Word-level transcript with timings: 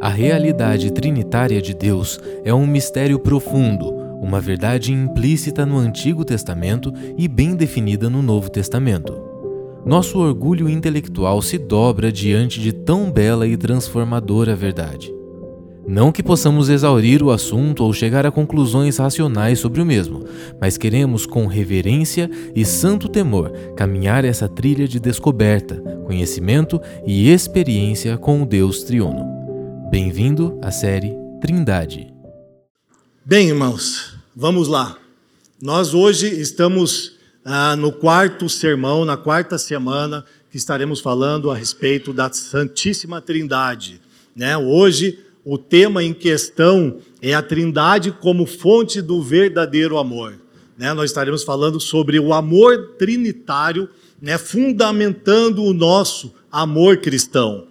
A 0.00 0.08
realidade 0.08 0.90
trinitária 0.90 1.60
de 1.60 1.74
Deus 1.74 2.18
é 2.42 2.54
um 2.54 2.66
mistério 2.66 3.18
profundo, 3.18 3.92
uma 4.22 4.40
verdade 4.40 4.94
implícita 4.94 5.66
no 5.66 5.76
Antigo 5.76 6.24
Testamento 6.24 6.90
e 7.18 7.28
bem 7.28 7.54
definida 7.54 8.08
no 8.08 8.22
Novo 8.22 8.48
Testamento. 8.48 9.14
Nosso 9.84 10.18
orgulho 10.18 10.70
intelectual 10.70 11.42
se 11.42 11.58
dobra 11.58 12.10
diante 12.10 12.60
de 12.60 12.72
tão 12.72 13.12
bela 13.12 13.46
e 13.46 13.58
transformadora 13.58 14.56
verdade. 14.56 15.12
Não 15.86 16.10
que 16.10 16.22
possamos 16.22 16.70
exaurir 16.70 17.22
o 17.22 17.30
assunto 17.30 17.84
ou 17.84 17.92
chegar 17.92 18.24
a 18.24 18.30
conclusões 18.30 18.96
racionais 18.96 19.58
sobre 19.58 19.82
o 19.82 19.86
mesmo, 19.86 20.24
mas 20.58 20.78
queremos, 20.78 21.26
com 21.26 21.46
reverência 21.46 22.30
e 22.54 22.64
santo 22.64 23.06
temor, 23.06 23.50
caminhar 23.76 24.24
essa 24.24 24.48
trilha 24.48 24.88
de 24.88 24.98
descoberta, 24.98 25.76
conhecimento 26.06 26.80
e 27.06 27.28
experiência 27.28 28.16
com 28.16 28.42
o 28.42 28.46
Deus 28.46 28.82
triuno. 28.82 29.39
Bem-vindo 29.90 30.56
à 30.62 30.70
série 30.70 31.12
Trindade. 31.40 32.14
Bem, 33.24 33.48
irmãos, 33.48 34.14
vamos 34.36 34.68
lá. 34.68 34.96
Nós 35.60 35.94
hoje 35.94 36.28
estamos 36.28 37.16
ah, 37.44 37.74
no 37.74 37.90
quarto 37.90 38.48
sermão, 38.48 39.04
na 39.04 39.16
quarta 39.16 39.58
semana, 39.58 40.24
que 40.48 40.56
estaremos 40.56 41.00
falando 41.00 41.50
a 41.50 41.56
respeito 41.56 42.12
da 42.12 42.32
Santíssima 42.32 43.20
Trindade. 43.20 44.00
Né? 44.36 44.56
Hoje, 44.56 45.18
o 45.44 45.58
tema 45.58 46.04
em 46.04 46.14
questão 46.14 46.98
é 47.20 47.34
a 47.34 47.42
Trindade 47.42 48.12
como 48.12 48.46
fonte 48.46 49.02
do 49.02 49.20
verdadeiro 49.20 49.98
amor. 49.98 50.40
Né? 50.78 50.94
Nós 50.94 51.10
estaremos 51.10 51.42
falando 51.42 51.80
sobre 51.80 52.20
o 52.20 52.32
amor 52.32 52.94
trinitário, 52.96 53.88
né? 54.22 54.38
fundamentando 54.38 55.64
o 55.64 55.74
nosso 55.74 56.32
amor 56.48 56.98
cristão. 56.98 57.69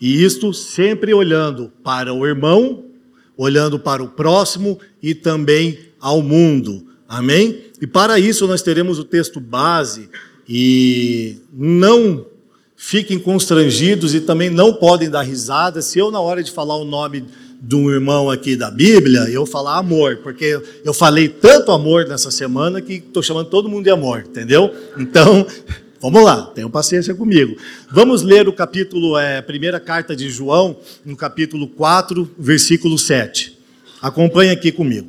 E 0.00 0.24
isto 0.24 0.54
sempre 0.54 1.12
olhando 1.12 1.70
para 1.84 2.12
o 2.14 2.26
irmão, 2.26 2.84
olhando 3.36 3.78
para 3.78 4.02
o 4.02 4.08
próximo 4.08 4.78
e 5.02 5.14
também 5.14 5.78
ao 6.00 6.22
mundo. 6.22 6.86
Amém? 7.08 7.64
E 7.80 7.86
para 7.86 8.18
isso 8.18 8.46
nós 8.46 8.62
teremos 8.62 8.98
o 8.98 9.04
texto 9.04 9.40
base 9.40 10.08
e 10.48 11.36
não 11.52 12.26
fiquem 12.76 13.18
constrangidos 13.18 14.14
e 14.14 14.20
também 14.20 14.48
não 14.48 14.72
podem 14.72 15.10
dar 15.10 15.22
risada 15.22 15.82
se 15.82 15.98
eu 15.98 16.10
na 16.10 16.18
hora 16.18 16.42
de 16.42 16.50
falar 16.50 16.76
o 16.76 16.84
nome 16.84 17.26
de 17.60 17.76
um 17.76 17.90
irmão 17.90 18.30
aqui 18.30 18.56
da 18.56 18.70
Bíblia, 18.70 19.28
eu 19.30 19.44
falar 19.44 19.76
amor, 19.76 20.20
porque 20.22 20.58
eu 20.82 20.94
falei 20.94 21.28
tanto 21.28 21.72
amor 21.72 22.06
nessa 22.06 22.30
semana 22.30 22.80
que 22.80 22.94
estou 22.94 23.22
chamando 23.22 23.50
todo 23.50 23.68
mundo 23.68 23.84
de 23.84 23.90
amor, 23.90 24.24
entendeu? 24.26 24.74
Então, 24.96 25.46
Vamos 26.00 26.24
lá, 26.24 26.46
tenham 26.54 26.70
paciência 26.70 27.14
comigo. 27.14 27.58
Vamos 27.90 28.22
ler 28.22 28.48
o 28.48 28.54
capítulo, 28.54 29.18
é, 29.18 29.42
primeira 29.42 29.78
carta 29.78 30.16
de 30.16 30.30
João, 30.30 30.78
no 31.04 31.14
capítulo 31.14 31.68
4, 31.68 32.30
versículo 32.38 32.96
7. 32.98 33.58
Acompanhe 34.00 34.50
aqui 34.50 34.72
comigo. 34.72 35.08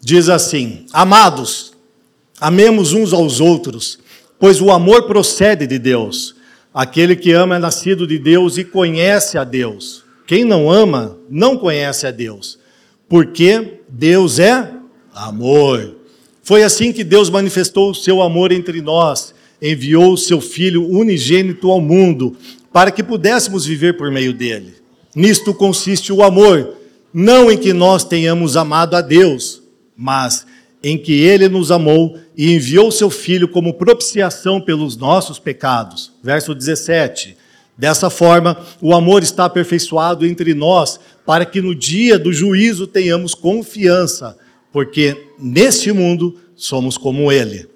Diz 0.00 0.28
assim: 0.28 0.86
Amados, 0.92 1.72
amemos 2.40 2.92
uns 2.92 3.12
aos 3.12 3.40
outros, 3.40 3.98
pois 4.38 4.60
o 4.60 4.70
amor 4.70 5.08
procede 5.08 5.66
de 5.66 5.76
Deus. 5.76 6.36
Aquele 6.72 7.16
que 7.16 7.32
ama 7.32 7.56
é 7.56 7.58
nascido 7.58 8.06
de 8.06 8.16
Deus 8.16 8.56
e 8.56 8.64
conhece 8.64 9.36
a 9.36 9.42
Deus. 9.42 10.04
Quem 10.24 10.44
não 10.44 10.70
ama, 10.70 11.18
não 11.28 11.58
conhece 11.58 12.06
a 12.06 12.12
Deus, 12.12 12.60
porque 13.08 13.80
Deus 13.88 14.38
é 14.38 14.72
amor. 15.12 15.96
Foi 16.44 16.62
assim 16.62 16.92
que 16.92 17.02
Deus 17.02 17.28
manifestou 17.28 17.90
o 17.90 17.94
seu 17.94 18.22
amor 18.22 18.52
entre 18.52 18.80
nós 18.80 19.34
enviou 19.62 20.14
o 20.14 20.18
seu 20.18 20.40
Filho 20.40 20.84
unigênito 20.90 21.70
ao 21.70 21.80
mundo, 21.80 22.36
para 22.72 22.90
que 22.90 23.02
pudéssemos 23.02 23.64
viver 23.64 23.96
por 23.96 24.10
meio 24.10 24.34
dele. 24.34 24.74
Nisto 25.14 25.54
consiste 25.54 26.12
o 26.12 26.22
amor, 26.22 26.74
não 27.14 27.50
em 27.50 27.56
que 27.56 27.72
nós 27.72 28.02
tenhamos 28.02 28.56
amado 28.56 28.96
a 28.96 29.00
Deus, 29.00 29.62
mas 29.96 30.44
em 30.82 30.98
que 30.98 31.12
ele 31.12 31.48
nos 31.48 31.70
amou 31.70 32.18
e 32.36 32.52
enviou 32.54 32.90
seu 32.90 33.08
Filho 33.08 33.46
como 33.46 33.74
propiciação 33.74 34.60
pelos 34.60 34.96
nossos 34.96 35.38
pecados. 35.38 36.12
Verso 36.22 36.54
17. 36.54 37.36
Dessa 37.76 38.10
forma, 38.10 38.58
o 38.80 38.94
amor 38.94 39.22
está 39.22 39.44
aperfeiçoado 39.44 40.26
entre 40.26 40.54
nós, 40.54 40.98
para 41.24 41.44
que 41.44 41.60
no 41.60 41.74
dia 41.74 42.18
do 42.18 42.32
juízo 42.32 42.86
tenhamos 42.86 43.34
confiança, 43.34 44.36
porque 44.72 45.28
neste 45.38 45.92
mundo 45.92 46.36
somos 46.56 46.98
como 46.98 47.30
ele. 47.30 47.71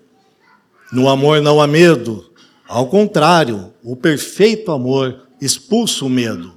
No 0.92 1.08
amor 1.08 1.41
não 1.41 1.60
há 1.60 1.66
medo. 1.66 2.30
Ao 2.69 2.86
contrário, 2.88 3.72
o 3.82 3.97
perfeito 3.97 4.70
amor 4.70 5.22
expulsa 5.41 6.04
o 6.04 6.08
medo. 6.08 6.54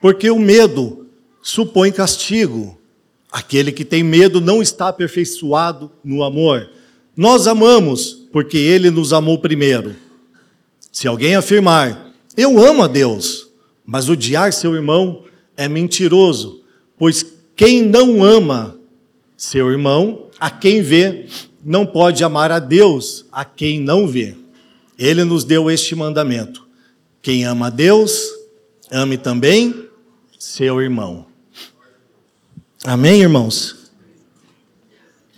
Porque 0.00 0.30
o 0.30 0.38
medo 0.38 1.06
supõe 1.42 1.92
castigo. 1.92 2.78
Aquele 3.30 3.72
que 3.72 3.84
tem 3.84 4.02
medo 4.02 4.40
não 4.40 4.62
está 4.62 4.88
aperfeiçoado 4.88 5.90
no 6.04 6.22
amor. 6.22 6.70
Nós 7.16 7.46
amamos 7.46 8.26
porque 8.32 8.56
ele 8.58 8.90
nos 8.90 9.12
amou 9.12 9.38
primeiro. 9.38 9.96
Se 10.92 11.08
alguém 11.08 11.34
afirmar, 11.34 12.12
eu 12.36 12.58
amo 12.58 12.82
a 12.82 12.86
Deus, 12.86 13.50
mas 13.84 14.08
odiar 14.08 14.52
seu 14.52 14.74
irmão 14.74 15.24
é 15.56 15.68
mentiroso, 15.68 16.62
pois 16.98 17.24
quem 17.54 17.82
não 17.82 18.22
ama 18.22 18.78
seu 19.36 19.70
irmão, 19.70 20.26
a 20.38 20.50
quem 20.50 20.82
vê, 20.82 21.26
não 21.66 21.84
pode 21.84 22.22
amar 22.22 22.52
a 22.52 22.60
Deus 22.60 23.26
a 23.32 23.44
quem 23.44 23.80
não 23.80 24.06
vê. 24.06 24.36
Ele 24.96 25.24
nos 25.24 25.42
deu 25.42 25.68
este 25.68 25.96
mandamento: 25.96 26.66
quem 27.20 27.44
ama 27.44 27.66
a 27.66 27.70
Deus, 27.70 28.30
ame 28.88 29.18
também 29.18 29.88
seu 30.38 30.80
irmão. 30.80 31.26
Amém, 32.84 33.20
irmãos? 33.20 33.90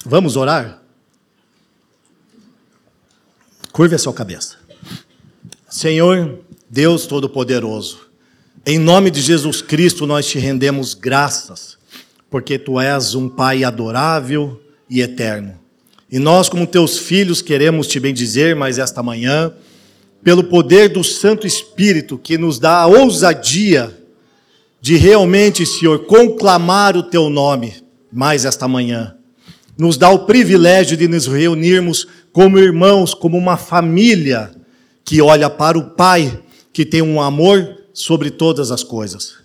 Vamos 0.04 0.36
orar? 0.36 0.82
Curve 3.72 3.94
a 3.94 3.98
sua 3.98 4.12
cabeça. 4.12 4.58
Senhor, 5.66 6.40
Deus 6.68 7.06
Todo-Poderoso, 7.06 8.00
em 8.66 8.78
nome 8.78 9.10
de 9.10 9.22
Jesus 9.22 9.62
Cristo 9.62 10.06
nós 10.06 10.26
te 10.26 10.38
rendemos 10.38 10.92
graças, 10.92 11.78
porque 12.28 12.58
tu 12.58 12.78
és 12.78 13.14
um 13.14 13.30
Pai 13.30 13.64
adorável 13.64 14.62
e 14.90 15.00
eterno. 15.00 15.67
E 16.10 16.18
nós, 16.18 16.48
como 16.48 16.66
teus 16.66 16.98
filhos, 16.98 17.42
queremos 17.42 17.86
te 17.86 18.00
bendizer 18.00 18.56
mais 18.56 18.78
esta 18.78 19.02
manhã, 19.02 19.52
pelo 20.22 20.44
poder 20.44 20.88
do 20.88 21.04
Santo 21.04 21.46
Espírito 21.46 22.18
que 22.18 22.38
nos 22.38 22.58
dá 22.58 22.78
a 22.78 22.86
ousadia 22.86 23.94
de 24.80 24.96
realmente, 24.96 25.66
Senhor, 25.66 26.06
conclamar 26.06 26.96
o 26.96 27.02
teu 27.02 27.28
nome 27.28 27.74
mais 28.12 28.44
esta 28.44 28.66
manhã. 28.66 29.14
Nos 29.76 29.96
dá 29.96 30.10
o 30.10 30.20
privilégio 30.20 30.96
de 30.96 31.06
nos 31.06 31.26
reunirmos 31.26 32.06
como 32.32 32.58
irmãos, 32.58 33.14
como 33.14 33.36
uma 33.36 33.56
família 33.56 34.50
que 35.04 35.20
olha 35.20 35.48
para 35.48 35.78
o 35.78 35.90
Pai, 35.90 36.42
que 36.72 36.84
tem 36.84 37.02
um 37.02 37.20
amor 37.20 37.76
sobre 37.92 38.30
todas 38.30 38.70
as 38.70 38.82
coisas. 38.82 39.37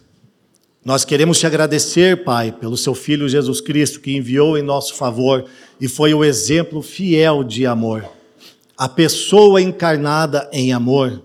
Nós 0.86 1.06
queremos 1.06 1.40
te 1.40 1.48
agradecer, 1.48 2.26
Pai, 2.26 2.52
pelo 2.52 2.76
seu 2.76 2.94
Filho 2.94 3.30
Jesus 3.30 3.62
Cristo 3.62 4.02
que 4.02 4.18
enviou 4.18 4.58
em 4.58 4.62
nosso 4.62 4.96
favor 4.96 5.46
e 5.80 5.88
foi 5.88 6.14
o 6.14 6.26
exemplo 6.26 6.82
fiel 6.82 7.42
de 7.42 7.66
amor. 7.66 8.06
A 8.78 8.90
pessoa 8.90 9.62
encarnada 9.62 10.50
em 10.52 10.74
amor, 10.74 11.24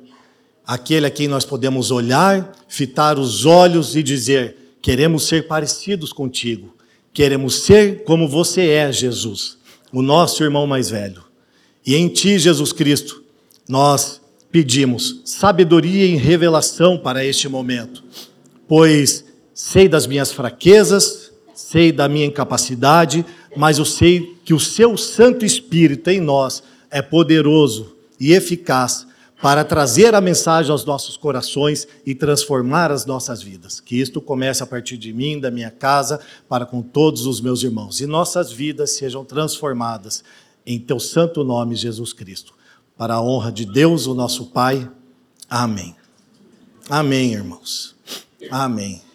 aquele 0.64 1.06
a 1.06 1.10
quem 1.10 1.26
nós 1.26 1.44
podemos 1.44 1.90
olhar, 1.90 2.52
fitar 2.68 3.18
os 3.18 3.44
olhos 3.46 3.96
e 3.96 4.02
dizer: 4.02 4.76
queremos 4.80 5.26
ser 5.26 5.48
parecidos 5.48 6.12
contigo, 6.12 6.76
queremos 7.12 7.62
ser 7.62 8.04
como 8.04 8.28
você 8.28 8.68
é, 8.68 8.92
Jesus, 8.92 9.58
o 9.92 10.02
nosso 10.02 10.44
irmão 10.44 10.68
mais 10.68 10.88
velho. 10.88 11.24
E 11.84 11.96
em 11.96 12.06
ti, 12.06 12.38
Jesus 12.38 12.72
Cristo, 12.72 13.24
nós 13.68 14.20
pedimos 14.52 15.20
sabedoria 15.24 16.06
e 16.06 16.14
revelação 16.14 16.96
para 16.96 17.24
este 17.24 17.48
momento, 17.48 18.04
pois 18.68 19.27
sei 19.58 19.88
das 19.88 20.06
minhas 20.06 20.30
fraquezas, 20.30 21.32
sei 21.52 21.90
da 21.90 22.08
minha 22.08 22.26
incapacidade, 22.26 23.26
mas 23.56 23.76
eu 23.78 23.84
sei 23.84 24.38
que 24.44 24.54
o 24.54 24.60
seu 24.60 24.96
Santo 24.96 25.44
Espírito 25.44 26.06
em 26.10 26.20
nós 26.20 26.62
é 26.88 27.02
poderoso 27.02 27.96
e 28.20 28.34
eficaz 28.34 29.04
para 29.42 29.64
trazer 29.64 30.14
a 30.14 30.20
mensagem 30.20 30.70
aos 30.70 30.84
nossos 30.84 31.16
corações 31.16 31.88
e 32.06 32.14
transformar 32.14 32.92
as 32.92 33.04
nossas 33.04 33.42
vidas. 33.42 33.80
Que 33.80 34.00
isto 34.00 34.20
comece 34.20 34.62
a 34.62 34.66
partir 34.66 34.96
de 34.96 35.12
mim, 35.12 35.40
da 35.40 35.50
minha 35.50 35.72
casa, 35.72 36.20
para 36.48 36.64
com 36.64 36.80
todos 36.80 37.26
os 37.26 37.40
meus 37.40 37.64
irmãos. 37.64 38.00
E 38.00 38.06
nossas 38.06 38.52
vidas 38.52 38.92
sejam 38.92 39.24
transformadas 39.24 40.22
em 40.64 40.78
teu 40.78 41.00
santo 41.00 41.42
nome, 41.42 41.74
Jesus 41.74 42.12
Cristo. 42.12 42.54
Para 42.96 43.14
a 43.14 43.22
honra 43.22 43.50
de 43.50 43.64
Deus, 43.64 44.06
o 44.06 44.14
nosso 44.14 44.46
Pai. 44.46 44.88
Amém. 45.50 45.96
Amém, 46.88 47.32
irmãos. 47.32 47.96
Amém. 48.52 49.07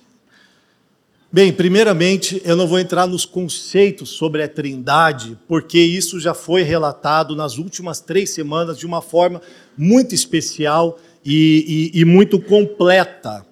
Bem, 1.35 1.51
primeiramente, 1.51 2.39
eu 2.45 2.55
não 2.55 2.67
vou 2.67 2.77
entrar 2.77 3.07
nos 3.07 3.25
conceitos 3.25 4.11
sobre 4.11 4.43
a 4.43 4.47
Trindade, 4.47 5.35
porque 5.47 5.79
isso 5.79 6.19
já 6.19 6.35
foi 6.35 6.61
relatado 6.61 7.35
nas 7.35 7.57
últimas 7.57 7.99
três 7.99 8.29
semanas 8.29 8.77
de 8.77 8.85
uma 8.85 9.01
forma 9.01 9.41
muito 9.75 10.13
especial 10.13 10.99
e, 11.25 11.91
e, 11.91 12.01
e 12.01 12.05
muito 12.05 12.39
completa. 12.39 13.43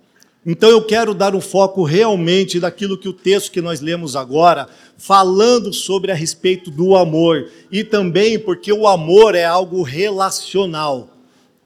Então 0.46 0.70
eu 0.70 0.86
quero 0.86 1.16
dar 1.16 1.34
um 1.34 1.42
foco 1.42 1.84
realmente 1.84 2.60
daquilo 2.60 2.96
que 2.96 3.10
o 3.10 3.14
texto 3.14 3.52
que 3.52 3.62
nós 3.62 3.82
lemos 3.82 4.16
agora, 4.16 4.68
falando 4.96 5.74
sobre 5.74 6.12
a 6.12 6.16
respeito 6.16 6.70
do 6.70 6.96
amor, 6.96 7.50
e 7.72 7.84
também 7.84 8.38
porque 8.38 8.72
o 8.72 8.88
amor 8.88 9.34
é 9.34 9.46
algo 9.46 9.82
relacional. 9.82 11.10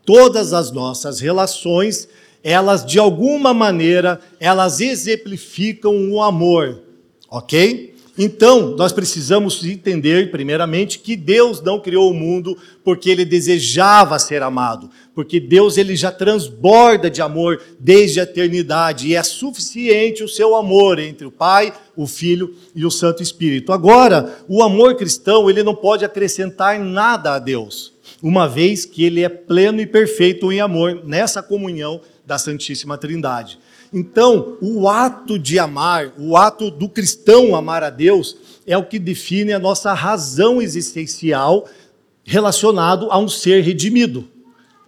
Todas 0.06 0.54
as 0.54 0.72
nossas 0.72 1.20
relações, 1.20 2.08
elas 2.45 2.86
de 2.86 3.00
alguma 3.00 3.56
maneira, 3.56 4.19
elas 4.39 4.80
exemplificam 4.80 6.12
o 6.12 6.21
amor, 6.21 6.80
OK? 7.27 7.95
Então, 8.15 8.75
nós 8.77 8.94
precisamos 8.94 9.65
entender, 9.65 10.30
primeiramente, 10.30 11.00
que 11.00 11.15
Deus 11.15 11.59
não 11.59 11.81
criou 11.81 12.12
o 12.12 12.13
mundo 12.13 12.56
porque 12.83 13.09
ele 13.09 13.25
desejava 13.25 14.19
ser 14.19 14.44
amado, 14.44 14.92
porque 15.15 15.39
Deus 15.39 15.75
ele 15.75 15.95
já 15.95 16.12
transborda 16.12 17.09
de 17.09 17.19
amor 17.19 17.59
desde 17.80 18.19
a 18.19 18.24
eternidade 18.24 19.07
e 19.07 19.15
é 19.15 19.24
suficiente 19.24 20.24
o 20.24 20.30
seu 20.30 20.56
amor 20.56 21.00
entre 21.00 21.25
o 21.25 21.31
Pai, 21.31 21.74
o 21.97 22.06
Filho 22.06 22.56
e 22.75 22.86
o 22.86 22.92
Santo 22.92 23.24
Espírito. 23.24 23.74
Agora, 23.74 24.38
o 24.47 24.62
amor 24.62 24.95
cristão, 24.95 25.50
ele 25.50 25.63
não 25.63 25.74
pode 25.74 26.06
acrescentar 26.06 26.80
nada 26.80 27.33
a 27.33 27.39
Deus, 27.39 27.92
uma 28.21 28.47
vez 28.47 28.86
que 28.86 29.03
ele 29.03 29.24
é 29.24 29.30
pleno 29.30 29.81
e 29.81 29.88
perfeito 29.88 30.51
em 30.53 30.62
amor 30.62 31.01
nessa 31.03 31.42
comunhão 31.42 32.00
da 32.25 32.38
Santíssima 32.38 32.98
Trindade. 32.98 33.60
Então, 33.94 34.57
o 34.62 34.89
ato 34.89 35.38
de 35.38 35.60
amar, 35.60 36.13
o 36.18 36.36
ato 36.36 36.72
do 36.72 36.89
cristão 36.89 37.56
amar 37.56 37.83
a 37.83 37.89
Deus, 37.89 38.36
é 38.66 38.77
o 38.77 38.86
que 38.86 39.00
define 39.00 39.54
a 39.54 39.60
nossa 39.60 39.94
razão 39.94 40.62
existencial 40.62 41.68
relacionado 42.24 43.07
a 43.12 43.18
um 43.18 43.30
ser 43.30 43.62
redimido, 43.62 44.27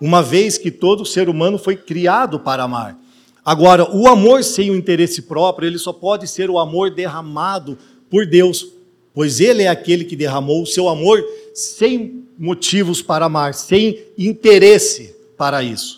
uma 0.02 0.24
vez 0.24 0.58
que 0.58 0.72
todo 0.72 1.06
ser 1.06 1.30
humano 1.30 1.58
foi 1.58 1.76
criado 1.76 2.40
para 2.40 2.64
amar. 2.64 2.98
Agora, 3.46 3.90
o 3.96 4.08
amor 4.08 4.44
sem 4.44 4.72
o 4.72 4.76
interesse 4.76 5.22
próprio, 5.22 5.68
ele 5.68 5.78
só 5.78 5.94
pode 5.94 6.28
ser 6.28 6.50
o 6.50 6.60
amor 6.60 6.90
derramado 6.92 7.78
por 8.10 8.26
Deus, 8.26 8.68
pois 9.14 9.40
ele 9.40 9.64
é 9.64 9.70
aquele 9.70 10.04
que 10.04 10.16
derramou 10.16 10.64
o 10.64 10.68
seu 10.68 10.90
amor 10.90 11.24
sem 11.54 12.26
motivos 12.38 13.02
para 13.02 13.26
amar, 13.26 13.54
sem 13.54 14.04
interesse 14.18 15.16
para 15.38 15.64
isso. 15.64 15.97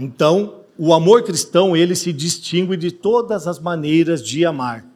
Então, 0.00 0.60
o 0.78 0.94
amor 0.94 1.22
cristão, 1.22 1.76
ele 1.76 1.94
se 1.94 2.10
distingue 2.10 2.74
de 2.74 2.90
todas 2.90 3.46
as 3.46 3.58
maneiras 3.58 4.26
de 4.26 4.46
amar. 4.46 4.86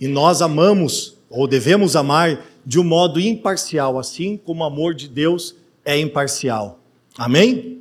E 0.00 0.08
nós 0.08 0.42
amamos, 0.42 1.16
ou 1.30 1.46
devemos 1.46 1.94
amar, 1.94 2.44
de 2.66 2.80
um 2.80 2.84
modo 2.84 3.20
imparcial, 3.20 3.96
assim 3.96 4.36
como 4.36 4.64
o 4.64 4.66
amor 4.66 4.92
de 4.92 5.06
Deus 5.06 5.54
é 5.84 5.96
imparcial. 5.98 6.80
Amém? 7.16 7.78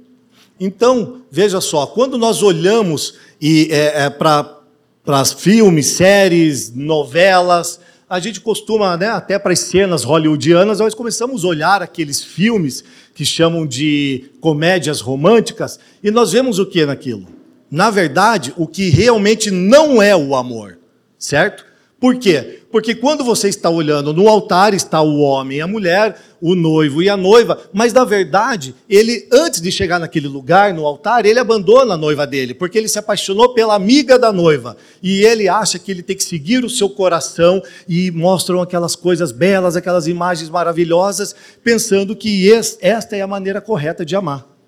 Então, 0.60 1.22
veja 1.32 1.60
só, 1.60 1.88
quando 1.88 2.20
nós 2.20 2.44
olhamos 2.44 3.16
é, 3.42 4.04
é, 4.06 4.10
para 4.12 5.26
filmes, 5.36 5.88
séries, 5.88 6.72
novelas, 6.76 7.80
a 8.10 8.20
gente 8.20 8.42
costuma, 8.42 8.98
né, 8.98 9.08
até 9.08 9.38
para 9.38 9.54
as 9.54 9.60
cenas 9.60 10.04
hollywoodianas, 10.04 10.80
nós 10.80 10.96
começamos 10.96 11.46
a 11.46 11.48
olhar 11.48 11.82
aqueles 11.82 12.24
filmes 12.24 12.84
que 13.14 13.24
chamam 13.24 13.68
de 13.68 14.32
comédias 14.42 15.00
românticas, 15.00 15.80
e 16.04 16.10
nós 16.10 16.32
vemos 16.32 16.58
o 16.58 16.66
que 16.66 16.86
naquilo? 16.86 17.40
na 17.70 17.92
verdade, 17.92 18.54
o 18.58 18.66
que 18.66 18.90
realmente 18.90 19.52
não 19.52 20.02
é 20.02 20.16
o 20.16 20.36
amor, 20.36 20.80
certo? 21.18 21.66
Por 22.00 22.18
quê? 22.18 22.59
Porque 22.72 22.94
quando 22.94 23.24
você 23.24 23.50
está 23.50 23.70
olhando 23.70 24.14
no 24.14 24.28
altar 24.28 24.74
está 24.74 25.02
o 25.02 25.20
homem 25.20 25.58
e 25.58 25.62
a 25.62 25.68
mulher, 25.68 26.16
o 26.40 26.54
noivo 26.54 27.02
e 27.02 27.10
a 27.10 27.18
noiva, 27.18 27.60
mas 27.74 27.92
na 27.92 28.06
verdade, 28.06 28.76
ele 28.88 29.28
antes 29.32 29.60
de 29.60 29.72
chegar 29.72 30.00
naquele 30.00 30.28
lugar, 30.28 30.74
no 30.74 30.86
altar, 30.86 31.26
ele 31.26 31.40
abandona 31.40 31.96
a 31.96 31.98
noiva 31.98 32.28
dele, 32.28 32.54
porque 32.54 32.78
ele 32.78 32.88
se 32.88 33.00
apaixonou 33.00 33.50
pela 33.54 33.74
amiga 33.74 34.20
da 34.20 34.32
noiva, 34.32 34.78
e 35.02 35.24
ele 35.24 35.50
acha 35.50 35.80
que 35.80 35.92
ele 35.92 36.04
tem 36.04 36.16
que 36.16 36.24
seguir 36.24 36.64
o 36.64 36.70
seu 36.70 36.90
coração 36.90 37.62
e 37.88 38.12
mostram 38.12 38.62
aquelas 38.62 38.96
coisas 38.96 39.32
belas, 39.32 39.76
aquelas 39.76 40.08
imagens 40.08 40.50
maravilhosas, 40.50 41.36
pensando 41.64 42.16
que 42.16 42.52
esta 42.82 43.16
é 43.16 43.22
a 43.22 43.28
maneira 43.28 43.60
correta 43.60 44.06
de 44.06 44.16
amar. 44.16 44.59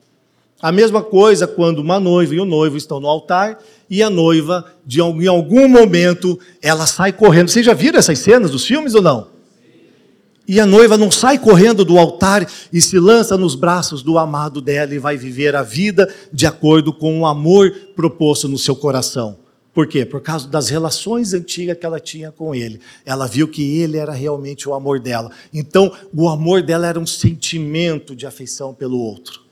A 0.62 0.72
mesma 0.72 1.02
coisa 1.02 1.48
quando 1.48 1.80
uma 1.80 2.00
noiva 2.00 2.36
e 2.36 2.40
o 2.40 2.46
noivo 2.46 2.78
estão 2.78 3.00
no 3.00 3.08
altar 3.08 3.58
e 3.90 4.04
a 4.04 4.10
noiva, 4.10 4.66
de, 4.86 5.02
em 5.02 5.28
algum 5.28 5.68
momento, 5.68 6.40
ela 6.62 6.86
sai 6.86 7.12
correndo. 7.12 7.50
Vocês 7.50 7.66
já 7.66 7.74
viram 7.74 7.98
essas 7.98 8.20
cenas 8.20 8.52
dos 8.52 8.66
filmes 8.66 8.94
ou 8.94 9.02
não? 9.02 9.28
E 10.48 10.60
a 10.60 10.66
noiva 10.66 10.98
não 10.98 11.10
sai 11.10 11.40
correndo 11.40 11.86
do 11.86 11.98
altar 11.98 12.48
e 12.72 12.82
se 12.82 13.00
lança 13.00 13.38
nos 13.38 13.56
braços 13.56 14.04
do 14.04 14.18
amado 14.18 14.62
dela 14.62 14.94
e 14.94 15.00
vai 15.00 15.18
viver 15.18 15.56
a 15.56 15.64
vida 15.64 16.14
de 16.32 16.46
acordo 16.46 16.94
com 16.94 17.22
o 17.22 17.26
amor 17.26 17.72
proposto 17.96 18.48
no 18.48 18.58
seu 18.58 18.76
coração. 18.76 19.38
Por 19.74 19.88
quê? 19.88 20.06
Por 20.06 20.22
causa 20.22 20.48
das 20.48 20.70
relações 20.70 21.34
antigas 21.34 21.78
que 21.78 21.86
ela 21.86 22.00
tinha 22.00 22.32
com 22.32 22.54
ele. 22.54 22.82
Ela 23.06 23.26
viu 23.26 23.48
que 23.48 23.80
ele 23.80 23.98
era 23.98 24.12
realmente 24.12 24.68
o 24.68 24.74
amor 24.74 25.00
dela. 25.00 25.32
Então, 25.54 25.92
o 26.14 26.28
amor 26.28 26.62
dela 26.62 26.86
era 26.86 27.00
um 27.00 27.08
sentimento 27.08 28.16
de 28.16 28.26
afeição 28.26 28.74
pelo 28.74 29.00
outro. 29.00 29.51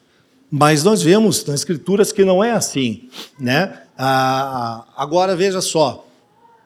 Mas 0.51 0.83
nós 0.83 1.01
vemos 1.01 1.45
nas 1.45 1.61
Escrituras 1.61 2.11
que 2.11 2.25
não 2.25 2.43
é 2.43 2.51
assim. 2.51 3.09
Né? 3.39 3.81
Ah, 3.97 4.85
agora 4.95 5.35
veja 5.35 5.61
só. 5.61 6.05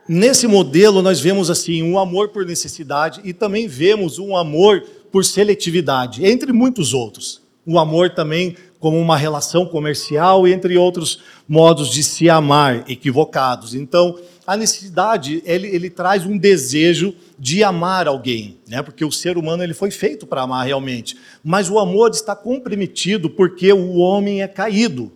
Nesse 0.07 0.47
modelo 0.47 1.01
nós 1.01 1.19
vemos 1.19 1.50
assim 1.50 1.81
um 1.81 1.97
amor 1.97 2.30
por 2.30 2.45
necessidade 2.45 3.21
e 3.24 3.33
também 3.33 3.68
vemos 3.68 4.19
um 4.19 4.35
amor 4.35 4.83
por 5.12 5.24
seletividade, 5.24 6.25
entre 6.25 6.51
muitos 6.51 6.94
outros. 6.94 7.41
O 7.65 7.80
amor 7.80 8.09
também 8.09 8.56
como 8.80 9.00
uma 9.00 9.15
relação 9.15 9.65
comercial, 9.65 10.45
entre 10.45 10.77
outros 10.77 11.21
modos 11.47 11.89
de 11.89 12.03
se 12.03 12.30
amar 12.30 12.83
equivocados. 12.89 13.74
Então, 13.74 14.19
a 14.45 14.57
necessidade, 14.57 15.42
ele, 15.45 15.68
ele 15.68 15.90
traz 15.90 16.25
um 16.25 16.38
desejo 16.38 17.16
de 17.40 17.63
amar 17.63 18.07
alguém, 18.07 18.57
né? 18.68 18.81
porque 18.81 19.06
o 19.06 19.12
ser 19.12 19.38
humano 19.38 19.63
ele 19.63 19.74
foi 19.74 19.90
feito 19.90 20.28
para 20.28 20.42
amar 20.42 20.66
realmente. 20.66 21.18
Mas 21.44 21.69
o 21.69 21.80
amor 21.80 22.12
está 22.12 22.36
comprometido 22.36 23.30
porque 23.30 23.72
o 23.72 23.95
homem 23.95 24.42
é 24.42 24.48
caído. 24.48 25.12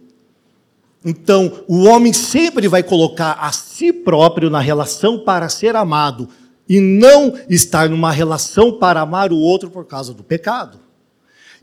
Então, 1.03 1.63
o 1.67 1.83
homem 1.83 2.11
sempre 2.11 2.67
vai 2.67 2.83
colocar 2.83 3.33
a 3.33 3.51
si 3.51 3.93
próprio 3.93 4.49
na 4.49 4.59
relação 4.59 5.19
para 5.19 5.47
ser 5.49 5.75
amado 5.75 6.29
e 6.67 6.79
não 6.79 7.33
estar 7.49 7.89
numa 7.89 8.11
relação 8.11 8.73
para 8.73 9.01
amar 9.01 9.31
o 9.31 9.37
outro 9.37 9.69
por 9.69 9.85
causa 9.85 10.13
do 10.13 10.23
pecado. 10.23 10.79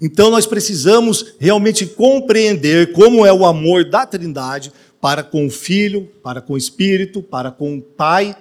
Então, 0.00 0.31
nós 0.31 0.46
precisamos 0.46 1.34
realmente 1.38 1.87
compreender 1.87 2.93
como 2.93 3.25
é 3.25 3.32
o 3.32 3.44
amor 3.44 3.84
da 3.88 4.06
Trindade 4.06 4.72
para 5.04 5.22
com 5.22 5.46
o 5.46 5.50
Filho, 5.50 6.08
para 6.22 6.40
com 6.40 6.54
o 6.54 6.56
Espírito, 6.56 7.22
para 7.22 7.50
com 7.50 7.76
o 7.76 7.82
Pai, 7.82 8.34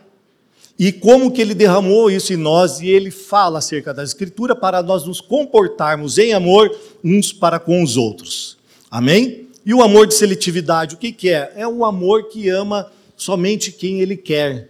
e 0.79 0.93
como 0.93 1.29
que 1.29 1.41
ele 1.41 1.53
derramou 1.53 2.09
isso 2.09 2.31
em 2.31 2.37
nós, 2.37 2.79
e 2.79 2.87
ele 2.87 3.11
fala 3.11 3.59
acerca 3.59 3.93
da 3.93 4.01
Escritura 4.01 4.55
para 4.55 4.81
nós 4.81 5.03
nos 5.03 5.19
comportarmos 5.19 6.17
em 6.17 6.31
amor 6.31 6.73
uns 7.03 7.33
para 7.33 7.59
com 7.59 7.83
os 7.83 7.97
outros. 7.97 8.57
Amém? 8.89 9.49
E 9.65 9.73
o 9.73 9.83
amor 9.83 10.07
de 10.07 10.13
seletividade, 10.13 10.95
o 10.95 10.97
que, 10.97 11.11
que 11.11 11.31
é? 11.31 11.51
É 11.57 11.67
um 11.67 11.83
amor 11.83 12.29
que 12.29 12.47
ama 12.47 12.89
somente 13.17 13.69
quem 13.69 13.99
ele 13.99 14.15
quer. 14.15 14.69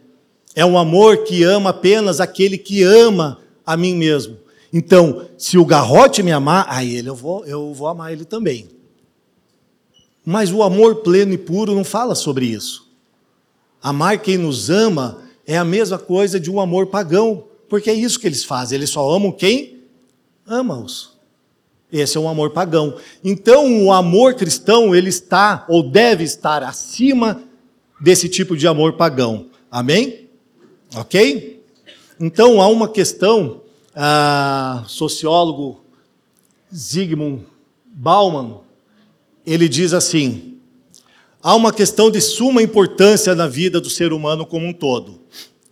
É 0.55 0.65
um 0.65 0.79
amor 0.79 1.17
que 1.25 1.43
ama 1.43 1.69
apenas 1.69 2.19
aquele 2.19 2.57
que 2.57 2.81
ama 2.81 3.38
a 3.63 3.77
mim 3.77 3.93
mesmo. 3.93 4.39
Então, 4.73 5.27
se 5.38 5.59
o 5.59 5.65
garrote 5.65 6.23
me 6.23 6.31
amar, 6.31 6.65
a 6.67 6.83
ele 6.83 7.07
eu 7.07 7.15
vou, 7.15 7.45
eu 7.45 7.71
vou 7.71 7.88
amar 7.88 8.12
ele 8.12 8.25
também. 8.25 8.67
Mas 10.25 10.51
o 10.51 10.63
amor 10.63 10.98
pleno 10.98 11.34
e 11.34 11.38
puro 11.38 11.75
não 11.75 11.84
fala 11.84 12.15
sobre 12.15 12.46
isso. 12.46 12.88
Amar 13.82 14.20
quem 14.20 14.38
nos 14.38 14.70
ama 14.70 15.22
é 15.46 15.58
a 15.58 15.65
mesma 15.65 16.00
coisa 16.00 16.39
de 16.39 16.50
um 16.50 16.62
amor 16.62 16.88
pagão, 16.88 17.46
porque 17.68 17.89
é 17.89 17.94
isso 17.94 18.20
que 18.20 18.27
eles 18.27 18.44
fazem, 18.44 18.77
eles 18.77 18.89
só 18.89 19.10
amam 19.10 19.32
quem 19.32 19.80
ama-os. 20.48 21.13
Esse 21.92 22.18
é 22.18 22.20
um 22.20 22.27
amor 22.27 22.51
pagão. 22.51 22.98
Então, 23.24 23.86
o 23.86 23.94
amor 23.94 24.34
cristão, 24.34 24.96
ele 24.96 25.10
está 25.10 25.65
ou 25.70 25.84
deve 25.84 26.24
estar 26.24 26.63
acima 26.63 27.44
desse 28.01 28.27
tipo 28.27 28.58
de 28.58 28.68
amor 28.68 28.94
pagão. 28.94 29.48
Amém? 29.70 30.27
Ok? 30.96 31.63
Então, 32.20 32.62
há 32.62 32.68
uma 32.68 32.88
questão, 32.88 33.62
ah, 33.96 34.84
sociólogo 34.88 35.84
Zygmunt 36.74 37.44
Bauman, 37.86 38.62
ele 39.45 39.67
diz 39.67 39.93
assim: 39.93 40.57
há 41.41 41.55
uma 41.55 41.73
questão 41.73 42.09
de 42.09 42.21
suma 42.21 42.62
importância 42.62 43.35
na 43.35 43.47
vida 43.47 43.79
do 43.81 43.89
ser 43.89 44.13
humano 44.13 44.45
como 44.45 44.65
um 44.65 44.73
todo. 44.73 45.21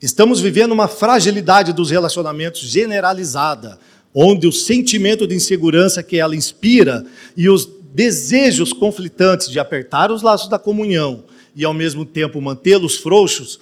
Estamos 0.02 0.40
vivendo 0.40 0.72
uma 0.72 0.88
fragilidade 0.88 1.74
dos 1.74 1.92
relacionamentos 1.92 2.62
generalizada, 2.62 3.80
onde 4.14 4.48
o 4.48 4.52
sentimento 4.52 5.28
de 5.28 5.36
insegurança 5.36 6.02
que 6.02 6.18
ela 6.18 6.36
inspira 6.36 7.06
e 7.38 7.48
os 7.50 7.70
desejos 7.94 8.74
conflitantes 8.74 9.50
de 9.50 9.60
apertar 9.60 10.12
os 10.12 10.22
laços 10.22 10.50
da 10.50 10.58
comunhão 10.58 11.24
e 11.56 11.64
ao 11.64 11.74
mesmo 11.74 12.06
tempo 12.06 12.42
mantê-los 12.42 12.98
frouxos, 12.98 13.60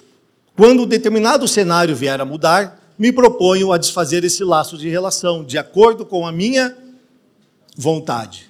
quando 0.56 0.82
um 0.82 0.86
determinado 0.86 1.46
cenário 1.46 1.94
vier 1.94 2.20
a 2.20 2.24
mudar, 2.24 2.80
me 2.98 3.12
proponho 3.12 3.72
a 3.72 3.78
desfazer 3.78 4.24
esse 4.24 4.44
laço 4.44 4.76
de 4.76 4.88
relação 4.88 5.44
de 5.44 5.58
acordo 5.58 6.04
com 6.04 6.26
a 6.26 6.32
minha 6.32 6.76
vontade. 7.76 8.49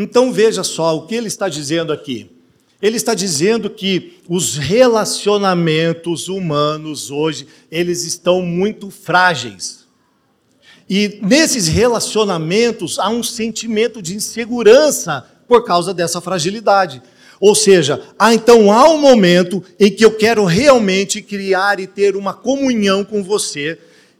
Então 0.00 0.32
veja 0.32 0.62
só 0.62 0.96
o 0.96 1.08
que 1.08 1.14
ele 1.16 1.26
está 1.26 1.48
dizendo 1.48 1.92
aqui. 1.92 2.30
Ele 2.80 2.96
está 2.96 3.14
dizendo 3.14 3.68
que 3.68 4.20
os 4.28 4.56
relacionamentos 4.56 6.28
humanos 6.28 7.10
hoje, 7.10 7.48
eles 7.68 8.04
estão 8.04 8.40
muito 8.40 8.92
frágeis. 8.92 9.88
E 10.88 11.18
nesses 11.20 11.66
relacionamentos 11.66 13.00
há 13.00 13.08
um 13.08 13.24
sentimento 13.24 14.00
de 14.00 14.14
insegurança 14.14 15.26
por 15.48 15.64
causa 15.64 15.92
dessa 15.92 16.20
fragilidade. 16.20 17.02
Ou 17.40 17.56
seja, 17.56 18.00
há, 18.16 18.32
então 18.32 18.70
há 18.70 18.88
um 18.88 18.98
momento 18.98 19.64
em 19.80 19.90
que 19.90 20.04
eu 20.04 20.12
quero 20.12 20.44
realmente 20.44 21.20
criar 21.20 21.80
e 21.80 21.88
ter 21.88 22.14
uma 22.14 22.32
comunhão 22.32 23.04
com 23.04 23.20
você, 23.20 23.76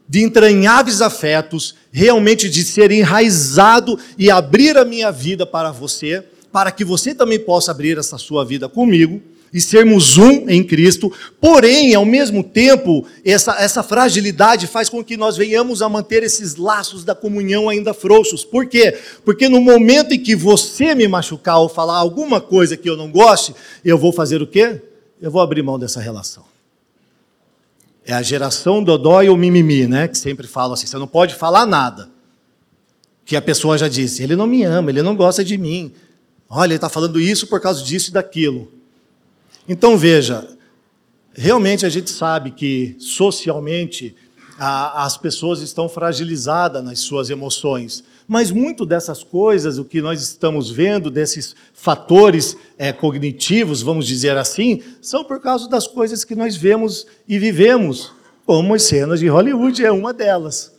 de 0.09 0.23
entranháveis 0.23 1.01
afetos, 1.01 1.75
realmente 1.91 2.49
de 2.49 2.65
ser 2.65 2.91
enraizado 2.91 3.97
e 4.17 4.31
abrir 4.31 4.75
a 4.75 4.83
minha 4.83 5.11
vida 5.11 5.45
para 5.45 5.71
você 5.71 6.25
para 6.51 6.71
que 6.71 6.83
você 6.83 7.13
também 7.13 7.39
possa 7.39 7.71
abrir 7.71 7.97
essa 7.97 8.17
sua 8.17 8.43
vida 8.43 8.67
comigo 8.67 9.21
e 9.51 9.59
sermos 9.59 10.15
um 10.17 10.47
em 10.47 10.63
Cristo, 10.63 11.11
porém, 11.41 11.95
ao 11.95 12.05
mesmo 12.05 12.43
tempo, 12.43 13.05
essa, 13.25 13.55
essa 13.59 13.81
fragilidade 13.81 14.67
faz 14.67 14.89
com 14.89 15.03
que 15.03 15.17
nós 15.17 15.35
venhamos 15.35 15.81
a 15.81 15.89
manter 15.89 16.21
esses 16.21 16.55
laços 16.55 17.03
da 17.03 17.15
comunhão 17.15 17.67
ainda 17.67 17.91
frouxos. 17.91 18.45
Por 18.45 18.67
quê? 18.67 18.95
Porque 19.25 19.49
no 19.49 19.59
momento 19.59 20.13
em 20.13 20.19
que 20.19 20.35
você 20.35 20.93
me 20.93 21.07
machucar 21.07 21.59
ou 21.59 21.67
falar 21.67 21.97
alguma 21.97 22.39
coisa 22.39 22.77
que 22.77 22.87
eu 22.87 22.95
não 22.95 23.11
goste, 23.11 23.55
eu 23.83 23.97
vou 23.97 24.13
fazer 24.13 24.39
o 24.39 24.47
quê? 24.47 24.81
Eu 25.19 25.31
vou 25.31 25.41
abrir 25.41 25.63
mão 25.63 25.79
dessa 25.79 25.99
relação. 25.99 26.48
É 28.09 28.13
a 28.13 28.23
geração 28.23 28.83
dodói 28.83 29.29
ou 29.29 29.37
mimimi, 29.37 29.85
né? 29.85 30.07
Que 30.07 30.17
sempre 30.17 30.47
falam 30.47 30.73
assim: 30.73 30.87
você 30.87 30.97
não 30.97 31.07
pode 31.07 31.35
falar 31.35 31.65
nada. 31.65 32.09
Que 33.23 33.35
a 33.35 33.41
pessoa 33.41 33.77
já 33.77 33.87
disse: 33.87 34.23
ele 34.23 34.35
não 34.35 34.47
me 34.47 34.63
ama, 34.63 34.89
ele 34.89 35.03
não 35.03 35.15
gosta 35.15 35.43
de 35.43 35.57
mim, 35.57 35.93
Olha, 36.49 36.69
ele 36.69 36.75
está 36.75 36.89
falando 36.89 37.19
isso 37.19 37.45
por 37.45 37.61
causa 37.61 37.83
disso 37.83 38.09
e 38.09 38.13
daquilo. 38.13 38.71
Então 39.67 39.95
veja, 39.95 40.47
realmente 41.31 41.85
a 41.85 41.89
gente 41.89 42.09
sabe 42.09 42.49
que 42.49 42.95
socialmente 42.97 44.15
a, 44.57 45.05
as 45.05 45.15
pessoas 45.15 45.61
estão 45.61 45.87
fragilizadas 45.87 46.83
nas 46.83 46.99
suas 46.99 47.29
emoções, 47.29 48.03
mas 48.29 48.51
muito 48.51 48.85
dessas 48.85 49.23
coisas, 49.23 49.79
o 49.79 49.83
que 49.83 50.03
nós 50.03 50.21
estamos 50.21 50.69
vendo, 50.69 51.09
desses 51.09 51.55
fatores 51.73 52.55
é, 52.77 52.93
cognitivos, 52.93 53.81
vamos 53.81 54.05
dizer 54.05 54.37
assim, 54.37 54.83
são 55.01 55.23
por 55.23 55.41
causa 55.41 55.67
das 55.67 55.87
coisas 55.87 56.23
que 56.23 56.35
nós 56.35 56.55
vemos 56.55 57.07
e 57.27 57.39
vivemos, 57.39 58.11
como 58.45 58.75
as 58.75 58.83
cenas 58.83 59.19
de 59.19 59.27
Hollywood 59.27 59.83
é 59.83 59.91
uma 59.91 60.13
delas 60.13 60.77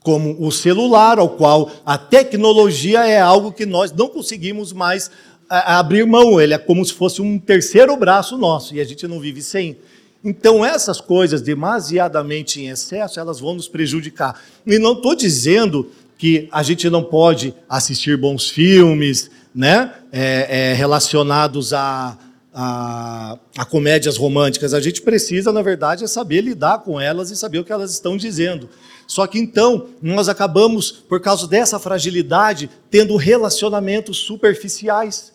como 0.00 0.36
o 0.40 0.50
celular, 0.50 1.18
ao 1.18 1.28
qual 1.30 1.70
a 1.84 1.98
tecnologia 1.98 3.06
é 3.06 3.20
algo 3.20 3.52
que 3.52 3.66
nós 3.66 3.92
não 3.92 4.08
conseguimos 4.08 4.72
mais 4.72 5.10
abrir 5.48 6.06
mão, 6.06 6.40
ele 6.40 6.54
é 6.54 6.58
como 6.58 6.82
se 6.84 6.94
fosse 6.94 7.20
um 7.20 7.38
terceiro 7.38 7.94
braço 7.96 8.38
nosso 8.38 8.74
e 8.74 8.80
a 8.80 8.84
gente 8.84 9.06
não 9.06 9.20
vive 9.20 9.42
sem. 9.42 9.76
Então, 10.24 10.64
essas 10.64 11.00
coisas 11.00 11.42
demasiadamente 11.42 12.60
em 12.60 12.70
excesso, 12.70 13.20
elas 13.20 13.38
vão 13.38 13.54
nos 13.54 13.68
prejudicar. 13.68 14.40
E 14.66 14.78
não 14.78 14.94
estou 14.94 15.14
dizendo 15.14 15.90
que 16.18 16.48
a 16.50 16.64
gente 16.64 16.90
não 16.90 17.04
pode 17.04 17.54
assistir 17.68 18.16
bons 18.16 18.50
filmes, 18.50 19.30
né, 19.54 19.94
é, 20.10 20.70
é, 20.70 20.74
relacionados 20.74 21.72
a, 21.72 22.18
a, 22.52 23.38
a, 23.56 23.64
comédias 23.64 24.16
românticas. 24.16 24.74
A 24.74 24.80
gente 24.80 25.00
precisa, 25.00 25.52
na 25.52 25.62
verdade, 25.62 26.02
é 26.02 26.08
saber 26.08 26.40
lidar 26.40 26.80
com 26.80 27.00
elas 27.00 27.30
e 27.30 27.36
saber 27.36 27.60
o 27.60 27.64
que 27.64 27.72
elas 27.72 27.92
estão 27.92 28.16
dizendo. 28.16 28.68
Só 29.06 29.26
que 29.28 29.38
então 29.38 29.86
nós 30.02 30.28
acabamos, 30.28 30.90
por 30.90 31.20
causa 31.20 31.46
dessa 31.46 31.78
fragilidade, 31.78 32.68
tendo 32.90 33.16
relacionamentos 33.16 34.18
superficiais. 34.18 35.32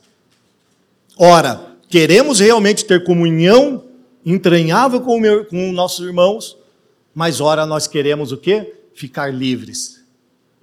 Ora, 1.18 1.78
queremos 1.88 2.42
realmente 2.42 2.84
ter 2.84 3.06
comunhão 3.06 3.86
entranhável 4.26 5.00
com, 5.00 5.18
meu, 5.18 5.46
com 5.46 5.72
nossos 5.72 6.06
irmãos, 6.06 6.58
mas 7.16 7.40
ora 7.40 7.66
nós 7.66 7.88
queremos 7.88 8.32
o 8.32 8.38
quê? 8.38 8.74
Ficar 8.94 9.34
livres 9.34 9.93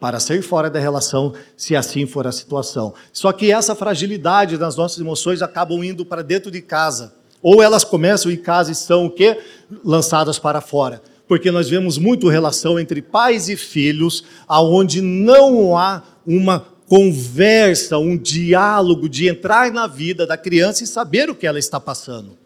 para 0.00 0.18
sair 0.18 0.42
fora 0.42 0.70
da 0.70 0.80
relação, 0.80 1.34
se 1.56 1.76
assim 1.76 2.06
for 2.06 2.26
a 2.26 2.32
situação. 2.32 2.94
Só 3.12 3.30
que 3.30 3.52
essa 3.52 3.74
fragilidade 3.74 4.56
das 4.56 4.74
nossas 4.74 4.98
emoções 4.98 5.42
acabam 5.42 5.84
indo 5.84 6.04
para 6.04 6.22
dentro 6.22 6.50
de 6.50 6.62
casa. 6.62 7.12
Ou 7.42 7.62
elas 7.62 7.84
começam 7.84 8.32
em 8.32 8.36
casa 8.36 8.72
e 8.72 8.74
são 8.74 9.06
o 9.06 9.10
quê? 9.10 9.38
Lançadas 9.84 10.38
para 10.38 10.60
fora 10.60 11.02
porque 11.30 11.52
nós 11.52 11.68
vemos 11.68 11.96
muito 11.96 12.28
relação 12.28 12.76
entre 12.76 13.00
pais 13.00 13.48
e 13.48 13.56
filhos, 13.56 14.24
aonde 14.48 15.00
não 15.00 15.76
há 15.76 16.02
uma 16.26 16.66
conversa, 16.88 17.98
um 17.98 18.18
diálogo 18.18 19.08
de 19.08 19.28
entrar 19.28 19.70
na 19.70 19.86
vida 19.86 20.26
da 20.26 20.36
criança 20.36 20.82
e 20.82 20.88
saber 20.88 21.30
o 21.30 21.34
que 21.36 21.46
ela 21.46 21.60
está 21.60 21.78
passando. 21.78 22.36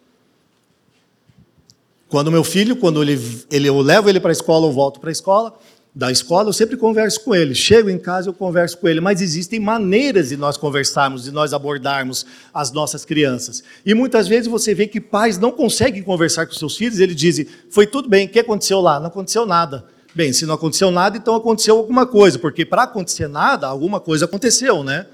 Quando 2.10 2.30
meu 2.30 2.44
filho, 2.44 2.76
quando 2.76 3.02
ele, 3.02 3.18
ele 3.50 3.70
eu 3.70 3.80
levo 3.80 4.10
ele 4.10 4.20
para 4.20 4.30
a 4.30 4.32
escola, 4.32 4.66
eu 4.66 4.72
volto 4.72 5.00
para 5.00 5.08
a 5.08 5.12
escola, 5.12 5.54
da 5.94 6.10
escola, 6.10 6.48
eu 6.48 6.52
sempre 6.52 6.76
converso 6.76 7.22
com 7.22 7.34
ele. 7.34 7.54
Chego 7.54 7.88
em 7.88 7.98
casa, 7.98 8.28
eu 8.28 8.34
converso 8.34 8.76
com 8.78 8.88
ele. 8.88 9.00
Mas 9.00 9.22
existem 9.22 9.60
maneiras 9.60 10.30
de 10.30 10.36
nós 10.36 10.56
conversarmos, 10.56 11.22
de 11.22 11.30
nós 11.30 11.52
abordarmos 11.52 12.26
as 12.52 12.72
nossas 12.72 13.04
crianças. 13.04 13.62
E 13.86 13.94
muitas 13.94 14.26
vezes 14.26 14.48
você 14.48 14.74
vê 14.74 14.88
que 14.88 15.00
pais 15.00 15.38
não 15.38 15.52
conseguem 15.52 16.02
conversar 16.02 16.46
com 16.46 16.52
seus 16.52 16.76
filhos. 16.76 16.98
Eles 16.98 17.14
dizem: 17.14 17.46
Foi 17.70 17.86
tudo 17.86 18.08
bem, 18.08 18.26
o 18.26 18.28
que 18.28 18.40
aconteceu 18.40 18.80
lá? 18.80 18.98
Não 18.98 19.06
aconteceu 19.06 19.46
nada. 19.46 19.84
Bem, 20.12 20.32
se 20.32 20.44
não 20.46 20.54
aconteceu 20.54 20.90
nada, 20.90 21.16
então 21.16 21.34
aconteceu 21.34 21.76
alguma 21.76 22.06
coisa, 22.06 22.38
porque 22.38 22.64
para 22.64 22.84
acontecer 22.84 23.28
nada, 23.28 23.66
alguma 23.66 24.00
coisa 24.00 24.24
aconteceu, 24.24 24.82
né? 24.82 25.06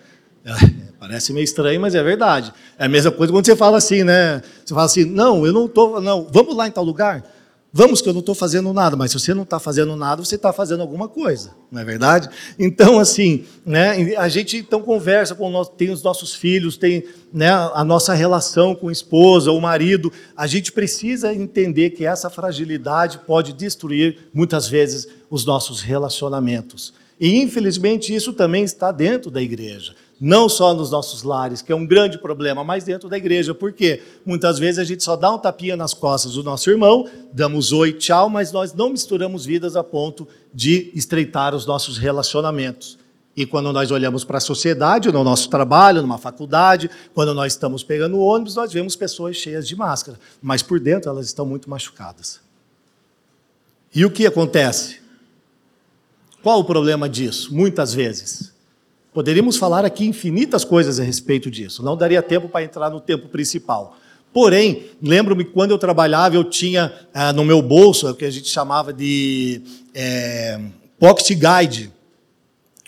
Parece 0.98 1.32
meio 1.32 1.44
estranho, 1.44 1.80
mas 1.80 1.94
é 1.94 2.02
verdade. 2.02 2.52
É 2.78 2.86
a 2.86 2.88
mesma 2.88 3.10
coisa 3.10 3.32
quando 3.32 3.44
você 3.44 3.56
fala 3.56 3.76
assim, 3.76 4.02
né? 4.02 4.42
Você 4.64 4.72
fala 4.72 4.86
assim: 4.86 5.04
Não, 5.04 5.44
eu 5.44 5.52
não 5.52 5.66
estou, 5.66 6.00
não, 6.00 6.26
vamos 6.32 6.56
lá 6.56 6.66
em 6.66 6.70
tal 6.70 6.84
lugar. 6.84 7.22
Vamos 7.72 8.02
que 8.02 8.08
eu 8.08 8.12
não 8.12 8.18
estou 8.18 8.34
fazendo 8.34 8.72
nada, 8.72 8.96
mas 8.96 9.12
se 9.12 9.20
você 9.20 9.32
não 9.32 9.44
está 9.44 9.60
fazendo 9.60 9.94
nada, 9.94 10.24
você 10.24 10.34
está 10.34 10.52
fazendo 10.52 10.80
alguma 10.80 11.06
coisa, 11.06 11.54
não 11.70 11.80
é 11.80 11.84
verdade? 11.84 12.28
Então, 12.58 12.98
assim, 12.98 13.44
né, 13.64 14.16
a 14.16 14.28
gente 14.28 14.56
então 14.56 14.82
conversa 14.82 15.36
com 15.36 15.64
tem 15.64 15.90
os 15.90 16.02
nossos 16.02 16.34
filhos, 16.34 16.76
tem 16.76 17.04
né, 17.32 17.48
a 17.48 17.84
nossa 17.84 18.12
relação 18.12 18.74
com 18.74 18.88
a 18.88 18.92
esposa, 18.92 19.52
o 19.52 19.60
marido. 19.60 20.12
A 20.36 20.48
gente 20.48 20.72
precisa 20.72 21.32
entender 21.32 21.90
que 21.90 22.04
essa 22.04 22.28
fragilidade 22.28 23.20
pode 23.24 23.52
destruir 23.52 24.28
muitas 24.34 24.66
vezes 24.66 25.06
os 25.30 25.44
nossos 25.44 25.80
relacionamentos. 25.80 26.92
E 27.20 27.40
infelizmente 27.40 28.12
isso 28.12 28.32
também 28.32 28.64
está 28.64 28.90
dentro 28.90 29.30
da 29.30 29.40
igreja 29.40 29.94
não 30.20 30.48
só 30.48 30.74
nos 30.74 30.90
nossos 30.90 31.22
lares, 31.22 31.62
que 31.62 31.72
é 31.72 31.74
um 31.74 31.86
grande 31.86 32.18
problema, 32.18 32.62
mas 32.62 32.84
dentro 32.84 33.08
da 33.08 33.16
igreja. 33.16 33.54
Por 33.54 33.72
quê? 33.72 34.02
Muitas 34.26 34.58
vezes 34.58 34.78
a 34.78 34.84
gente 34.84 35.02
só 35.02 35.16
dá 35.16 35.32
um 35.32 35.38
tapinha 35.38 35.76
nas 35.76 35.94
costas 35.94 36.34
do 36.34 36.42
nosso 36.42 36.68
irmão, 36.68 37.08
damos 37.32 37.72
oi, 37.72 37.94
tchau, 37.94 38.28
mas 38.28 38.52
nós 38.52 38.74
não 38.74 38.90
misturamos 38.90 39.46
vidas 39.46 39.76
a 39.76 39.82
ponto 39.82 40.28
de 40.52 40.90
estreitar 40.94 41.54
os 41.54 41.64
nossos 41.64 41.96
relacionamentos. 41.96 42.98
E 43.34 43.46
quando 43.46 43.72
nós 43.72 43.90
olhamos 43.90 44.22
para 44.22 44.36
a 44.36 44.40
sociedade, 44.40 45.10
no 45.10 45.24
nosso 45.24 45.48
trabalho, 45.48 46.02
numa 46.02 46.18
faculdade, 46.18 46.90
quando 47.14 47.32
nós 47.32 47.54
estamos 47.54 47.82
pegando 47.82 48.20
ônibus, 48.20 48.56
nós 48.56 48.70
vemos 48.70 48.96
pessoas 48.96 49.36
cheias 49.36 49.66
de 49.66 49.74
máscara, 49.74 50.18
mas 50.42 50.62
por 50.62 50.78
dentro 50.78 51.08
elas 51.08 51.26
estão 51.26 51.46
muito 51.46 51.70
machucadas. 51.70 52.40
E 53.94 54.04
o 54.04 54.10
que 54.10 54.26
acontece? 54.26 55.00
Qual 56.42 56.60
o 56.60 56.64
problema 56.64 57.08
disso? 57.08 57.54
Muitas 57.54 57.94
vezes 57.94 58.52
Poderíamos 59.12 59.56
falar 59.56 59.84
aqui 59.84 60.06
infinitas 60.06 60.64
coisas 60.64 61.00
a 61.00 61.02
respeito 61.02 61.50
disso, 61.50 61.82
não 61.82 61.96
daria 61.96 62.22
tempo 62.22 62.48
para 62.48 62.64
entrar 62.64 62.90
no 62.90 63.00
tempo 63.00 63.28
principal. 63.28 63.96
Porém, 64.32 64.84
lembro-me 65.02 65.44
quando 65.44 65.72
eu 65.72 65.78
trabalhava, 65.78 66.36
eu 66.36 66.44
tinha 66.44 66.92
ah, 67.12 67.32
no 67.32 67.44
meu 67.44 67.60
bolso 67.60 68.08
o 68.08 68.14
que 68.14 68.24
a 68.24 68.30
gente 68.30 68.48
chamava 68.48 68.92
de 68.92 69.60
é, 69.92 70.60
Pocket 71.00 71.30
Guide. 71.30 71.90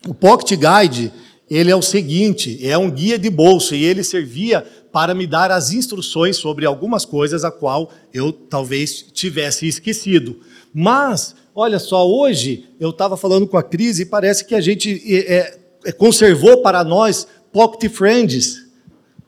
O 0.07 0.15
Pocket 0.15 0.57
Guide, 0.57 1.13
ele 1.51 1.71
é 1.71 1.75
o 1.75 1.83
seguinte, 1.83 2.65
é 2.65 2.79
um 2.79 2.89
guia 2.89 3.19
de 3.19 3.29
bolso 3.29 3.75
e 3.75 3.85
ele 3.85 4.05
servia 4.05 4.65
para 4.93 5.15
me 5.15 5.27
dar 5.27 5.51
as 5.51 5.73
instruções 5.73 6.37
sobre 6.37 6.65
algumas 6.65 7.05
coisas 7.05 7.45
a 7.45 7.51
qual 7.51 7.91
eu 8.15 8.33
talvez 8.33 9.05
tivesse 9.13 9.67
esquecido. 9.67 10.39
Mas, 10.73 11.35
olha 11.53 11.81
só, 11.81 12.09
hoje 12.09 12.67
eu 12.79 12.91
estava 12.91 13.17
falando 13.17 13.49
com 13.49 13.57
a 13.57 13.63
Cris 13.65 13.99
e 13.99 14.07
parece 14.07 14.45
que 14.45 14.55
a 14.55 14.61
gente 14.61 15.01
é, 15.13 15.59
conservou 15.99 16.63
para 16.63 16.85
nós 16.85 17.27
pocket 17.53 17.91
friends. 17.91 18.63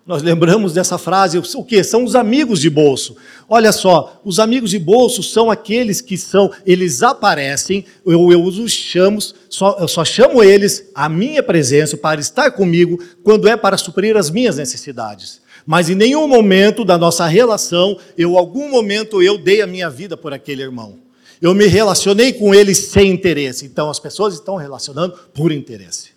Nós 0.07 0.23
lembramos 0.23 0.75
dessa 0.75 0.99
frase, 0.99 1.39
o 1.39 1.65
que? 1.65 1.83
São 1.83 2.05
os 2.05 2.15
amigos 2.15 2.61
de 2.61 2.69
bolso. 2.69 3.17
Olha 3.49 3.73
só, 3.73 4.21
os 4.23 4.39
amigos 4.39 4.71
de 4.71 4.79
bolso 4.79 5.23
são 5.23 5.51
aqueles 5.51 6.03
que 6.03 6.19
são, 6.19 6.53
eles 6.67 7.03
aparecem, 7.03 7.87
eu, 8.05 8.31
eu 8.31 8.43
os 8.43 8.71
chamo, 8.71 9.19
só, 9.49 9.79
eu 9.81 9.89
só 9.89 10.05
chamo 10.05 10.43
eles 10.43 10.91
à 10.95 11.09
minha 11.09 11.43
presença 11.43 11.97
para 11.97 12.21
estar 12.21 12.51
comigo 12.51 13.03
quando 13.23 13.49
é 13.49 13.57
para 13.57 13.79
suprir 13.79 14.15
as 14.15 14.29
minhas 14.29 14.59
necessidades. 14.59 15.41
Mas 15.67 15.89
em 15.89 15.95
nenhum 15.95 16.29
momento 16.29 16.85
da 16.85 16.99
nossa 16.99 17.27
relação, 17.27 17.97
eu 18.19 18.37
algum 18.37 18.69
momento 18.69 19.23
eu 19.23 19.39
dei 19.39 19.63
a 19.63 19.67
minha 19.67 19.89
vida 19.89 20.19
por 20.19 20.35
aquele 20.35 20.63
irmão. 20.63 20.99
Eu 21.41 21.55
me 21.55 21.67
relacionei 21.67 22.35
com 22.35 22.55
ele 22.55 22.75
sem 22.75 23.11
interesse. 23.11 23.65
Então 23.65 23.89
as 23.89 23.99
pessoas 23.99 24.35
estão 24.35 24.57
relacionando 24.57 25.15
por 25.33 25.51
interesse 25.51 26.14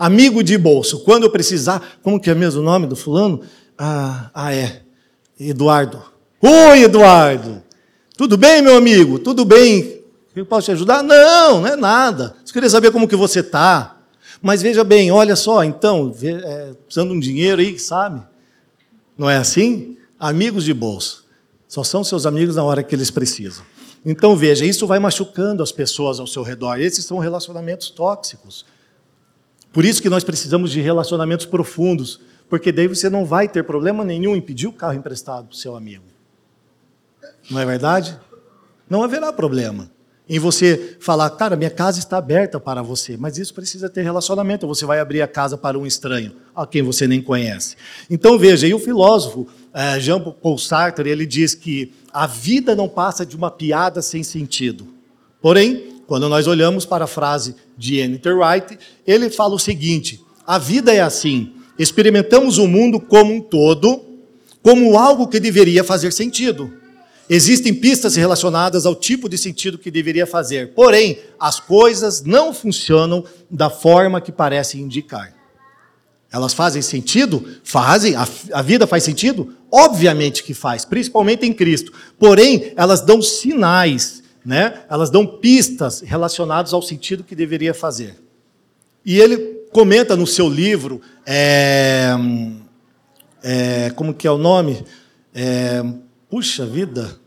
amigo 0.00 0.42
de 0.42 0.56
bolso. 0.56 1.00
Quando 1.00 1.24
eu 1.24 1.30
precisar, 1.30 1.98
como 2.02 2.18
que 2.18 2.30
é 2.30 2.34
mesmo 2.34 2.62
o 2.62 2.64
nome 2.64 2.86
do 2.86 2.96
fulano? 2.96 3.42
Ah, 3.76 4.30
ah, 4.32 4.54
é. 4.54 4.80
Eduardo. 5.38 6.02
Oi, 6.40 6.84
Eduardo. 6.84 7.62
Tudo 8.16 8.38
bem, 8.38 8.62
meu 8.62 8.76
amigo? 8.76 9.18
Tudo 9.18 9.44
bem? 9.44 10.00
Eu 10.34 10.46
posso 10.46 10.66
te 10.66 10.72
ajudar? 10.72 11.02
Não, 11.02 11.60
não 11.60 11.66
é 11.66 11.76
nada. 11.76 12.34
Eu 12.46 12.52
queria 12.52 12.70
saber 12.70 12.90
como 12.90 13.06
que 13.06 13.14
você 13.14 13.40
está. 13.40 13.98
Mas 14.40 14.62
veja 14.62 14.82
bem, 14.82 15.10
olha 15.10 15.36
só, 15.36 15.62
então, 15.62 16.14
é, 16.22 16.72
precisando 16.86 17.10
de 17.10 17.16
um 17.16 17.20
dinheiro 17.20 17.60
aí, 17.60 17.78
sabe? 17.78 18.22
Não 19.18 19.28
é 19.28 19.36
assim? 19.36 19.98
Amigos 20.18 20.64
de 20.64 20.72
bolsa. 20.72 21.18
Só 21.68 21.84
são 21.84 22.02
seus 22.02 22.24
amigos 22.24 22.56
na 22.56 22.64
hora 22.64 22.82
que 22.82 22.94
eles 22.94 23.10
precisam. 23.10 23.64
Então 24.04 24.34
veja, 24.34 24.64
isso 24.64 24.86
vai 24.86 24.98
machucando 24.98 25.62
as 25.62 25.70
pessoas 25.70 26.18
ao 26.18 26.26
seu 26.26 26.42
redor. 26.42 26.80
Esses 26.80 27.04
são 27.04 27.18
relacionamentos 27.18 27.90
tóxicos. 27.90 28.64
Por 29.72 29.84
isso 29.84 30.02
que 30.02 30.08
nós 30.08 30.24
precisamos 30.24 30.70
de 30.70 30.80
relacionamentos 30.80 31.46
profundos, 31.46 32.20
porque 32.48 32.72
daí 32.72 32.88
você 32.88 33.08
não 33.08 33.24
vai 33.24 33.48
ter 33.48 33.64
problema 33.64 34.04
nenhum 34.04 34.34
em 34.34 34.40
pedir 34.40 34.66
o 34.66 34.72
carro 34.72 34.94
emprestado 34.94 35.46
para 35.46 35.54
o 35.54 35.56
seu 35.56 35.76
amigo. 35.76 36.04
Não 37.50 37.60
é 37.60 37.66
verdade? 37.66 38.18
Não 38.88 39.02
haverá 39.02 39.32
problema 39.32 39.90
em 40.28 40.38
você 40.38 40.96
falar, 41.00 41.28
cara, 41.30 41.56
minha 41.56 41.70
casa 41.70 41.98
está 41.98 42.16
aberta 42.16 42.60
para 42.60 42.82
você, 42.82 43.16
mas 43.16 43.36
isso 43.36 43.52
precisa 43.52 43.88
ter 43.88 44.02
relacionamento. 44.02 44.64
Você 44.66 44.86
vai 44.86 45.00
abrir 45.00 45.22
a 45.22 45.26
casa 45.26 45.58
para 45.58 45.76
um 45.76 45.84
estranho, 45.84 46.32
a 46.54 46.64
quem 46.64 46.82
você 46.82 47.08
nem 47.08 47.20
conhece. 47.20 47.74
Então 48.08 48.38
veja, 48.38 48.64
e 48.64 48.72
o 48.72 48.78
filósofo 48.78 49.48
eh, 49.74 49.98
Jean 49.98 50.20
Paul 50.20 50.56
Sartre 50.56 51.10
ele 51.10 51.26
diz 51.26 51.52
que 51.52 51.92
a 52.12 52.28
vida 52.28 52.76
não 52.76 52.88
passa 52.88 53.26
de 53.26 53.34
uma 53.34 53.50
piada 53.50 54.00
sem 54.00 54.22
sentido. 54.22 54.86
Porém, 55.42 55.99
quando 56.10 56.28
nós 56.28 56.48
olhamos 56.48 56.84
para 56.84 57.04
a 57.04 57.06
frase 57.06 57.54
de 57.78 58.02
Annie 58.02 58.20
Wright, 58.24 58.76
ele 59.06 59.30
fala 59.30 59.54
o 59.54 59.60
seguinte: 59.60 60.20
a 60.44 60.58
vida 60.58 60.92
é 60.92 61.00
assim. 61.00 61.52
Experimentamos 61.78 62.58
o 62.58 62.66
mundo 62.66 62.98
como 62.98 63.32
um 63.32 63.40
todo, 63.40 64.02
como 64.60 64.98
algo 64.98 65.28
que 65.28 65.38
deveria 65.38 65.84
fazer 65.84 66.12
sentido. 66.12 66.68
Existem 67.28 67.72
pistas 67.72 68.16
relacionadas 68.16 68.86
ao 68.86 68.96
tipo 68.96 69.28
de 69.28 69.38
sentido 69.38 69.78
que 69.78 69.88
deveria 69.88 70.26
fazer, 70.26 70.74
porém, 70.74 71.20
as 71.38 71.60
coisas 71.60 72.24
não 72.24 72.52
funcionam 72.52 73.24
da 73.48 73.70
forma 73.70 74.20
que 74.20 74.32
parecem 74.32 74.80
indicar. 74.80 75.32
Elas 76.32 76.52
fazem 76.52 76.82
sentido? 76.82 77.46
Fazem. 77.62 78.16
A, 78.16 78.26
a, 78.52 78.62
vida 78.62 78.84
faz 78.84 79.04
sentido? 79.04 79.54
Obviamente 79.70 80.42
que 80.42 80.54
faz, 80.54 80.84
principalmente 80.84 81.46
em 81.46 81.52
Cristo. 81.52 81.92
Porém, 82.18 82.72
elas 82.74 83.00
dão 83.00 83.22
sinais, 83.22 84.19
né? 84.44 84.84
elas 84.88 85.10
dão 85.10 85.26
pistas 85.26 86.00
relacionadas 86.00 86.72
ao 86.72 86.82
sentido 86.82 87.24
que 87.24 87.34
deveria 87.34 87.74
fazer. 87.74 88.16
E 89.04 89.18
ele 89.18 89.38
comenta 89.72 90.16
no 90.16 90.26
seu 90.26 90.48
livro, 90.48 91.00
é, 91.24 92.10
é, 93.42 93.90
como 93.90 94.14
que 94.14 94.26
é 94.26 94.30
o 94.30 94.38
nome? 94.38 94.84
É, 95.34 95.82
puxa 96.28 96.66
vida, 96.66 97.18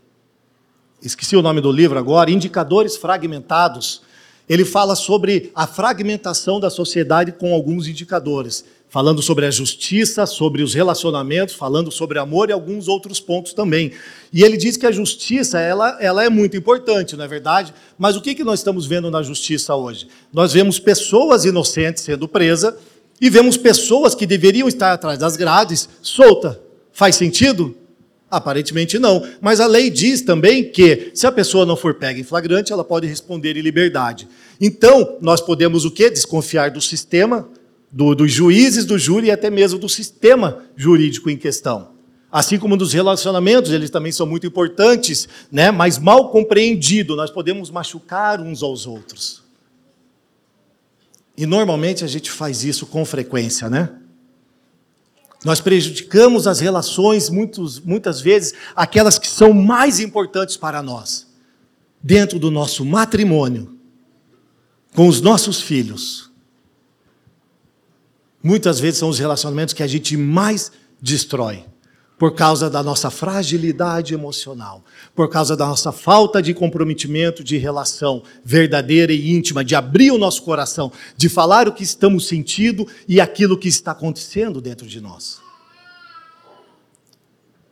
esqueci 1.02 1.36
o 1.36 1.42
nome 1.42 1.60
do 1.60 1.72
livro 1.72 1.98
agora, 1.98 2.30
Indicadores 2.30 2.96
Fragmentados. 2.96 4.02
Ele 4.48 4.64
fala 4.64 4.94
sobre 4.94 5.50
a 5.54 5.66
fragmentação 5.66 6.60
da 6.60 6.68
sociedade 6.68 7.32
com 7.32 7.54
alguns 7.54 7.88
indicadores, 7.88 8.64
falando 8.94 9.20
sobre 9.20 9.44
a 9.44 9.50
justiça, 9.50 10.24
sobre 10.24 10.62
os 10.62 10.72
relacionamentos, 10.72 11.56
falando 11.56 11.90
sobre 11.90 12.16
amor 12.16 12.48
e 12.48 12.52
alguns 12.52 12.86
outros 12.86 13.18
pontos 13.18 13.52
também. 13.52 13.90
E 14.32 14.44
ele 14.44 14.56
diz 14.56 14.76
que 14.76 14.86
a 14.86 14.92
justiça 14.92 15.58
ela, 15.58 15.98
ela 16.00 16.22
é 16.22 16.28
muito 16.28 16.56
importante, 16.56 17.16
não 17.16 17.24
é 17.24 17.26
verdade? 17.26 17.74
Mas 17.98 18.14
o 18.14 18.20
que, 18.20 18.36
que 18.36 18.44
nós 18.44 18.60
estamos 18.60 18.86
vendo 18.86 19.10
na 19.10 19.20
justiça 19.20 19.74
hoje? 19.74 20.06
Nós 20.32 20.52
vemos 20.52 20.78
pessoas 20.78 21.44
inocentes 21.44 22.04
sendo 22.04 22.28
presas 22.28 22.72
e 23.20 23.28
vemos 23.28 23.56
pessoas 23.56 24.14
que 24.14 24.26
deveriam 24.26 24.68
estar 24.68 24.92
atrás 24.92 25.18
das 25.18 25.36
grades 25.36 25.88
solta. 26.00 26.60
Faz 26.92 27.16
sentido? 27.16 27.76
Aparentemente 28.30 28.96
não. 28.96 29.26
Mas 29.40 29.58
a 29.58 29.66
lei 29.66 29.90
diz 29.90 30.22
também 30.22 30.70
que, 30.70 31.10
se 31.14 31.26
a 31.26 31.32
pessoa 31.32 31.66
não 31.66 31.76
for 31.76 31.94
pega 31.94 32.20
em 32.20 32.22
flagrante, 32.22 32.72
ela 32.72 32.84
pode 32.84 33.08
responder 33.08 33.56
em 33.56 33.60
liberdade. 33.60 34.28
Então, 34.60 35.18
nós 35.20 35.40
podemos 35.40 35.84
o 35.84 35.90
quê? 35.90 36.08
Desconfiar 36.08 36.70
do 36.70 36.80
sistema, 36.80 37.48
do, 37.94 38.12
dos 38.12 38.32
juízes, 38.32 38.84
do 38.84 38.98
júri 38.98 39.28
e 39.28 39.30
até 39.30 39.48
mesmo 39.48 39.78
do 39.78 39.88
sistema 39.88 40.64
jurídico 40.76 41.30
em 41.30 41.36
questão. 41.36 41.92
Assim 42.30 42.58
como 42.58 42.76
dos 42.76 42.92
relacionamentos, 42.92 43.70
eles 43.70 43.88
também 43.88 44.10
são 44.10 44.26
muito 44.26 44.44
importantes, 44.44 45.28
né? 45.50 45.70
mas 45.70 45.96
mal 45.96 46.30
compreendido, 46.30 47.14
nós 47.14 47.30
podemos 47.30 47.70
machucar 47.70 48.40
uns 48.40 48.64
aos 48.64 48.84
outros. 48.84 49.44
E 51.36 51.46
normalmente 51.46 52.02
a 52.02 52.08
gente 52.08 52.32
faz 52.32 52.64
isso 52.64 52.84
com 52.84 53.04
frequência, 53.04 53.70
né? 53.70 53.96
Nós 55.44 55.60
prejudicamos 55.60 56.46
as 56.46 56.58
relações, 56.58 57.28
muitos, 57.28 57.78
muitas 57.78 58.20
vezes, 58.20 58.54
aquelas 58.74 59.18
que 59.18 59.28
são 59.28 59.52
mais 59.52 60.00
importantes 60.00 60.56
para 60.56 60.82
nós, 60.82 61.28
dentro 62.02 62.38
do 62.38 62.50
nosso 62.50 62.84
matrimônio, 62.84 63.76
com 64.94 65.06
os 65.06 65.20
nossos 65.20 65.60
filhos. 65.60 66.33
Muitas 68.44 68.78
vezes 68.78 68.98
são 68.98 69.08
os 69.08 69.18
relacionamentos 69.18 69.72
que 69.72 69.82
a 69.82 69.86
gente 69.86 70.18
mais 70.18 70.70
destrói, 71.00 71.64
por 72.18 72.34
causa 72.34 72.68
da 72.68 72.82
nossa 72.82 73.10
fragilidade 73.10 74.12
emocional, 74.12 74.84
por 75.14 75.30
causa 75.30 75.56
da 75.56 75.66
nossa 75.66 75.90
falta 75.90 76.42
de 76.42 76.52
comprometimento 76.52 77.42
de 77.42 77.56
relação 77.56 78.22
verdadeira 78.44 79.14
e 79.14 79.30
íntima, 79.32 79.64
de 79.64 79.74
abrir 79.74 80.10
o 80.10 80.18
nosso 80.18 80.42
coração, 80.42 80.92
de 81.16 81.30
falar 81.30 81.66
o 81.66 81.72
que 81.72 81.82
estamos 81.82 82.28
sentindo 82.28 82.86
e 83.08 83.18
aquilo 83.18 83.56
que 83.56 83.66
está 83.66 83.92
acontecendo 83.92 84.60
dentro 84.60 84.86
de 84.86 85.00
nós. 85.00 85.42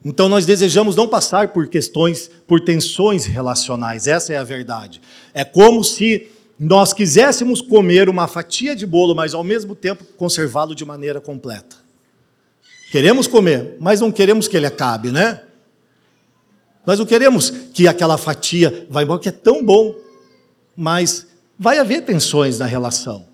Então 0.03 0.31
nós 0.31 0.47
desejamos 0.47 0.97
não 0.97 1.07
passar 1.07 1.49
por 1.49 1.69
questões, 1.69 2.31
por 2.47 2.61
tensões 2.61 3.27
relacionais, 3.27 4.07
essa 4.07 4.33
é 4.33 4.39
a 4.39 4.43
verdade. 4.43 5.03
É 5.35 5.45
como 5.45 5.85
se 5.85 6.32
nós 6.65 6.93
quiséssemos 6.93 7.61
comer 7.61 8.09
uma 8.09 8.29
fatia 8.29 8.77
de 8.77 8.87
bolo, 8.87 9.17
mas 9.17 9.35
ao 9.35 9.43
mesmo 9.43 9.75
tempo 9.75 10.05
conservá-lo 10.17 10.77
de 10.77 10.85
maneira 10.85 11.21
completa. 11.21 11.75
Queremos 12.93 13.27
comer, 13.27 13.77
mas 13.81 14.01
não 14.01 14.13
queremos 14.13 14.47
que 14.47 14.57
ele 14.57 14.67
acabe, 14.67 15.11
né? 15.11 15.43
Nós 16.87 17.01
não 17.01 17.07
queremos 17.07 17.51
que 17.51 17.89
aquela 17.89 18.17
fatia 18.17 18.87
vá 18.89 19.03
embora, 19.03 19.19
que 19.19 19.29
é 19.29 19.33
tão 19.33 19.65
bom, 19.65 19.93
mas 20.77 21.27
vai 21.59 21.79
haver 21.79 22.05
tensões 22.05 22.61
na 22.61 22.67
relação. 22.67 23.27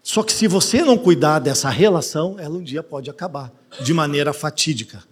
Só 0.00 0.22
que 0.22 0.32
se 0.32 0.46
você 0.46 0.82
não 0.82 0.96
cuidar 0.96 1.40
dessa 1.40 1.68
relação, 1.68 2.36
ela 2.38 2.56
um 2.56 2.62
dia 2.62 2.84
pode 2.84 3.10
acabar 3.10 3.52
de 3.80 3.92
maneira 3.92 4.32
fatídica. 4.32 5.02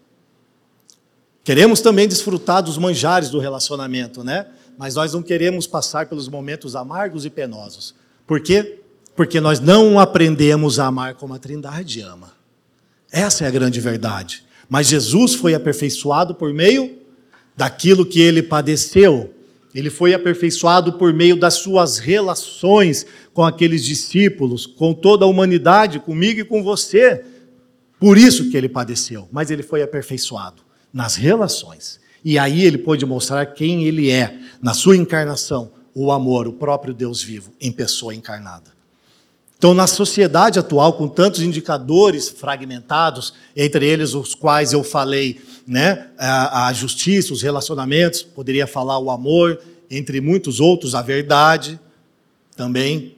Queremos 1.42 1.80
também 1.80 2.06
desfrutar 2.06 2.62
dos 2.62 2.78
manjares 2.78 3.30
do 3.30 3.40
relacionamento, 3.40 4.22
né? 4.22 4.46
Mas 4.78 4.94
nós 4.94 5.12
não 5.12 5.22
queremos 5.22 5.66
passar 5.66 6.06
pelos 6.06 6.28
momentos 6.28 6.76
amargos 6.76 7.24
e 7.24 7.30
penosos. 7.30 7.94
Por 8.26 8.40
quê? 8.40 8.80
Porque 9.14 9.40
nós 9.40 9.60
não 9.60 9.98
aprendemos 9.98 10.78
a 10.78 10.86
amar 10.86 11.14
como 11.14 11.32
a 11.34 11.38
Trindade 11.38 12.00
ama. 12.00 12.32
Essa 13.10 13.44
é 13.44 13.48
a 13.48 13.50
grande 13.50 13.80
verdade. 13.80 14.44
Mas 14.68 14.88
Jesus 14.88 15.34
foi 15.34 15.54
aperfeiçoado 15.54 16.34
por 16.34 16.52
meio 16.52 16.98
daquilo 17.56 18.04
que 18.04 18.20
ele 18.20 18.42
padeceu. 18.42 19.32
Ele 19.74 19.90
foi 19.90 20.14
aperfeiçoado 20.14 20.94
por 20.94 21.12
meio 21.12 21.38
das 21.38 21.54
suas 21.54 21.98
relações 21.98 23.06
com 23.32 23.44
aqueles 23.44 23.84
discípulos, 23.84 24.66
com 24.66 24.92
toda 24.92 25.24
a 25.24 25.28
humanidade, 25.28 26.00
comigo 26.00 26.40
e 26.40 26.44
com 26.44 26.62
você. 26.62 27.24
Por 27.98 28.18
isso 28.18 28.50
que 28.50 28.56
ele 28.56 28.68
padeceu, 28.68 29.28
mas 29.30 29.50
ele 29.50 29.62
foi 29.62 29.82
aperfeiçoado 29.82 30.62
nas 30.92 31.16
relações. 31.16 32.00
E 32.28 32.40
aí 32.40 32.64
ele 32.64 32.76
pôde 32.76 33.06
mostrar 33.06 33.46
quem 33.46 33.84
ele 33.84 34.10
é, 34.10 34.36
na 34.60 34.74
sua 34.74 34.96
encarnação, 34.96 35.70
o 35.94 36.10
amor, 36.10 36.48
o 36.48 36.52
próprio 36.52 36.92
Deus 36.92 37.22
vivo, 37.22 37.52
em 37.60 37.70
pessoa 37.70 38.12
encarnada. 38.12 38.72
Então, 39.56 39.72
na 39.72 39.86
sociedade 39.86 40.58
atual, 40.58 40.94
com 40.94 41.06
tantos 41.06 41.40
indicadores 41.40 42.28
fragmentados, 42.28 43.32
entre 43.54 43.86
eles 43.86 44.12
os 44.12 44.34
quais 44.34 44.72
eu 44.72 44.82
falei, 44.82 45.40
né, 45.64 46.08
a, 46.18 46.66
a 46.66 46.72
justiça, 46.72 47.32
os 47.32 47.42
relacionamentos, 47.42 48.24
poderia 48.24 48.66
falar 48.66 48.98
o 48.98 49.08
amor, 49.08 49.60
entre 49.88 50.20
muitos 50.20 50.58
outros, 50.58 50.96
a 50.96 51.02
verdade 51.02 51.78
também. 52.56 53.15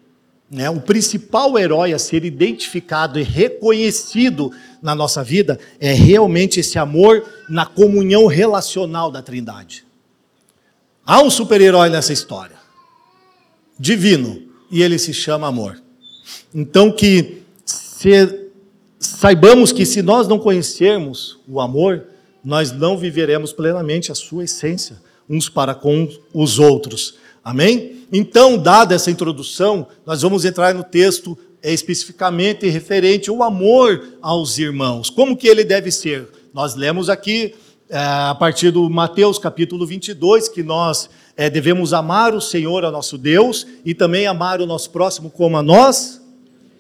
Né, 0.51 0.71
o 0.71 0.81
principal 0.81 1.59
herói 1.59 1.93
a 1.93 1.99
ser 1.99 2.25
identificado 2.25 3.21
e 3.21 3.23
reconhecido 3.23 4.51
na 4.81 4.95
nossa 4.95 5.23
vida 5.23 5.59
é 5.79 5.93
realmente 5.93 6.61
esse 6.61 6.79
amor 6.79 7.23
na 7.51 7.67
comunhão 7.67 8.27
relacional 8.27 9.11
da 9.11 9.21
Trindade. 9.21 9.85
Há 11.05 11.23
um 11.23 11.31
super-herói 11.31 11.91
nessa 11.91 12.15
história, 12.15 12.57
divino, 13.79 14.43
e 14.71 14.83
ele 14.83 14.99
se 14.99 15.13
chama 15.13 15.47
amor. 15.47 15.83
Então 16.55 16.91
que 16.91 17.43
se, 17.67 18.51
saibamos 18.99 19.71
que 19.71 19.85
se 19.85 20.01
nós 20.01 20.27
não 20.29 20.39
conhecermos 20.39 21.39
o 21.47 21.61
amor, 21.61 22.07
nós 22.43 22.73
não 22.73 22.97
viveremos 22.97 23.53
plenamente 23.53 24.11
a 24.11 24.15
sua 24.15 24.45
essência 24.45 24.97
uns 25.29 25.49
para 25.49 25.75
com 25.75 26.09
os 26.33 26.59
outros. 26.59 27.17
Amém? 27.49 28.05
Então, 28.13 28.59
dada 28.59 28.95
essa 28.95 29.11
introdução, 29.11 29.87
nós 30.05 30.21
vamos 30.21 30.45
entrar 30.45 30.75
no 30.75 30.85
texto 30.85 31.37
é 31.63 31.73
especificamente 31.73 32.69
referente 32.69 33.31
ao 33.31 33.43
amor 33.43 34.19
aos 34.21 34.59
irmãos. 34.59 35.09
Como 35.09 35.35
que 35.35 35.49
ele 35.49 35.65
deve 35.65 35.91
ser? 35.91 36.29
Nós 36.53 36.75
lemos 36.75 37.09
aqui 37.09 37.55
é, 37.89 37.99
a 37.99 38.37
partir 38.39 38.71
do 38.71 38.91
Mateus 38.91 39.39
capítulo 39.39 39.87
22 39.87 40.47
que 40.47 40.63
nós 40.63 41.09
é, 41.39 41.49
devemos 41.49 41.95
amar 41.95 42.35
o 42.35 42.41
Senhor, 42.41 42.85
a 42.85 42.91
nosso 42.91 43.17
Deus, 43.17 43.67
e 43.83 43.95
também 43.95 44.27
amar 44.27 44.61
o 44.61 44.67
nosso 44.67 44.91
próximo 44.91 45.31
como 45.31 45.57
a 45.57 45.63
nós 45.63 46.21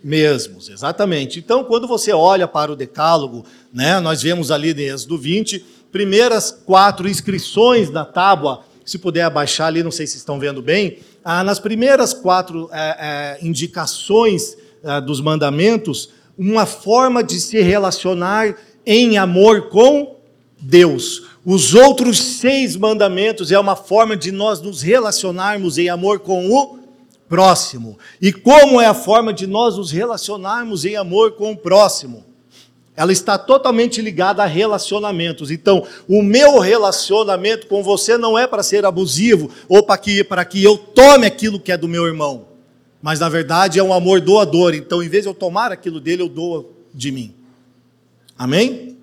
mesmos. 0.04 0.68
Exatamente. 0.68 1.38
Então, 1.38 1.64
quando 1.64 1.88
você 1.88 2.12
olha 2.12 2.46
para 2.46 2.70
o 2.70 2.76
decálogo, 2.76 3.42
né, 3.72 3.98
nós 4.00 4.20
vemos 4.20 4.50
ali 4.50 4.72
em 4.72 4.90
Êxodo 4.90 5.16
20, 5.16 5.64
primeiras 5.90 6.52
quatro 6.52 7.08
inscrições 7.08 7.88
na 7.88 8.04
tábua, 8.04 8.67
se 8.88 8.98
puder 8.98 9.22
abaixar 9.22 9.66
ali, 9.66 9.82
não 9.82 9.90
sei 9.90 10.06
se 10.06 10.16
estão 10.16 10.38
vendo 10.38 10.62
bem, 10.62 10.98
ah, 11.24 11.44
nas 11.44 11.58
primeiras 11.58 12.14
quatro 12.14 12.70
é, 12.72 13.38
é, 13.40 13.46
indicações 13.46 14.56
é, 14.82 15.00
dos 15.00 15.20
mandamentos, 15.20 16.10
uma 16.36 16.64
forma 16.64 17.22
de 17.22 17.38
se 17.40 17.60
relacionar 17.60 18.56
em 18.86 19.18
amor 19.18 19.68
com 19.68 20.16
Deus. 20.60 21.24
Os 21.44 21.74
outros 21.74 22.18
seis 22.18 22.76
mandamentos 22.76 23.52
é 23.52 23.58
uma 23.58 23.76
forma 23.76 24.16
de 24.16 24.32
nós 24.32 24.60
nos 24.60 24.80
relacionarmos 24.80 25.78
em 25.78 25.88
amor 25.88 26.20
com 26.20 26.50
o 26.50 26.78
próximo. 27.28 27.98
E 28.20 28.32
como 28.32 28.80
é 28.80 28.86
a 28.86 28.94
forma 28.94 29.32
de 29.32 29.46
nós 29.46 29.76
nos 29.76 29.90
relacionarmos 29.90 30.84
em 30.84 30.96
amor 30.96 31.32
com 31.32 31.52
o 31.52 31.56
próximo? 31.56 32.24
Ela 32.98 33.12
está 33.12 33.38
totalmente 33.38 34.02
ligada 34.02 34.42
a 34.42 34.46
relacionamentos. 34.46 35.52
Então, 35.52 35.86
o 36.08 36.20
meu 36.20 36.58
relacionamento 36.58 37.68
com 37.68 37.80
você 37.80 38.18
não 38.18 38.36
é 38.36 38.44
para 38.44 38.60
ser 38.60 38.84
abusivo 38.84 39.48
ou 39.68 39.84
para 39.84 39.96
que, 39.96 40.24
para 40.24 40.44
que 40.44 40.64
eu 40.64 40.76
tome 40.76 41.24
aquilo 41.24 41.60
que 41.60 41.70
é 41.70 41.76
do 41.76 41.86
meu 41.86 42.08
irmão. 42.08 42.46
Mas, 43.00 43.20
na 43.20 43.28
verdade, 43.28 43.78
é 43.78 43.82
um 43.84 43.92
amor 43.92 44.20
doador. 44.20 44.74
Então, 44.74 45.00
em 45.00 45.08
vez 45.08 45.22
de 45.22 45.28
eu 45.28 45.34
tomar 45.34 45.70
aquilo 45.70 46.00
dele, 46.00 46.22
eu 46.22 46.28
dou 46.28 46.74
de 46.92 47.12
mim. 47.12 47.32
Amém? 48.36 48.96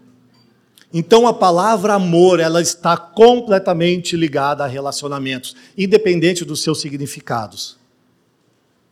Então, 0.94 1.26
a 1.26 1.34
palavra 1.34 1.94
amor, 1.94 2.42
ela 2.42 2.62
está 2.62 2.98
completamente 2.98 4.18
ligada 4.18 4.66
a 4.66 4.68
relacionamentos, 4.68 5.56
independente 5.78 6.44
dos 6.44 6.62
seus 6.62 6.82
significados. 6.82 7.78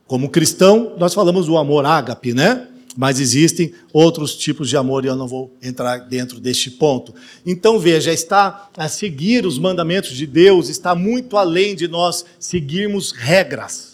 Como 0.07 0.29
cristão, 0.29 0.93
nós 0.97 1.13
falamos 1.13 1.47
do 1.47 1.57
amor 1.57 1.85
ágape, 1.85 2.33
né? 2.33 2.69
Mas 2.95 3.19
existem 3.19 3.73
outros 3.91 4.35
tipos 4.35 4.69
de 4.69 4.77
amor 4.77 5.03
e 5.03 5.07
eu 5.07 5.15
não 5.15 5.27
vou 5.27 5.55
entrar 5.61 5.97
dentro 5.97 6.39
deste 6.39 6.69
ponto. 6.69 7.13
Então 7.45 7.79
veja, 7.79 8.13
está 8.13 8.69
a 8.77 8.87
seguir 8.87 9.45
os 9.45 9.57
mandamentos 9.57 10.11
de 10.11 10.27
Deus 10.27 10.69
está 10.69 10.93
muito 10.93 11.37
além 11.37 11.75
de 11.75 11.87
nós 11.87 12.23
seguirmos 12.39 13.11
regras. 13.11 13.93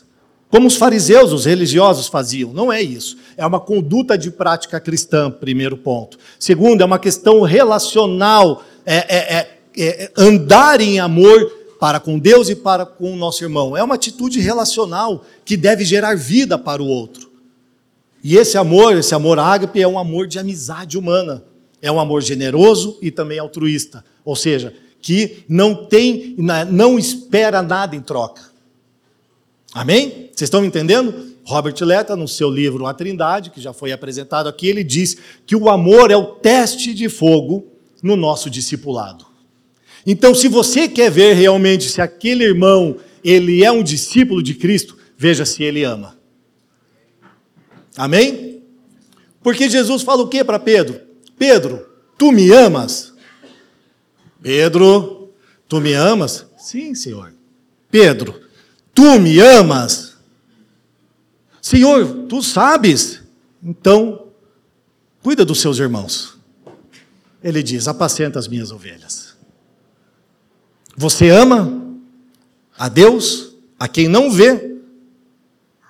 Como 0.50 0.68
os 0.68 0.76
fariseus, 0.76 1.32
os 1.32 1.46
religiosos 1.46 2.08
faziam. 2.08 2.52
Não 2.52 2.74
é 2.74 2.82
isso. 2.82 3.18
É 3.38 3.46
uma 3.46 3.60
conduta 3.60 4.18
de 4.18 4.32
prática 4.32 4.80
cristã, 4.80 5.30
primeiro 5.30 5.78
ponto. 5.78 6.18
Segundo, 6.40 6.82
é 6.82 6.86
uma 6.86 6.98
questão 6.98 7.42
relacional. 7.42 8.64
É, 8.86 8.96
é, 8.96 9.38
é, 9.38 9.60
é 9.78 10.12
andar 10.18 10.82
em 10.82 11.00
amor 11.00 11.60
para 11.80 12.00
com 12.00 12.18
Deus 12.18 12.50
e 12.50 12.56
para 12.56 12.86
com 12.86 13.14
o 13.14 13.16
nosso 13.16 13.44
irmão. 13.44 13.78
É 13.78 13.84
uma 13.84 13.96
atitude 13.96 14.40
relacional 14.40 15.24
que 15.46 15.56
deve 15.56 15.86
gerar 15.86 16.16
vida 16.16 16.58
para 16.58 16.82
o 16.82 16.88
outro. 16.88 17.29
E 18.24 18.38
esse 18.38 18.58
amor, 18.58 18.98
esse 18.98 19.14
amor 19.16 19.40
ágape, 19.40 19.82
é 19.82 19.88
um 19.88 19.98
amor 19.98 20.28
de 20.28 20.40
amizade 20.40 20.98
humana. 20.98 21.44
É 21.82 21.92
um 21.92 22.00
amor 22.00 22.22
generoso 22.22 22.98
e 23.02 23.10
também 23.10 23.40
altruísta. 23.40 24.04
Ou 24.26 24.36
seja, 24.36 24.74
que 25.02 25.44
não 25.48 25.86
tem, 25.86 26.36
não 26.70 27.00
espera 27.00 27.62
nada 27.62 27.96
em 27.96 28.02
troca. 28.02 28.42
Amém? 29.74 30.30
Vocês 30.34 30.48
estão 30.48 30.62
me 30.62 30.68
entendendo? 30.68 31.30
Robert 31.46 31.76
Letta, 31.82 32.16
no 32.16 32.28
seu 32.28 32.50
livro 32.50 32.86
A 32.86 32.94
Trindade, 32.94 33.50
que 33.50 33.62
já 33.62 33.74
foi 33.74 33.92
apresentado 33.92 34.48
aqui, 34.48 34.68
ele 34.68 34.84
diz 34.84 35.18
que 35.46 35.56
o 35.56 35.70
amor 35.70 36.12
é 36.12 36.18
o 36.18 36.26
teste 36.26 36.94
de 36.94 37.08
fogo 37.10 37.66
no 38.04 38.16
nosso 38.16 38.50
discipulado. 38.50 39.26
Então, 40.06 40.36
se 40.36 40.48
você 40.48 40.88
quer 40.88 41.10
ver 41.10 41.34
realmente 41.34 41.90
se 41.90 42.02
aquele 42.02 42.44
irmão 42.44 42.98
ele 43.24 43.64
é 43.64 43.72
um 43.72 43.84
discípulo 43.84 44.42
de 44.42 44.54
Cristo, 44.54 44.98
veja 45.18 45.46
se 45.46 45.64
ele 45.64 45.84
ama. 45.84 46.19
Amém? 48.00 48.64
Porque 49.44 49.70
Jesus 49.70 50.04
fala 50.04 50.24
o 50.24 50.30
que 50.30 50.42
para 50.42 50.58
Pedro? 50.58 51.02
Pedro, 51.38 51.86
tu 52.18 52.32
me 52.32 52.50
amas? 52.50 53.14
Pedro, 54.42 55.34
tu 55.68 55.82
me 55.82 55.92
amas? 55.92 56.46
Sim, 56.58 56.96
Senhor. 56.96 57.34
Pedro, 57.92 58.40
tu 58.96 59.20
me 59.20 59.42
amas? 59.42 60.16
Senhor, 61.62 62.26
tu 62.30 62.42
sabes. 62.42 63.22
Então, 63.62 64.28
cuida 65.22 65.44
dos 65.44 65.60
seus 65.60 65.78
irmãos. 65.78 66.40
Ele 67.44 67.62
diz: 67.62 67.86
apacenta 67.86 68.40
as 68.40 68.48
minhas 68.48 68.72
ovelhas. 68.72 69.36
Você 70.96 71.28
ama 71.28 71.98
a 72.78 72.88
Deus, 72.88 73.56
a 73.78 73.90
quem 73.90 74.08
não 74.08 74.32
vê, 74.32 74.69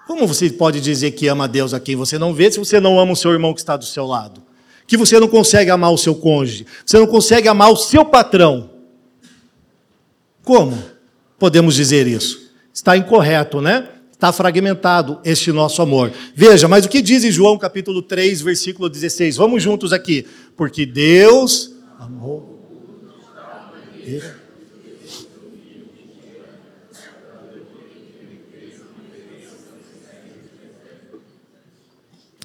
como 0.10 0.26
você 0.26 0.50
pode 0.50 0.82
dizer 0.82 1.12
que 1.12 1.28
ama 1.28 1.44
a 1.44 1.48
Deus 1.48 1.72
a 1.72 1.80
quem 1.80 1.96
você 1.96 2.18
não 2.18 2.34
vê 2.34 2.52
se 2.52 2.58
você 2.58 2.80
não 2.80 3.00
ama 3.00 3.12
o 3.12 3.16
seu 3.16 3.32
irmão 3.32 3.54
que 3.54 3.60
está 3.60 3.78
do 3.78 3.86
seu 3.86 4.08
lado? 4.08 4.42
Que 4.88 4.98
você 4.98 5.20
não 5.20 5.28
consegue 5.28 5.70
amar 5.70 5.94
o 5.94 6.00
seu 6.00 6.16
cônjuge, 6.16 6.66
você 6.84 6.98
não 6.98 7.06
consegue 7.06 7.48
amar 7.48 7.72
o 7.72 7.76
seu 7.76 8.04
patrão. 8.04 8.72
Como 10.44 10.76
podemos 11.38 11.76
dizer 11.76 12.08
isso? 12.08 12.52
Está 12.74 12.98
incorreto, 12.98 13.62
né? 13.62 13.88
Está 14.12 14.34
fragmentado 14.34 15.20
este 15.24 15.52
nosso 15.52 15.80
amor. 15.80 16.12
Veja, 16.34 16.68
mas 16.68 16.86
o 16.86 16.90
que 16.90 17.04
diz 17.04 17.24
em 17.24 17.30
João 17.30 17.56
capítulo 17.56 18.02
3, 18.02 18.42
versículo 18.42 18.90
16? 18.90 19.38
Vamos 19.38 19.62
juntos 19.62 19.94
aqui. 19.94 20.26
Porque 20.58 20.88
Deus 20.88 21.72
amou. 22.00 22.60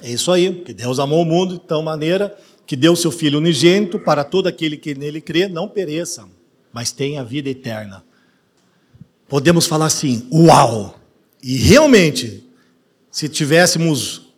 É 0.06 0.10
isso 0.10 0.30
aí, 0.30 0.52
que 0.52 0.74
Deus 0.74 0.98
amou 0.98 1.22
o 1.22 1.24
mundo 1.24 1.54
de 1.54 1.60
tal 1.60 1.82
maneira 1.82 2.36
que 2.66 2.76
deu 2.76 2.94
seu 2.94 3.10
Filho 3.10 3.38
unigênito 3.38 3.98
para 3.98 4.22
todo 4.22 4.46
aquele 4.46 4.76
que 4.76 4.94
nele 4.94 5.18
crê 5.18 5.48
não 5.48 5.66
pereça, 5.66 6.28
mas 6.70 6.92
tenha 6.92 7.24
vida 7.24 7.48
eterna. 7.48 8.04
Podemos 9.26 9.64
falar 9.64 9.86
assim, 9.86 10.28
uau! 10.30 11.00
E 11.42 11.56
realmente, 11.56 12.46
se 13.10 13.30
tivéssemos 13.30 14.34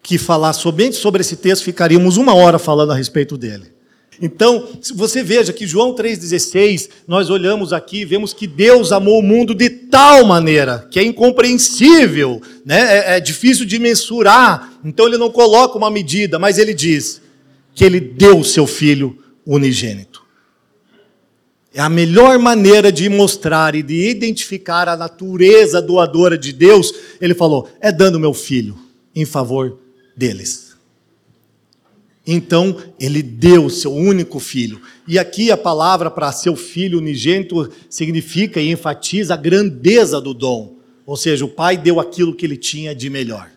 que 0.00 0.18
falar 0.18 0.52
somente 0.52 0.94
sobre 0.94 1.22
esse 1.22 1.34
texto, 1.34 1.64
ficaríamos 1.64 2.16
uma 2.16 2.32
hora 2.32 2.56
falando 2.56 2.92
a 2.92 2.94
respeito 2.94 3.36
dele. 3.36 3.72
Então, 4.20 4.68
você 4.94 5.22
veja 5.22 5.52
que 5.52 5.66
João 5.66 5.94
3,16, 5.94 6.88
nós 7.08 7.30
olhamos 7.30 7.72
aqui 7.72 8.04
vemos 8.04 8.32
que 8.32 8.46
Deus 8.46 8.92
amou 8.92 9.18
o 9.18 9.22
mundo 9.22 9.54
de 9.54 9.68
tal 9.70 10.24
maneira 10.24 10.86
que 10.90 10.98
é 10.98 11.02
incompreensível, 11.02 12.40
né? 12.64 12.80
é, 12.80 13.16
é 13.16 13.20
difícil 13.20 13.64
de 13.64 13.78
mensurar. 13.78 14.72
Então, 14.84 15.06
ele 15.06 15.16
não 15.16 15.30
coloca 15.30 15.78
uma 15.78 15.90
medida, 15.90 16.38
mas 16.38 16.58
ele 16.58 16.74
diz 16.74 17.20
que 17.74 17.84
ele 17.84 18.00
deu 18.00 18.38
o 18.38 18.44
seu 18.44 18.66
filho 18.66 19.18
unigênito. 19.46 20.22
É 21.74 21.80
a 21.80 21.88
melhor 21.88 22.38
maneira 22.38 22.92
de 22.92 23.08
mostrar 23.08 23.74
e 23.74 23.82
de 23.82 24.10
identificar 24.10 24.88
a 24.88 24.96
natureza 24.96 25.80
doadora 25.80 26.36
de 26.36 26.52
Deus. 26.52 26.92
Ele 27.18 27.34
falou: 27.34 27.66
é 27.80 27.90
dando 27.90 28.20
meu 28.20 28.34
filho 28.34 28.78
em 29.14 29.24
favor 29.24 29.78
deles. 30.14 30.71
Então, 32.26 32.76
ele 33.00 33.22
deu 33.22 33.68
seu 33.68 33.92
único 33.92 34.38
filho. 34.38 34.80
E 35.06 35.18
aqui 35.18 35.50
a 35.50 35.56
palavra 35.56 36.10
para 36.10 36.30
seu 36.32 36.54
filho 36.54 36.98
unigênito 36.98 37.70
significa 37.90 38.60
e 38.60 38.70
enfatiza 38.70 39.34
a 39.34 39.36
grandeza 39.36 40.20
do 40.20 40.32
dom. 40.32 40.76
Ou 41.04 41.16
seja, 41.16 41.44
o 41.44 41.48
pai 41.48 41.76
deu 41.76 41.98
aquilo 41.98 42.34
que 42.34 42.46
ele 42.46 42.56
tinha 42.56 42.94
de 42.94 43.10
melhor. 43.10 43.51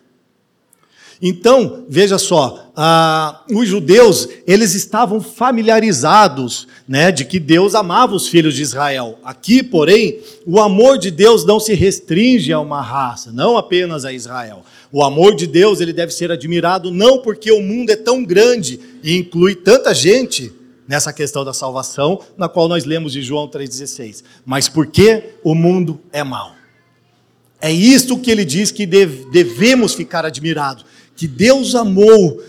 Então, 1.20 1.84
veja 1.88 2.18
só, 2.18 2.70
ah, 2.76 3.42
os 3.50 3.66
judeus, 3.66 4.28
eles 4.46 4.74
estavam 4.74 5.20
familiarizados 5.20 6.68
né, 6.86 7.10
de 7.10 7.24
que 7.24 7.40
Deus 7.40 7.74
amava 7.74 8.14
os 8.14 8.28
filhos 8.28 8.54
de 8.54 8.62
Israel. 8.62 9.18
Aqui, 9.24 9.62
porém, 9.62 10.20
o 10.46 10.60
amor 10.60 10.98
de 10.98 11.10
Deus 11.10 11.44
não 11.44 11.58
se 11.58 11.72
restringe 11.72 12.52
a 12.52 12.60
uma 12.60 12.82
raça, 12.82 13.32
não 13.32 13.56
apenas 13.56 14.04
a 14.04 14.12
Israel. 14.12 14.62
O 14.92 15.02
amor 15.02 15.34
de 15.34 15.46
Deus 15.46 15.80
ele 15.80 15.92
deve 15.92 16.12
ser 16.12 16.30
admirado 16.30 16.90
não 16.90 17.18
porque 17.18 17.50
o 17.50 17.62
mundo 17.62 17.90
é 17.90 17.96
tão 17.96 18.22
grande 18.22 18.78
e 19.02 19.16
inclui 19.16 19.54
tanta 19.54 19.94
gente 19.94 20.52
nessa 20.86 21.12
questão 21.12 21.44
da 21.44 21.52
salvação, 21.52 22.20
na 22.36 22.48
qual 22.48 22.68
nós 22.68 22.84
lemos 22.84 23.12
de 23.12 23.22
João 23.22 23.48
3,16, 23.48 24.22
mas 24.44 24.68
porque 24.68 25.34
o 25.42 25.54
mundo 25.54 26.00
é 26.12 26.22
mau. 26.22 26.54
É 27.60 27.72
isto 27.72 28.18
que 28.18 28.30
ele 28.30 28.44
diz 28.44 28.70
que 28.70 28.86
devemos 28.86 29.94
ficar 29.94 30.24
admirados, 30.24 30.84
que 31.16 31.26
Deus 31.26 31.74
amou 31.74 32.42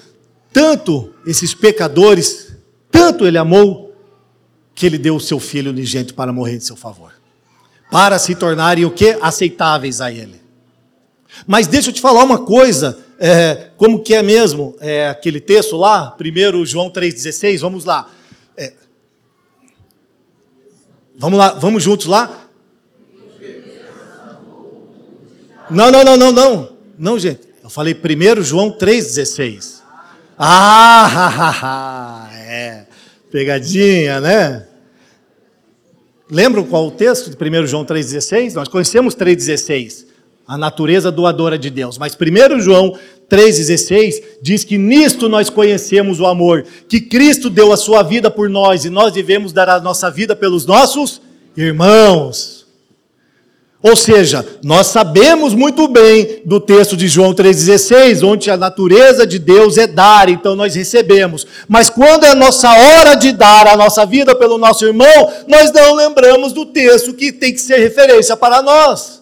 tanto 0.52 1.14
esses 1.26 1.54
pecadores, 1.54 2.54
tanto 2.92 3.26
ele 3.26 3.38
amou, 3.38 3.96
que 4.76 4.86
ele 4.86 4.98
deu 4.98 5.16
o 5.16 5.20
seu 5.20 5.40
filho 5.40 5.72
unigênito 5.72 6.14
para 6.14 6.34
morrer 6.34 6.58
em 6.58 6.60
seu 6.60 6.76
favor, 6.76 7.14
para 7.90 8.20
se 8.20 8.36
tornarem 8.36 8.86
o 8.86 8.92
que? 8.92 9.18
Aceitáveis 9.22 10.02
a 10.02 10.12
ele. 10.12 10.42
Mas 11.46 11.68
deixa 11.68 11.90
eu 11.90 11.94
te 11.94 12.02
falar 12.02 12.24
uma 12.24 12.40
coisa: 12.40 13.00
É, 13.20 13.70
como 13.78 14.04
que 14.04 14.14
é 14.14 14.22
mesmo 14.22 14.76
é, 14.80 15.10
aquele 15.10 15.40
texto 15.40 15.78
lá? 15.78 16.16
1 16.20 16.66
João 16.66 16.90
3,16, 16.92 17.60
vamos 17.60 17.86
lá. 17.86 18.10
É, 18.56 18.74
vamos 21.18 21.40
lá, 21.40 21.54
vamos 21.54 21.84
juntos 21.84 22.08
lá? 22.08 22.46
Não, 25.70 25.92
não, 25.92 26.04
não, 26.04 26.18
não, 26.18 26.32
não. 26.32 26.78
Não, 26.98 27.20
gente. 27.20 27.47
Eu 27.68 27.70
falei 27.70 27.94
1 27.94 28.44
João 28.44 28.72
3,16. 28.72 29.82
Ah, 30.40 32.30
é. 32.34 32.86
Pegadinha, 33.30 34.22
né? 34.22 34.66
Lembram 36.32 36.64
qual 36.64 36.88
o 36.88 36.92
texto 36.92 37.30
de 37.30 37.36
1 37.36 37.68
João 37.68 37.84
3,16? 37.84 38.54
Nós 38.54 38.70
conhecemos 38.70 39.18
3,16, 39.18 40.06
a 40.48 40.58
natureza 40.58 41.12
doadora 41.12 41.60
de 41.60 41.70
Deus. 41.70 41.98
Mas 41.98 42.16
1 42.16 42.62
João 42.62 42.98
3,16 43.30 44.24
diz 44.42 44.64
que 44.64 44.78
nisto 44.78 45.28
nós 45.28 45.50
conhecemos 45.50 46.22
o 46.22 46.26
amor, 46.26 46.64
que 46.88 47.02
Cristo 47.02 47.50
deu 47.50 47.74
a 47.74 47.78
sua 47.78 48.02
vida 48.02 48.32
por 48.32 48.50
nós 48.50 48.86
e 48.86 48.90
nós 48.90 49.12
devemos 49.12 49.52
dar 49.52 49.68
a 49.68 49.82
nossa 49.82 50.10
vida 50.10 50.38
pelos 50.38 50.66
nossos 50.66 51.22
irmãos. 51.58 52.57
Ou 53.82 53.96
seja, 53.96 54.44
nós 54.64 54.88
sabemos 54.88 55.54
muito 55.54 55.88
bem 55.88 56.42
do 56.44 56.60
texto 56.60 56.98
de 56.98 57.08
João 57.08 57.34
3,16, 57.34 58.28
onde 58.28 58.50
a 58.50 58.58
natureza 58.58 59.26
de 59.26 59.38
Deus 59.38 59.78
é 59.78 59.86
dar, 59.86 60.30
então 60.30 60.56
nós 60.56 60.74
recebemos. 60.74 61.46
Mas 61.68 61.88
quando 61.88 62.26
é 62.26 62.34
nossa 62.34 62.70
hora 62.70 63.16
de 63.16 63.32
dar 63.32 63.68
a 63.68 63.78
nossa 63.78 64.04
vida 64.04 64.36
pelo 64.36 64.58
nosso 64.58 64.84
irmão, 64.84 65.32
nós 65.48 65.72
não 65.72 65.94
lembramos 65.94 66.54
do 66.54 66.66
texto 66.66 67.14
que 67.14 67.32
tem 67.32 67.54
que 67.54 67.62
ser 67.62 67.78
referência 67.78 68.36
para 68.36 68.64
nós. 68.64 69.22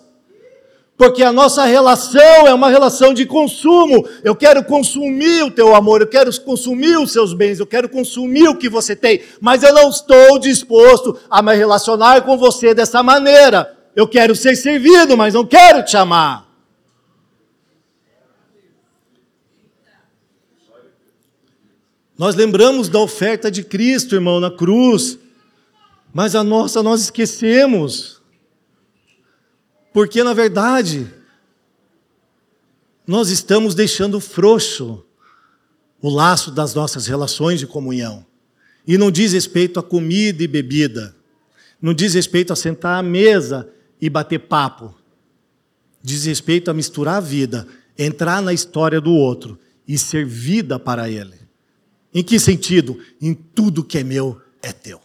Porque 0.98 1.22
a 1.22 1.34
nossa 1.34 1.66
relação 1.66 2.48
é 2.48 2.54
uma 2.54 2.70
relação 2.70 3.14
de 3.14 3.26
consumo. 3.26 4.08
Eu 4.24 4.34
quero 4.34 4.64
consumir 4.64 5.44
o 5.44 5.52
teu 5.52 5.76
amor, 5.76 6.00
eu 6.00 6.08
quero 6.08 6.32
consumir 6.42 6.98
os 6.98 7.12
seus 7.12 7.34
bens, 7.34 7.60
eu 7.60 7.68
quero 7.68 7.90
consumir 7.90 8.48
o 8.48 8.56
que 8.56 8.70
você 8.70 8.96
tem, 8.96 9.22
mas 9.42 9.62
eu 9.62 9.74
não 9.74 9.90
estou 9.90 10.40
disposto 10.40 11.20
a 11.30 11.42
me 11.42 11.54
relacionar 11.54 12.22
com 12.22 12.38
você 12.38 12.74
dessa 12.74 13.04
maneira. 13.04 13.76
Eu 13.96 14.08
quero 14.08 14.36
ser 14.36 14.56
servido, 14.58 15.16
mas 15.16 15.34
não 15.34 15.46
quero 15.46 15.84
te 15.84 15.96
amar. 15.96 16.46
Nós 22.18 22.36
lembramos 22.36 22.90
da 22.90 23.00
oferta 23.00 23.50
de 23.50 23.64
Cristo, 23.64 24.16
irmão, 24.16 24.40
na 24.40 24.52
cruz, 24.52 25.18
mas 26.14 26.36
a 26.36 26.44
nossa 26.44 26.84
nós 26.84 27.02
esquecemos. 27.02 28.22
Porque, 29.94 30.24
na 30.24 30.34
verdade, 30.34 31.14
nós 33.08 33.30
estamos 33.30 33.76
deixando 33.76 34.20
frouxo 34.20 35.06
o 36.02 36.10
laço 36.10 36.52
das 36.52 36.74
nossas 36.74 37.08
relações 37.08 37.60
de 37.60 37.68
comunhão. 37.68 38.26
E 38.88 38.98
não 38.98 39.10
diz 39.10 39.34
respeito 39.34 39.80
a 39.80 39.84
comida 39.84 40.44
e 40.44 40.48
bebida, 40.48 41.16
não 41.82 41.94
diz 41.94 42.14
respeito 42.14 42.54
a 42.54 42.56
sentar 42.56 43.00
à 43.00 43.04
mesa 43.04 43.70
e 44.00 44.10
bater 44.10 44.40
papo. 44.40 44.94
Diz 46.02 46.26
respeito 46.26 46.70
a 46.70 46.74
misturar 46.74 47.16
a 47.16 47.20
vida, 47.20 47.68
entrar 47.98 48.42
na 48.42 48.54
história 48.54 49.02
do 49.02 49.12
outro 49.12 49.60
e 49.88 49.98
ser 49.98 50.26
vida 50.26 50.80
para 50.80 51.10
ele. 51.10 51.40
Em 52.14 52.24
que 52.24 52.40
sentido? 52.40 53.00
Em 53.22 53.34
tudo 53.34 53.84
que 53.84 53.98
é 53.98 54.04
meu 54.04 54.42
é 54.62 54.72
teu. 54.72 55.02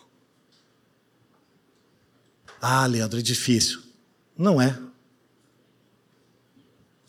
Ah, 2.61 2.87
Leandro, 2.87 3.19
é 3.19 3.23
difícil. 3.23 3.81
Não 4.37 4.61
é. 4.61 4.79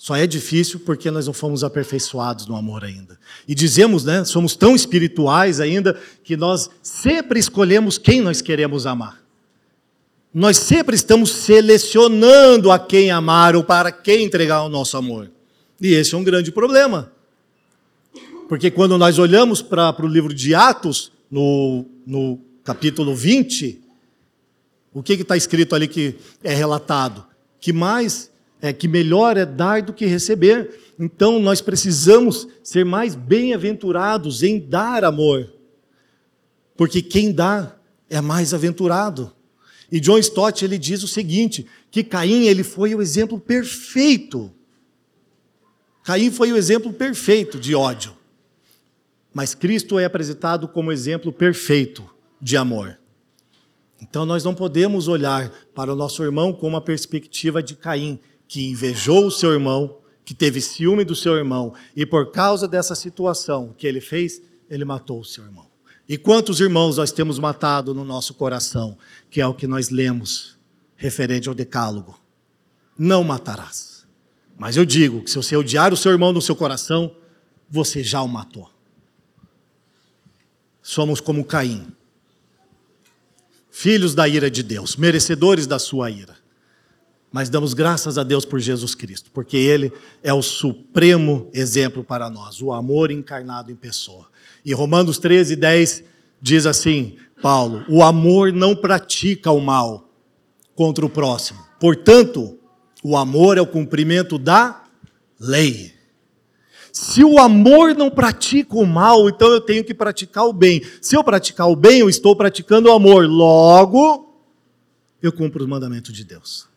Só 0.02 0.16
é 0.16 0.26
difícil 0.26 0.80
porque 0.80 1.12
nós 1.12 1.28
não 1.28 1.34
fomos 1.34 1.64
aperfeiçoados 1.64 2.48
no 2.48 2.56
amor 2.56 2.84
ainda. 2.84 3.20
E 3.48 3.54
dizemos, 3.54 4.04
né, 4.04 4.26
somos 4.26 4.56
tão 4.56 4.76
espirituais 4.76 5.60
ainda 5.60 5.94
que 6.24 6.36
nós 6.36 6.72
sempre 6.82 7.40
escolhemos 7.40 8.00
quem 8.00 8.20
nós 8.20 8.42
queremos 8.42 8.88
amar. 8.88 9.21
Nós 10.34 10.58
sempre 10.58 10.96
estamos 10.96 11.30
selecionando 11.30 12.72
a 12.72 12.80
quem 12.80 13.12
amar 13.12 13.54
ou 13.54 13.64
para 13.66 13.92
quem 13.92 14.24
entregar 14.24 14.64
o 14.64 14.70
nosso 14.70 14.96
amor. 14.96 15.30
E 15.80 15.94
esse 15.94 16.16
é 16.16 16.18
um 16.18 16.24
grande 16.24 16.52
problema. 16.54 17.12
Porque 18.48 18.72
quando 18.72 18.98
nós 18.98 19.20
olhamos 19.20 19.62
para 19.62 19.94
o 20.00 20.08
livro 20.08 20.34
de 20.34 20.56
Atos, 20.56 21.12
no, 21.30 21.86
no 22.06 22.40
capítulo 22.64 23.14
20, 23.14 23.82
o 24.94 25.04
que 25.04 25.14
está 25.14 25.36
escrito 25.36 25.76
ali 25.76 25.88
que 25.88 26.16
é 26.42 26.54
relatado? 26.54 27.26
Que 27.60 27.74
mais, 27.74 28.32
é 28.62 28.72
que 28.72 28.88
melhor 28.88 29.36
é 29.36 29.46
dar 29.46 29.82
do 29.82 29.92
que 29.92 30.06
receber. 30.06 30.94
Então 30.98 31.40
nós 31.40 31.60
precisamos 31.60 32.48
ser 32.64 32.86
mais 32.86 33.16
bem-aventurados 33.16 34.44
em 34.44 34.60
dar 34.60 35.04
amor. 35.04 35.52
Porque 36.78 37.02
quem 37.02 37.34
dá 37.34 37.76
é 38.10 38.22
mais 38.22 38.54
aventurado. 38.54 39.34
E 39.92 40.00
John 40.00 40.18
Stott 40.20 40.64
ele 40.64 40.78
diz 40.78 41.04
o 41.04 41.08
seguinte, 41.08 41.68
que 41.90 42.04
Caim 42.04 42.46
ele 42.46 42.64
foi 42.64 42.96
o 42.96 43.02
exemplo 43.02 43.40
perfeito. 43.40 44.52
Caim 46.04 46.32
foi 46.32 46.52
o 46.52 46.58
exemplo 46.58 46.94
perfeito 46.94 47.60
de 47.60 47.76
ódio. 47.76 48.16
Mas 49.34 49.54
Cristo 49.54 50.00
é 50.00 50.06
apresentado 50.06 50.68
como 50.68 50.92
exemplo 50.92 51.32
perfeito 51.32 52.10
de 52.40 52.56
amor. 52.56 52.98
Então 54.02 54.26
nós 54.26 54.44
não 54.44 54.56
podemos 54.56 55.08
olhar 55.08 55.52
para 55.76 55.94
o 55.94 55.96
nosso 55.96 56.24
irmão 56.24 56.52
com 56.54 56.68
uma 56.68 56.82
perspectiva 56.82 57.62
de 57.62 57.76
Caim, 57.76 58.20
que 58.48 58.70
invejou 58.70 59.28
o 59.28 59.32
seu 59.32 59.52
irmão, 59.52 59.98
que 60.26 60.34
teve 60.34 60.60
ciúme 60.60 61.04
do 61.04 61.16
seu 61.16 61.36
irmão, 61.36 61.74
e 61.96 62.06
por 62.06 62.32
causa 62.32 62.68
dessa 62.68 62.96
situação 62.96 63.74
que 63.78 63.86
ele 63.86 64.02
fez, 64.02 64.42
ele 64.70 64.86
matou 64.86 65.20
o 65.20 65.26
seu 65.26 65.44
irmão. 65.44 65.72
E 66.10 66.18
quantos 66.18 66.60
irmãos 66.60 66.98
nós 66.98 67.12
temos 67.12 67.40
matado 67.40 67.94
no 67.94 68.04
nosso 68.04 68.34
coração, 68.34 68.98
que 69.32 69.40
é 69.40 69.48
o 69.48 69.54
que 69.54 69.66
nós 69.66 69.90
lemos 69.90 70.58
referente 70.98 71.48
ao 71.48 71.56
Decálogo? 71.56 72.20
Não 72.98 73.24
matarás. 73.24 74.06
Mas 74.58 74.76
eu 74.76 74.86
digo 74.86 75.24
que 75.24 75.32
se 75.32 75.38
você 75.38 75.56
odiar 75.56 75.94
o 75.94 75.98
seu 75.98 76.12
irmão 76.12 76.34
no 76.34 76.42
seu 76.42 76.56
coração, 76.56 77.16
você 77.70 78.04
já 78.04 78.22
o 78.22 78.28
matou. 78.28 78.70
Somos 80.84 81.22
como 81.22 81.46
Caim, 81.46 81.88
filhos 83.72 84.14
da 84.14 84.28
ira 84.28 84.52
de 84.52 84.62
Deus, 84.62 84.98
merecedores 84.98 85.66
da 85.66 85.80
sua 85.80 86.12
ira. 86.12 86.36
Mas 87.32 87.50
damos 87.50 87.74
graças 87.74 88.18
a 88.18 88.24
Deus 88.24 88.44
por 88.44 88.60
Jesus 88.60 88.94
Cristo, 88.94 89.32
porque 89.34 89.56
Ele 89.56 89.94
é 90.22 90.34
o 90.34 90.42
supremo 90.42 91.50
exemplo 91.54 92.04
para 92.04 92.30
nós, 92.30 92.62
o 92.62 92.74
amor 92.74 93.10
encarnado 93.10 93.72
em 93.72 93.76
pessoa. 93.76 94.30
E 94.66 94.74
Romanos 94.74 95.18
13, 95.18 95.56
10 95.56 96.11
diz 96.42 96.66
assim: 96.66 97.18
Paulo, 97.42 97.86
o 97.88 98.04
amor 98.04 98.52
não 98.52 98.76
pratica 98.76 99.52
o 99.52 99.62
mal 99.62 100.10
contra 100.76 101.06
o 101.06 101.10
próximo. 101.10 101.60
Portanto, 101.80 102.58
o 103.04 103.16
amor 103.16 103.58
é 103.58 103.62
o 103.62 103.68
cumprimento 103.68 104.38
da 104.38 104.84
lei. 105.40 105.94
Se 106.92 107.24
o 107.24 107.40
amor 107.40 107.96
não 107.96 108.10
pratica 108.10 108.76
o 108.76 108.86
mal, 108.86 109.30
então 109.30 109.50
eu 109.50 109.62
tenho 109.62 109.84
que 109.84 109.94
praticar 109.94 110.46
o 110.46 110.54
bem. 110.54 110.82
Se 111.02 111.16
eu 111.16 111.24
praticar 111.24 111.70
o 111.70 111.76
bem, 111.76 112.00
eu 112.00 112.10
estou 112.10 112.36
praticando 112.36 112.90
o 112.90 112.92
amor. 112.92 113.26
Logo, 113.26 114.36
eu 115.22 115.32
cumpro 115.32 115.64
os 115.64 115.70
mandamentos 115.70 116.14
de 116.14 116.24
Deus. 116.24 116.68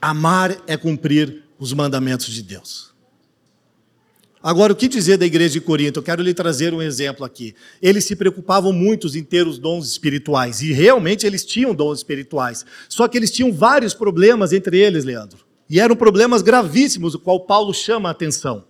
Amar 0.00 0.56
é 0.66 0.76
cumprir 0.76 1.44
os 1.58 1.72
mandamentos 1.72 2.26
de 2.26 2.42
Deus. 2.42 2.89
Agora, 4.42 4.72
o 4.72 4.76
que 4.76 4.88
dizer 4.88 5.18
da 5.18 5.26
igreja 5.26 5.52
de 5.52 5.60
Corinto? 5.60 5.98
Eu 5.98 6.02
quero 6.02 6.22
lhe 6.22 6.32
trazer 6.32 6.72
um 6.72 6.80
exemplo 6.80 7.26
aqui. 7.26 7.54
Eles 7.82 8.04
se 8.04 8.16
preocupavam 8.16 8.72
muito 8.72 9.06
em 9.16 9.22
ter 9.22 9.46
os 9.46 9.58
dons 9.58 9.86
espirituais, 9.86 10.62
e 10.62 10.72
realmente 10.72 11.26
eles 11.26 11.44
tinham 11.44 11.74
dons 11.74 11.98
espirituais. 11.98 12.64
Só 12.88 13.06
que 13.06 13.18
eles 13.18 13.30
tinham 13.30 13.52
vários 13.52 13.92
problemas 13.92 14.54
entre 14.54 14.78
eles, 14.78 15.04
Leandro. 15.04 15.40
E 15.68 15.78
eram 15.78 15.94
problemas 15.94 16.40
gravíssimos, 16.40 17.14
o 17.14 17.18
qual 17.18 17.40
Paulo 17.40 17.74
chama 17.74 18.08
a 18.08 18.12
atenção. 18.12 18.64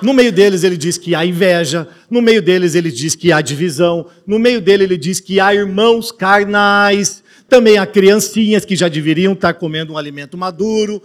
No 0.00 0.14
meio 0.14 0.32
deles 0.32 0.62
ele 0.62 0.76
diz 0.76 0.96
que 0.96 1.14
há 1.14 1.26
inveja, 1.26 1.88
no 2.08 2.22
meio 2.22 2.40
deles 2.40 2.74
ele 2.74 2.90
diz 2.90 3.14
que 3.14 3.32
há 3.32 3.40
divisão, 3.40 4.06
no 4.26 4.38
meio 4.38 4.60
dele 4.60 4.84
ele 4.84 4.96
diz 4.96 5.20
que 5.20 5.38
há 5.38 5.52
irmãos 5.54 6.10
carnais, 6.10 7.22
também 7.48 7.76
há 7.76 7.86
criancinhas 7.86 8.64
que 8.64 8.74
já 8.74 8.88
deveriam 8.88 9.34
estar 9.34 9.52
comendo 9.54 9.92
um 9.92 9.98
alimento 9.98 10.38
maduro, 10.38 11.02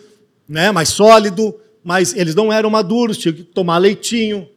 né, 0.48 0.72
mais 0.72 0.90
sólido, 0.90 1.54
mas 1.84 2.14
eles 2.16 2.36
não 2.36 2.52
eram 2.52 2.70
maduros, 2.70 3.18
tinham 3.18 3.36
que 3.36 3.44
tomar 3.44 3.78
leitinho. 3.78 4.48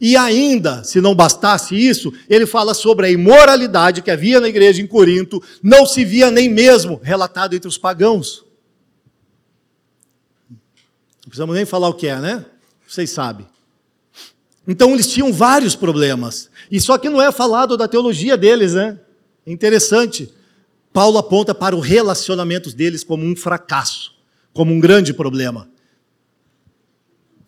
E 0.00 0.16
ainda, 0.16 0.84
se 0.84 1.00
não 1.00 1.14
bastasse 1.14 1.74
isso, 1.74 2.12
ele 2.28 2.46
fala 2.46 2.72
sobre 2.72 3.06
a 3.06 3.10
imoralidade 3.10 4.00
que 4.00 4.10
havia 4.10 4.40
na 4.40 4.48
igreja 4.48 4.80
em 4.80 4.86
Corinto, 4.86 5.42
não 5.62 5.84
se 5.84 6.04
via 6.04 6.30
nem 6.30 6.48
mesmo 6.48 7.00
relatado 7.02 7.54
entre 7.54 7.68
os 7.68 7.76
pagãos. 7.76 8.44
Não 10.48 11.30
precisamos 11.30 11.54
nem 11.56 11.64
falar 11.64 11.88
o 11.88 11.94
que 11.94 12.06
é, 12.06 12.18
né? 12.20 12.44
Vocês 12.86 13.10
sabem. 13.10 13.46
Então 14.66 14.92
eles 14.92 15.10
tinham 15.10 15.32
vários 15.32 15.74
problemas. 15.74 16.48
E 16.70 16.80
só 16.80 16.96
que 16.96 17.08
não 17.08 17.20
é 17.20 17.32
falado 17.32 17.76
da 17.76 17.88
teologia 17.88 18.36
deles, 18.36 18.74
né? 18.74 19.00
É 19.44 19.50
interessante. 19.50 20.32
Paulo 20.92 21.18
aponta 21.18 21.54
para 21.54 21.74
o 21.74 21.80
relacionamento 21.80 22.74
deles 22.74 23.02
como 23.02 23.24
um 23.24 23.34
fracasso, 23.34 24.12
como 24.52 24.72
um 24.72 24.78
grande 24.78 25.12
problema. 25.12 25.68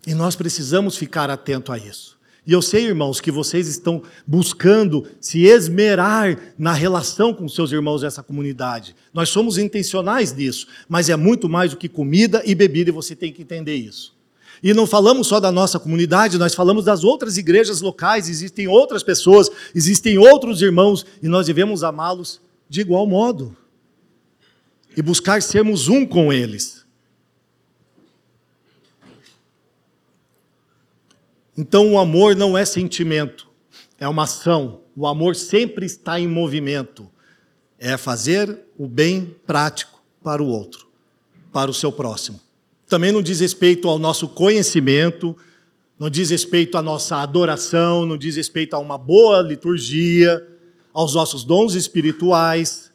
E 0.05 0.13
nós 0.13 0.35
precisamos 0.35 0.95
ficar 0.97 1.29
atento 1.29 1.71
a 1.71 1.77
isso. 1.77 2.19
E 2.45 2.53
eu 2.53 2.61
sei, 2.61 2.85
irmãos, 2.85 3.21
que 3.21 3.29
vocês 3.29 3.67
estão 3.67 4.01
buscando 4.25 5.05
se 5.19 5.43
esmerar 5.45 6.37
na 6.57 6.73
relação 6.73 7.33
com 7.33 7.47
seus 7.47 7.71
irmãos 7.71 8.01
dessa 8.01 8.23
comunidade. 8.23 8.95
Nós 9.13 9.29
somos 9.29 9.59
intencionais 9.59 10.33
nisso, 10.33 10.67
mas 10.89 11.07
é 11.07 11.15
muito 11.15 11.47
mais 11.47 11.71
do 11.71 11.77
que 11.77 11.87
comida 11.87 12.41
e 12.43 12.55
bebida 12.55 12.89
e 12.89 12.93
você 12.93 13.15
tem 13.15 13.31
que 13.31 13.43
entender 13.43 13.75
isso. 13.75 14.15
E 14.63 14.73
não 14.73 14.87
falamos 14.87 15.27
só 15.27 15.39
da 15.39 15.51
nossa 15.51 15.79
comunidade, 15.79 16.37
nós 16.37 16.55
falamos 16.55 16.85
das 16.85 17.03
outras 17.03 17.37
igrejas 17.37 17.81
locais, 17.81 18.27
existem 18.27 18.67
outras 18.67 19.03
pessoas, 19.03 19.49
existem 19.73 20.17
outros 20.17 20.61
irmãos 20.61 21.05
e 21.21 21.27
nós 21.27 21.45
devemos 21.45 21.83
amá-los 21.83 22.41
de 22.67 22.81
igual 22.81 23.05
modo 23.05 23.55
e 24.95 25.01
buscar 25.01 25.41
sermos 25.41 25.87
um 25.87 26.05
com 26.05 26.33
eles. 26.33 26.80
Então 31.57 31.93
o 31.93 31.99
amor 31.99 32.35
não 32.35 32.57
é 32.57 32.65
sentimento, 32.65 33.47
é 33.99 34.07
uma 34.07 34.23
ação. 34.23 34.81
O 34.95 35.07
amor 35.07 35.35
sempre 35.35 35.85
está 35.85 36.19
em 36.19 36.27
movimento. 36.27 37.09
É 37.79 37.97
fazer 37.97 38.59
o 38.77 38.87
bem 38.87 39.35
prático 39.45 40.03
para 40.23 40.41
o 40.43 40.47
outro, 40.47 40.87
para 41.51 41.71
o 41.71 41.73
seu 41.73 41.91
próximo. 41.91 42.39
Também 42.87 43.11
não 43.11 43.21
diz 43.21 43.39
respeito 43.39 43.89
ao 43.89 43.97
nosso 43.97 44.27
conhecimento, 44.27 45.35
não 45.97 46.09
diz 46.09 46.29
respeito 46.29 46.77
à 46.77 46.81
nossa 46.81 47.17
adoração, 47.17 48.05
não 48.05 48.17
diz 48.17 48.35
respeito 48.35 48.75
a 48.75 48.79
uma 48.79 48.97
boa 48.97 49.41
liturgia, 49.41 50.45
aos 50.93 51.15
nossos 51.15 51.43
dons 51.43 51.73
espirituais. 51.73 52.91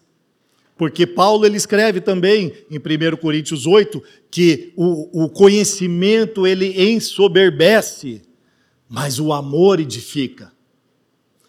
Porque 0.76 1.06
Paulo 1.06 1.46
ele 1.46 1.56
escreve 1.56 2.00
também 2.00 2.52
em 2.70 2.78
1 2.78 3.16
Coríntios 3.16 3.66
8 3.66 4.02
que 4.30 4.72
o, 4.76 5.24
o 5.24 5.28
conhecimento 5.30 6.46
ele 6.46 6.90
ensoberbece, 6.92 8.22
mas 8.88 9.18
o 9.18 9.32
amor 9.32 9.80
edifica. 9.80 10.52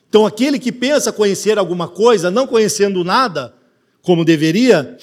Então, 0.09 0.25
aquele 0.25 0.57
que 0.57 0.71
pensa 0.71 1.11
conhecer 1.11 1.57
alguma 1.57 1.87
coisa, 1.87 2.31
não 2.31 2.47
conhecendo 2.47 3.03
nada, 3.03 3.53
como 4.01 4.23
deveria, 4.23 4.97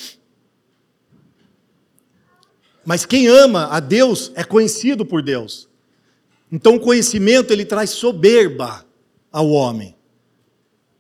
mas 2.85 3.07
quem 3.07 3.27
ama 3.27 3.69
a 3.71 3.81
Deus 3.81 4.33
é 4.35 4.45
conhecido 4.45 5.05
por 5.05 5.23
Deus. 5.23 5.69
Então, 6.51 6.77
o 6.77 6.81
conhecimento 6.81 7.53
ele 7.53 7.65
traz 7.65 7.91
soberba 7.91 8.85
ao 9.33 9.51
homem. 9.51 9.97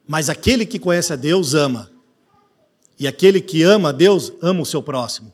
Mas 0.06 0.28
aquele 0.28 0.66
que 0.66 0.78
conhece 0.78 1.12
a 1.12 1.16
Deus 1.16 1.54
ama. 1.54 1.90
E 2.98 3.06
aquele 3.06 3.40
que 3.40 3.62
ama 3.62 3.90
a 3.90 3.92
Deus 3.92 4.32
ama 4.40 4.62
o 4.62 4.66
seu 4.66 4.82
próximo. 4.82 5.32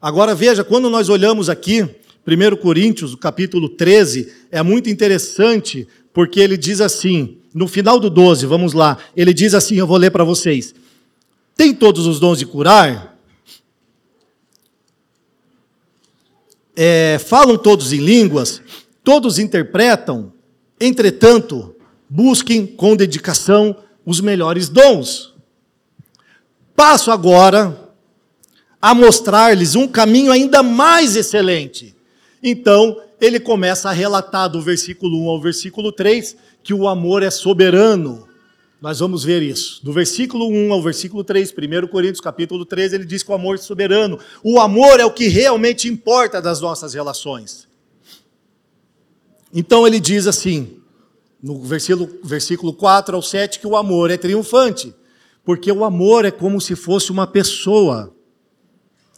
Agora 0.00 0.34
veja, 0.34 0.62
quando 0.62 0.90
nós 0.90 1.08
olhamos 1.08 1.48
aqui 1.48 1.88
1 2.26 2.56
Coríntios, 2.56 3.14
capítulo 3.14 3.68
13, 3.68 4.32
é 4.50 4.62
muito 4.62 4.90
interessante, 4.90 5.86
porque 6.12 6.40
ele 6.40 6.56
diz 6.56 6.80
assim, 6.80 7.38
no 7.54 7.68
final 7.68 8.00
do 8.00 8.10
12, 8.10 8.44
vamos 8.46 8.72
lá, 8.72 8.98
ele 9.16 9.32
diz 9.32 9.54
assim, 9.54 9.76
eu 9.76 9.86
vou 9.86 9.96
ler 9.96 10.10
para 10.10 10.24
vocês. 10.24 10.74
Tem 11.56 11.72
todos 11.72 12.06
os 12.06 12.18
dons 12.20 12.38
de 12.38 12.44
curar? 12.44 13.16
É, 16.74 17.18
falam 17.18 17.56
todos 17.56 17.92
em 17.92 17.98
línguas? 17.98 18.60
Todos 19.02 19.38
interpretam? 19.38 20.32
Entretanto, 20.78 21.74
busquem 22.10 22.66
com 22.66 22.94
dedicação 22.96 23.76
os 24.04 24.20
melhores 24.20 24.68
dons. 24.68 25.32
Passo 26.74 27.10
agora 27.10 27.90
a 28.82 28.94
mostrar-lhes 28.94 29.74
um 29.74 29.88
caminho 29.88 30.30
ainda 30.30 30.62
mais 30.62 31.16
excelente. 31.16 31.95
Então, 32.48 33.02
ele 33.20 33.40
começa 33.40 33.88
a 33.90 33.92
relatar 33.92 34.48
do 34.48 34.62
versículo 34.62 35.20
1 35.24 35.28
ao 35.30 35.40
versículo 35.40 35.90
3 35.90 36.36
que 36.62 36.72
o 36.72 36.86
amor 36.86 37.24
é 37.24 37.30
soberano. 37.30 38.28
Nós 38.80 39.00
vamos 39.00 39.24
ver 39.24 39.42
isso. 39.42 39.84
Do 39.84 39.92
versículo 39.92 40.48
1 40.48 40.72
ao 40.72 40.80
versículo 40.80 41.24
3, 41.24 41.52
1 41.52 41.88
Coríntios 41.88 42.20
capítulo 42.20 42.64
13, 42.64 42.94
ele 42.94 43.04
diz 43.04 43.24
que 43.24 43.32
o 43.32 43.34
amor 43.34 43.56
é 43.56 43.58
soberano. 43.58 44.20
O 44.44 44.60
amor 44.60 45.00
é 45.00 45.04
o 45.04 45.10
que 45.10 45.26
realmente 45.26 45.88
importa 45.88 46.40
das 46.40 46.60
nossas 46.60 46.94
relações. 46.94 47.66
Então 49.52 49.84
ele 49.84 49.98
diz 49.98 50.28
assim, 50.28 50.78
no 51.42 51.60
versículo, 51.64 52.08
versículo 52.22 52.72
4 52.72 53.16
ao 53.16 53.22
7, 53.22 53.58
que 53.58 53.66
o 53.66 53.76
amor 53.76 54.08
é 54.08 54.16
triunfante. 54.16 54.94
Porque 55.44 55.72
o 55.72 55.84
amor 55.84 56.24
é 56.24 56.30
como 56.30 56.60
se 56.60 56.76
fosse 56.76 57.10
uma 57.10 57.26
pessoa. 57.26 58.14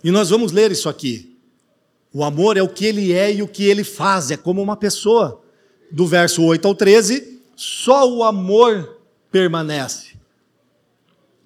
E 0.02 0.10
nós 0.10 0.30
vamos 0.30 0.50
ler 0.50 0.72
isso 0.72 0.88
aqui. 0.88 1.37
O 2.12 2.24
amor 2.24 2.56
é 2.56 2.62
o 2.62 2.68
que 2.68 2.86
ele 2.86 3.12
é 3.12 3.32
e 3.32 3.42
o 3.42 3.48
que 3.48 3.64
ele 3.64 3.84
faz, 3.84 4.30
é 4.30 4.36
como 4.36 4.62
uma 4.62 4.76
pessoa. 4.76 5.42
Do 5.90 6.06
verso 6.06 6.42
8 6.44 6.66
ao 6.66 6.74
13, 6.74 7.40
só 7.56 8.10
o 8.10 8.22
amor 8.22 9.00
permanece. 9.30 10.16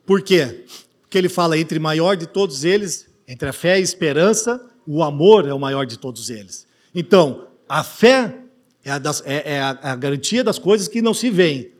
Por 0.04 0.22
quê? 0.22 0.64
Porque 1.00 1.18
ele 1.18 1.28
fala 1.28 1.58
entre 1.58 1.78
maior 1.78 2.16
de 2.16 2.26
todos 2.26 2.64
eles, 2.64 3.08
entre 3.26 3.48
a 3.48 3.52
fé 3.52 3.70
e 3.78 3.80
a 3.80 3.80
esperança, 3.80 4.64
o 4.86 5.02
amor 5.02 5.46
é 5.46 5.54
o 5.54 5.58
maior 5.58 5.86
de 5.86 5.98
todos 5.98 6.28
eles. 6.30 6.66
Então, 6.94 7.46
a 7.68 7.84
fé 7.84 8.36
é 8.84 8.90
a, 8.90 8.98
das, 8.98 9.22
é, 9.24 9.54
é 9.54 9.60
a, 9.60 9.78
a 9.82 9.96
garantia 9.96 10.42
das 10.42 10.58
coisas 10.58 10.88
que 10.88 11.00
não 11.00 11.14
se 11.14 11.30
veem. 11.30 11.72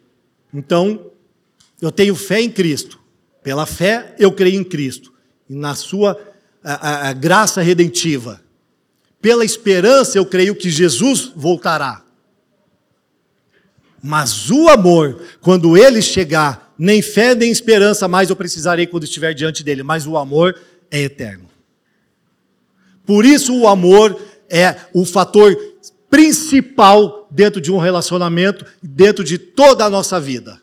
Então, 0.54 1.10
eu 1.80 1.90
tenho 1.90 2.14
fé 2.14 2.40
em 2.40 2.50
Cristo. 2.50 3.00
Pela 3.42 3.66
fé, 3.66 4.14
eu 4.18 4.32
creio 4.32 4.60
em 4.60 4.64
Cristo. 4.64 5.12
E 5.50 5.54
na 5.54 5.74
sua 5.74 6.18
a, 6.62 7.08
a 7.08 7.12
graça 7.12 7.60
redentiva. 7.60 8.40
Pela 9.22 9.44
esperança, 9.44 10.18
eu 10.18 10.26
creio 10.26 10.56
que 10.56 10.68
Jesus 10.68 11.32
voltará. 11.36 12.02
Mas 14.02 14.50
o 14.50 14.68
amor, 14.68 15.22
quando 15.40 15.76
ele 15.76 16.02
chegar, 16.02 16.74
nem 16.76 17.00
fé 17.00 17.32
nem 17.32 17.52
esperança 17.52 18.08
mais 18.08 18.28
eu 18.28 18.34
precisarei 18.34 18.84
quando 18.84 19.04
estiver 19.04 19.32
diante 19.32 19.62
dele, 19.62 19.84
mas 19.84 20.08
o 20.08 20.16
amor 20.16 20.58
é 20.90 21.02
eterno. 21.02 21.48
Por 23.06 23.24
isso, 23.24 23.56
o 23.56 23.68
amor 23.68 24.20
é 24.50 24.74
o 24.92 25.04
fator 25.04 25.56
principal 26.10 27.28
dentro 27.30 27.60
de 27.60 27.70
um 27.70 27.78
relacionamento, 27.78 28.66
dentro 28.82 29.22
de 29.22 29.38
toda 29.38 29.84
a 29.84 29.90
nossa 29.90 30.20
vida. 30.20 30.60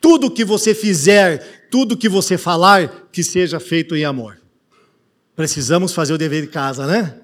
Tudo 0.00 0.30
que 0.30 0.44
você 0.44 0.74
fizer, 0.74 1.68
tudo 1.70 1.96
que 1.96 2.08
você 2.08 2.36
falar, 2.36 3.08
que 3.12 3.22
seja 3.22 3.60
feito 3.60 3.94
em 3.94 4.04
amor. 4.04 4.38
Precisamos 5.36 5.92
fazer 5.92 6.12
o 6.14 6.18
dever 6.18 6.42
de 6.42 6.48
casa, 6.48 6.84
né? 6.86 7.20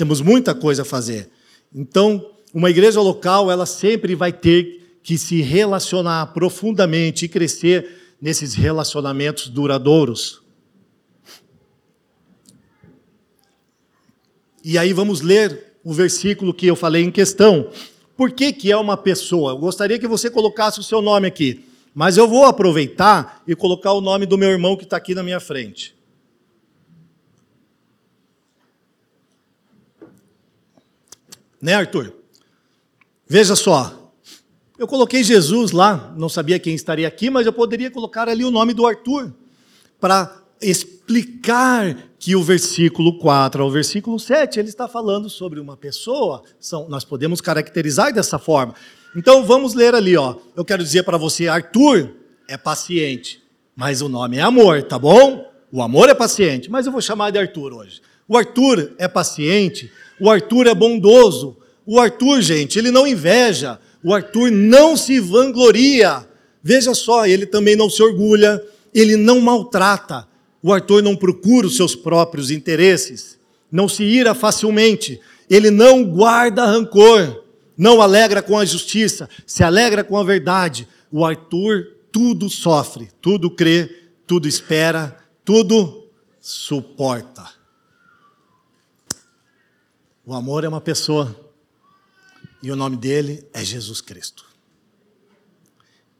Temos 0.00 0.22
muita 0.22 0.54
coisa 0.54 0.80
a 0.80 0.84
fazer. 0.86 1.28
Então, 1.74 2.26
uma 2.54 2.70
igreja 2.70 3.02
local, 3.02 3.50
ela 3.50 3.66
sempre 3.66 4.14
vai 4.14 4.32
ter 4.32 4.98
que 5.02 5.18
se 5.18 5.42
relacionar 5.42 6.32
profundamente 6.32 7.26
e 7.26 7.28
crescer 7.28 8.14
nesses 8.18 8.54
relacionamentos 8.54 9.48
duradouros. 9.48 10.40
E 14.64 14.78
aí 14.78 14.94
vamos 14.94 15.20
ler 15.20 15.76
o 15.84 15.92
versículo 15.92 16.54
que 16.54 16.66
eu 16.66 16.74
falei 16.74 17.04
em 17.04 17.10
questão. 17.10 17.70
Por 18.16 18.30
que, 18.30 18.54
que 18.54 18.72
é 18.72 18.76
uma 18.78 18.96
pessoa? 18.96 19.52
Eu 19.52 19.58
gostaria 19.58 19.98
que 19.98 20.08
você 20.08 20.30
colocasse 20.30 20.80
o 20.80 20.82
seu 20.82 21.02
nome 21.02 21.26
aqui, 21.26 21.62
mas 21.94 22.16
eu 22.16 22.26
vou 22.26 22.46
aproveitar 22.46 23.42
e 23.46 23.54
colocar 23.54 23.92
o 23.92 24.00
nome 24.00 24.24
do 24.24 24.38
meu 24.38 24.48
irmão 24.48 24.78
que 24.78 24.84
está 24.84 24.96
aqui 24.96 25.14
na 25.14 25.22
minha 25.22 25.40
frente. 25.40 25.99
Né, 31.60 31.74
Arthur? 31.74 32.14
Veja 33.28 33.54
só. 33.54 34.12
Eu 34.78 34.86
coloquei 34.86 35.22
Jesus 35.22 35.72
lá, 35.72 36.12
não 36.16 36.28
sabia 36.28 36.58
quem 36.58 36.74
estaria 36.74 37.06
aqui, 37.06 37.28
mas 37.28 37.44
eu 37.44 37.52
poderia 37.52 37.90
colocar 37.90 38.28
ali 38.28 38.44
o 38.44 38.50
nome 38.50 38.72
do 38.72 38.86
Arthur 38.86 39.32
para 40.00 40.40
explicar 40.60 41.96
que 42.18 42.34
o 42.34 42.42
versículo 42.42 43.18
4 43.18 43.62
ao 43.62 43.70
versículo 43.70 44.18
7 44.18 44.58
ele 44.58 44.68
está 44.68 44.88
falando 44.88 45.28
sobre 45.28 45.60
uma 45.60 45.76
pessoa. 45.76 46.42
São, 46.58 46.88
nós 46.88 47.04
podemos 47.04 47.40
caracterizar 47.40 48.12
dessa 48.12 48.38
forma. 48.38 48.74
Então 49.14 49.44
vamos 49.44 49.74
ler 49.74 49.94
ali, 49.94 50.16
ó. 50.16 50.36
Eu 50.56 50.64
quero 50.64 50.82
dizer 50.82 51.02
para 51.02 51.18
você, 51.18 51.48
Arthur 51.48 52.14
é 52.48 52.56
paciente, 52.56 53.42
mas 53.74 54.02
o 54.02 54.08
nome 54.08 54.38
é 54.38 54.42
amor, 54.42 54.82
tá 54.82 54.98
bom? 54.98 55.50
O 55.72 55.82
amor 55.82 56.08
é 56.08 56.14
paciente, 56.14 56.70
mas 56.70 56.86
eu 56.86 56.92
vou 56.92 57.00
chamar 57.00 57.30
de 57.30 57.38
Arthur 57.38 57.72
hoje. 57.72 58.00
O 58.26 58.36
Arthur 58.36 58.92
é 58.98 59.08
paciente, 59.08 59.90
o 60.20 60.30
Arthur 60.30 60.66
é 60.66 60.74
bondoso. 60.74 61.56
O 61.86 61.98
Arthur, 61.98 62.40
gente, 62.42 62.78
ele 62.78 62.90
não 62.90 63.06
inveja. 63.06 63.78
O 64.02 64.14
Arthur 64.14 64.50
não 64.50 64.96
se 64.96 65.18
vangloria. 65.18 66.26
Veja 66.62 66.94
só, 66.94 67.26
ele 67.26 67.46
também 67.46 67.74
não 67.74 67.88
se 67.88 68.02
orgulha, 68.02 68.62
ele 68.94 69.16
não 69.16 69.40
maltrata. 69.40 70.28
O 70.62 70.72
Arthur 70.72 71.02
não 71.02 71.16
procura 71.16 71.66
os 71.66 71.76
seus 71.76 71.94
próprios 71.94 72.50
interesses, 72.50 73.38
não 73.72 73.88
se 73.88 74.04
ira 74.04 74.34
facilmente, 74.34 75.18
ele 75.48 75.70
não 75.70 76.04
guarda 76.04 76.66
rancor, 76.66 77.44
não 77.76 78.02
alegra 78.02 78.42
com 78.42 78.58
a 78.58 78.64
justiça, 78.64 79.28
se 79.46 79.62
alegra 79.62 80.04
com 80.04 80.18
a 80.18 80.22
verdade. 80.22 80.86
O 81.10 81.24
Arthur 81.24 81.86
tudo 82.12 82.50
sofre, 82.50 83.08
tudo 83.22 83.50
crê, 83.50 83.88
tudo 84.26 84.46
espera, 84.46 85.16
tudo 85.44 86.06
suporta. 86.40 87.59
O 90.30 90.34
amor 90.34 90.62
é 90.62 90.68
uma 90.68 90.80
pessoa. 90.80 91.34
E 92.62 92.70
o 92.70 92.76
nome 92.76 92.96
dele 92.96 93.44
é 93.52 93.64
Jesus 93.64 94.00
Cristo. 94.00 94.46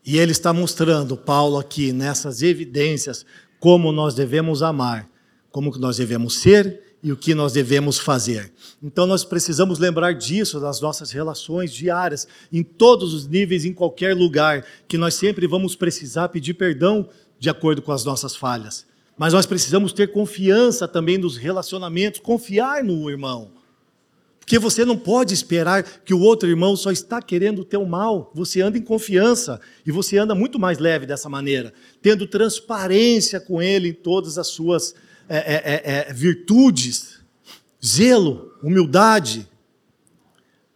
E 0.05 0.19
ele 0.19 0.33
está 0.33 0.53
mostrando, 0.53 1.17
Paulo, 1.17 1.57
aqui 1.57 1.93
nessas 1.93 2.43
evidências, 2.43 3.25
como 3.61 3.93
nós 3.93 4.13
devemos 4.13 4.65
amar, 4.65 5.09
como 5.53 5.71
nós 5.79 5.99
devemos 5.99 6.41
ser 6.41 6.97
e 7.01 7.13
o 7.13 7.17
que 7.17 7.37
nós 7.37 7.53
devemos 7.53 8.01
fazer. 8.01 8.53
Então 8.83 9.07
nós 9.07 9.25
precisamos 9.25 9.79
lembrar 9.79 10.13
disso 10.15 10.59
nas 10.59 10.81
nossas 10.81 11.13
relações 11.13 11.73
diárias, 11.73 12.27
em 12.53 12.65
todos 12.65 13.15
os 13.15 13.29
níveis, 13.29 13.65
em 13.65 13.73
qualquer 13.73 14.17
lugar, 14.17 14.67
que 14.89 14.99
nós 14.99 15.15
sempre 15.15 15.47
vamos 15.47 15.77
precisar 15.77 16.31
pedir 16.31 16.55
perdão 16.55 17.09
de 17.39 17.49
acordo 17.49 17.81
com 17.81 17.93
as 17.93 18.05
nossas 18.05 18.35
falhas. 18.35 18.85
Mas 19.17 19.33
nós 19.33 19.47
precisamos 19.47 19.93
ter 19.93 20.11
confiança 20.11 20.89
também 20.89 21.17
nos 21.17 21.37
relacionamentos, 21.37 22.19
confiar 22.19 22.83
no 22.83 23.09
irmão. 23.09 23.60
Porque 24.51 24.59
você 24.59 24.85
não 24.85 24.99
pode 24.99 25.33
esperar 25.33 25.85
que 25.85 26.13
o 26.13 26.19
outro 26.19 26.49
irmão 26.49 26.75
só 26.75 26.91
está 26.91 27.23
querendo 27.23 27.61
o 27.61 27.65
teu 27.65 27.87
mal. 27.87 28.33
Você 28.35 28.61
anda 28.61 28.77
em 28.77 28.83
confiança 28.83 29.61
e 29.87 29.93
você 29.93 30.19
anda 30.19 30.35
muito 30.35 30.59
mais 30.59 30.81
leve 30.81 31.07
dessa 31.07 31.29
maneira, 31.29 31.73
tendo 32.03 32.27
transparência 32.27 33.39
com 33.39 33.63
ele 33.63 33.91
em 33.91 33.93
todas 33.93 34.39
as 34.39 34.49
suas 34.49 34.93
é, 35.29 35.37
é, 35.37 35.55
é, 35.55 36.09
é 36.09 36.13
virtudes, 36.13 37.21
zelo, 37.81 38.53
humildade. 38.61 39.49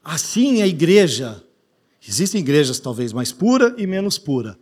Assim 0.05 0.61
é 0.61 0.63
a 0.63 0.69
igreja. 0.69 1.43
Existem 2.09 2.43
igrejas 2.43 2.79
talvez 2.79 3.13
mais 3.13 3.33
pura 3.33 3.75
e 3.77 3.89
menos 3.89 4.19
pura, 4.19 4.57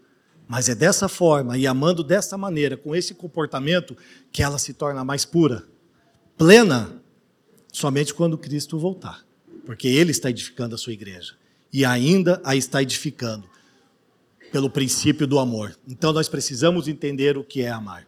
mas 0.48 0.70
é 0.70 0.74
dessa 0.74 1.06
forma 1.06 1.58
e 1.58 1.66
amando 1.66 2.02
dessa 2.02 2.38
maneira, 2.38 2.78
com 2.78 2.96
esse 2.96 3.12
comportamento, 3.12 3.94
que 4.32 4.42
ela 4.42 4.56
se 4.56 4.72
torna 4.72 5.04
mais 5.04 5.26
pura, 5.26 5.64
plena 6.38 7.01
somente 7.72 8.12
quando 8.12 8.38
Cristo 8.38 8.78
voltar, 8.78 9.24
porque 9.66 9.88
Ele 9.88 10.12
está 10.12 10.30
edificando 10.30 10.74
a 10.74 10.78
sua 10.78 10.92
igreja 10.92 11.34
e 11.72 11.84
ainda 11.84 12.40
a 12.44 12.54
está 12.54 12.82
edificando 12.82 13.50
pelo 14.52 14.68
princípio 14.68 15.26
do 15.26 15.38
amor. 15.38 15.74
Então 15.88 16.12
nós 16.12 16.28
precisamos 16.28 16.86
entender 16.86 17.38
o 17.38 17.42
que 17.42 17.62
é 17.62 17.70
amar. 17.70 18.06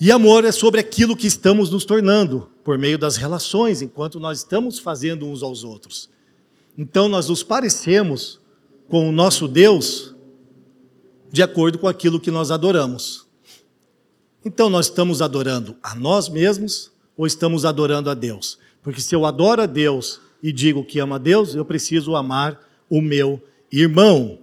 E 0.00 0.10
amor 0.10 0.44
é 0.44 0.50
sobre 0.50 0.80
aquilo 0.80 1.16
que 1.16 1.26
estamos 1.26 1.70
nos 1.70 1.84
tornando 1.84 2.50
por 2.64 2.78
meio 2.78 2.98
das 2.98 3.16
relações, 3.16 3.82
enquanto 3.82 4.18
nós 4.18 4.38
estamos 4.38 4.78
fazendo 4.78 5.26
uns 5.26 5.42
aos 5.42 5.62
outros. 5.62 6.08
Então 6.76 7.08
nós 7.08 7.28
nos 7.28 7.42
parecemos 7.42 8.40
com 8.88 9.08
o 9.08 9.12
nosso 9.12 9.46
Deus 9.46 10.14
de 11.30 11.42
acordo 11.42 11.78
com 11.78 11.88
aquilo 11.88 12.20
que 12.20 12.30
nós 12.30 12.50
adoramos. 12.50 13.26
Então 14.44 14.68
nós 14.68 14.86
estamos 14.86 15.22
adorando 15.22 15.76
a 15.82 15.94
nós 15.94 16.28
mesmos 16.28 16.91
ou 17.16 17.26
estamos 17.26 17.64
adorando 17.64 18.10
a 18.10 18.14
Deus? 18.14 18.58
Porque 18.82 19.00
se 19.00 19.14
eu 19.14 19.24
adoro 19.24 19.62
a 19.62 19.66
Deus 19.66 20.20
e 20.42 20.52
digo 20.52 20.84
que 20.84 20.98
amo 20.98 21.14
a 21.14 21.18
Deus, 21.18 21.54
eu 21.54 21.64
preciso 21.64 22.16
amar 22.16 22.60
o 22.90 23.00
meu 23.00 23.42
irmão. 23.70 24.38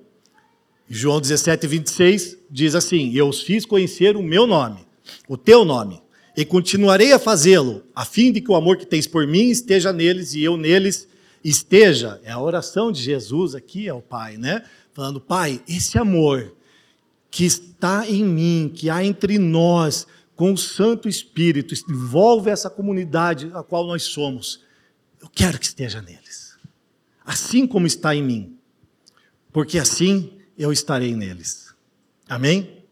João 0.90 1.22
17, 1.22 1.68
26 1.68 2.38
diz 2.50 2.74
assim: 2.74 3.14
Eu 3.14 3.28
os 3.30 3.42
fiz 3.42 3.66
conhecer 3.66 4.16
o 4.16 4.24
meu 4.24 4.48
nome, 4.48 4.80
o 5.28 5.38
teu 5.38 5.64
nome, 5.64 6.02
e 6.36 6.46
continuarei 6.46 7.12
a 7.12 7.20
fazê-lo, 7.20 7.84
a 7.94 8.06
fim 8.06 8.32
de 8.32 8.42
que 8.42 8.52
o 8.52 8.56
amor 8.56 8.78
que 8.78 8.86
tens 8.86 9.06
por 9.06 9.28
mim 9.28 9.50
esteja 9.50 9.94
neles 9.94 10.34
e 10.34 10.44
eu 10.44 10.58
neles 10.58 11.08
esteja. 11.44 12.20
É 12.24 12.32
a 12.32 12.40
oração 12.40 12.92
de 12.92 13.02
Jesus 13.02 13.54
aqui 13.54 13.88
ao 13.88 14.02
Pai, 14.02 14.38
né? 14.38 14.64
Falando, 14.94 15.20
Pai, 15.20 15.62
esse 15.68 15.98
amor 15.98 16.54
que 17.30 17.46
está 17.46 18.10
em 18.10 18.24
mim, 18.24 18.72
que 18.74 18.90
há 18.90 19.04
entre 19.04 19.38
nós, 19.38 20.08
com 20.40 20.54
o 20.54 20.58
Santo 20.58 21.10
Espírito, 21.10 21.76
envolve 21.92 22.50
essa 22.50 22.70
comunidade 22.70 23.52
a 23.54 23.62
qual 23.62 23.86
nós 23.86 24.04
somos. 24.04 24.64
Eu 25.22 25.28
quero 25.28 25.60
que 25.60 25.66
esteja 25.66 26.02
neles, 26.02 26.58
assim 27.26 27.68
como 27.68 27.86
está 27.86 28.16
em 28.16 28.24
mim, 28.24 28.58
porque 29.52 29.78
assim 29.78 30.32
eu 30.58 30.72
estarei 30.72 31.14
neles. 31.14 31.76
Amém? 32.26 32.86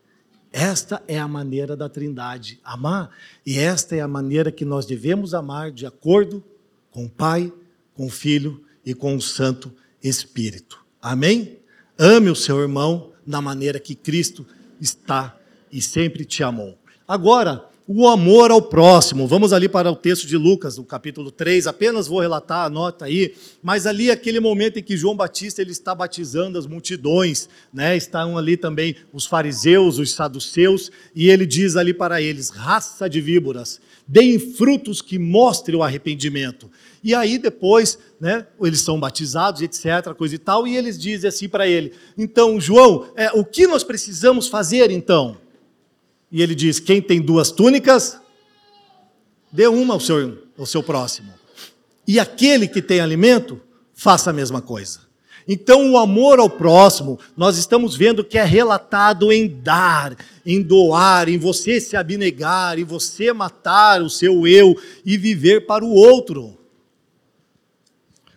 Esta 0.52 1.02
é 1.08 1.18
a 1.18 1.26
maneira 1.26 1.78
da 1.78 1.88
Trindade 1.88 2.60
amar, 2.66 3.12
e 3.46 3.58
esta 3.58 3.96
é 3.96 4.02
a 4.02 4.10
maneira 4.10 4.52
que 4.52 4.66
nós 4.66 4.86
devemos 4.86 5.34
amar 5.34 5.72
de 5.72 5.86
acordo 5.86 6.44
com 6.92 7.06
o 7.06 7.10
Pai, 7.10 7.54
com 7.94 8.08
o 8.08 8.12
Filho 8.12 8.62
e 8.86 8.94
com 8.94 9.16
o 9.16 9.22
Santo 9.22 9.74
Espírito. 10.04 10.86
Amém? 11.02 11.60
Ame 11.98 12.30
o 12.30 12.36
seu 12.36 12.60
irmão 12.60 13.14
da 13.26 13.40
maneira 13.40 13.80
que 13.80 13.96
Cristo 13.96 14.46
está 14.82 15.40
e 15.72 15.82
sempre 15.82 16.26
te 16.26 16.44
amou. 16.44 16.77
Agora, 17.08 17.64
o 17.88 18.06
amor 18.06 18.52
ao 18.52 18.62
próximo. 18.62 19.26
Vamos 19.28 19.54
ali 19.54 19.70
para 19.70 19.90
o 19.90 19.96
texto 19.96 20.28
de 20.28 20.36
Lucas, 20.36 20.78
no 20.78 20.84
capítulo 20.84 21.32
3. 21.32 21.66
Apenas 21.66 22.06
vou 22.06 22.20
relatar, 22.20 22.66
anota 22.66 23.06
aí. 23.06 23.34
Mas 23.64 23.88
ali 23.88 24.12
aquele 24.12 24.42
momento 24.42 24.78
em 24.78 24.84
que 24.84 24.98
João 24.98 25.16
Batista 25.16 25.62
ele 25.62 25.72
está 25.72 25.96
batizando 25.96 26.60
as 26.60 26.68
multidões, 26.68 27.48
né? 27.74 27.96
Estão 27.96 28.38
ali 28.38 28.58
também 28.58 28.94
os 29.14 29.26
fariseus, 29.26 30.00
os 30.00 30.12
saduceus, 30.12 30.92
e 31.16 31.30
ele 31.30 31.46
diz 31.46 31.78
ali 31.78 31.94
para 31.94 32.22
eles: 32.22 32.50
raça 32.50 33.10
de 33.10 33.22
víboras, 33.22 33.80
deem 34.06 34.38
frutos 34.38 35.02
que 35.02 35.18
mostrem 35.18 35.80
o 35.80 35.84
arrependimento. 35.84 36.70
E 37.02 37.16
aí 37.16 37.38
depois, 37.38 37.98
né, 38.20 38.46
eles 38.62 38.82
são 38.82 39.00
batizados, 39.00 39.62
etc, 39.62 40.14
coisa 40.18 40.36
e 40.36 40.40
tal, 40.40 40.68
e 40.68 40.76
eles 40.76 41.00
dizem 41.00 41.30
assim 41.30 41.48
para 41.48 41.66
ele: 41.66 41.94
então, 42.18 42.60
João, 42.60 43.08
é, 43.16 43.32
o 43.32 43.46
que 43.46 43.66
nós 43.66 43.82
precisamos 43.82 44.50
fazer 44.50 44.92
então? 44.92 45.38
E 46.32 46.42
ele 46.42 46.56
diz: 46.56 46.80
quem 46.80 47.02
tem 47.02 47.22
duas 47.22 47.52
túnicas, 47.52 48.20
dê 49.52 49.68
uma 49.68 49.94
ao 49.94 50.00
seu, 50.00 50.44
ao 50.58 50.66
seu 50.66 50.84
próximo. 50.84 51.34
E 52.08 52.20
aquele 52.20 52.68
que 52.68 52.82
tem 52.82 53.00
alimento, 53.00 53.62
faça 53.94 54.30
a 54.30 54.34
mesma 54.34 54.62
coisa. 54.62 55.08
Então, 55.48 55.92
o 55.92 55.98
amor 55.98 56.40
ao 56.40 56.50
próximo, 56.50 57.18
nós 57.36 57.58
estamos 57.58 57.96
vendo 57.96 58.24
que 58.24 58.38
é 58.38 58.44
relatado 58.44 59.32
em 59.32 59.48
dar, 59.48 60.18
em 60.46 60.62
doar, 60.62 61.30
em 61.30 61.38
você 61.38 61.80
se 61.80 61.96
abnegar, 61.96 62.78
em 62.78 62.84
você 62.84 63.32
matar 63.32 64.02
o 64.02 64.10
seu 64.10 64.46
eu 64.46 64.76
e 65.06 65.18
viver 65.18 65.66
para 65.66 65.86
o 65.86 65.94
outro. 65.94 66.58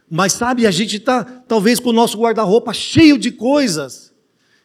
Mas 0.09 0.33
sabe, 0.33 0.67
a 0.67 0.71
gente 0.71 0.97
está 0.97 1.25
talvez 1.25 1.81
com 1.81 1.91
o 1.91 1.93
nosso 1.93 2.17
guarda-roupa 2.17 2.73
cheio 2.73 3.19
de 3.19 3.33
coisas 3.33 4.13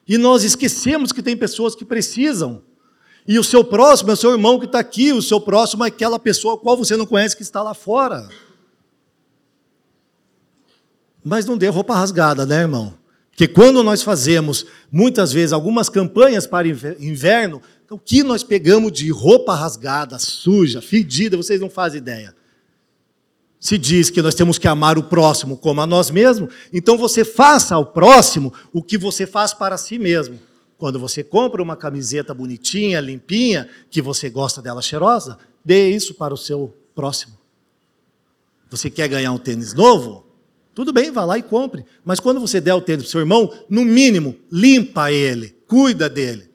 e 0.08 0.18
nós 0.18 0.44
esquecemos 0.44 1.12
que 1.12 1.24
tem 1.24 1.36
pessoas 1.36 1.76
que 1.76 1.86
precisam. 1.86 2.62
E 3.28 3.40
o 3.40 3.44
seu 3.44 3.64
próximo 3.64 4.12
é 4.12 4.14
o 4.14 4.18
seu 4.18 4.32
irmão 4.32 4.60
que 4.60 4.66
está 4.66 4.80
aqui, 4.80 5.12
o 5.12 5.22
seu 5.22 5.42
próximo 5.42 5.84
é 5.84 5.88
aquela 5.88 6.20
pessoa 6.20 6.58
qual 6.58 6.78
você 6.78 6.96
não 6.96 7.06
conhece 7.06 7.36
que 7.36 7.42
está 7.42 7.64
lá 7.64 7.74
fora. 7.74 8.30
Mas 11.24 11.46
não 11.46 11.58
dê 11.58 11.68
roupa 11.68 11.96
rasgada, 11.96 12.46
né, 12.46 12.62
irmão? 12.62 12.94
Porque 13.32 13.48
quando 13.48 13.84
nós 13.84 14.04
fazemos, 14.04 14.66
muitas 14.92 15.34
vezes, 15.34 15.52
algumas 15.52 15.90
campanhas 15.90 16.46
para 16.46 16.68
inverno, 16.68 17.62
o 17.90 17.98
que 17.98 18.24
nós 18.24 18.44
pegamos 18.44 18.92
de 18.92 19.12
roupa 19.12 19.56
rasgada, 19.56 20.18
suja, 20.20 20.82
fedida, 20.82 21.36
vocês 21.36 21.60
não 21.60 21.70
fazem 21.70 21.98
ideia. 21.98 22.34
Se 23.60 23.78
diz 23.78 24.12
que 24.12 24.22
nós 24.22 24.36
temos 24.36 24.60
que 24.60 24.68
amar 24.68 24.98
o 24.98 25.04
próximo 25.04 25.58
como 25.58 25.82
a 25.82 25.88
nós 25.88 26.12
mesmos, 26.12 26.54
então 26.72 26.98
você 26.98 27.26
faça 27.26 27.74
ao 27.74 27.88
próximo 27.88 28.54
o 28.72 28.82
que 28.84 28.98
você 28.98 29.26
faz 29.26 29.54
para 29.54 29.78
si 29.78 29.98
mesmo. 29.98 30.40
Quando 30.78 31.00
você 31.00 31.24
compra 31.24 31.62
uma 31.64 31.76
camiseta 31.76 32.34
bonitinha, 32.34 33.00
limpinha, 33.00 33.70
que 33.90 34.02
você 34.02 34.30
gosta 34.30 34.62
dela 34.62 34.82
cheirosa, 34.82 35.38
dê 35.64 35.90
isso 35.90 36.14
para 36.14 36.34
o 36.34 36.38
seu 36.38 36.76
próximo. 36.94 37.38
Você 38.70 38.90
quer 38.90 39.08
ganhar 39.08 39.32
um 39.32 39.38
tênis 39.38 39.74
novo? 39.74 40.26
Tudo 40.74 40.92
bem, 40.92 41.12
vá 41.12 41.24
lá 41.24 41.38
e 41.38 41.44
compre. 41.44 41.86
Mas 42.04 42.20
quando 42.20 42.42
você 42.42 42.60
der 42.60 42.74
o 42.74 42.82
tênis 42.82 43.04
para 43.04 43.08
o 43.08 43.12
seu 43.12 43.20
irmão, 43.22 43.54
no 43.70 43.86
mínimo, 43.86 44.36
limpa 44.52 45.12
ele, 45.12 45.56
cuida 45.68 46.10
dele 46.10 46.50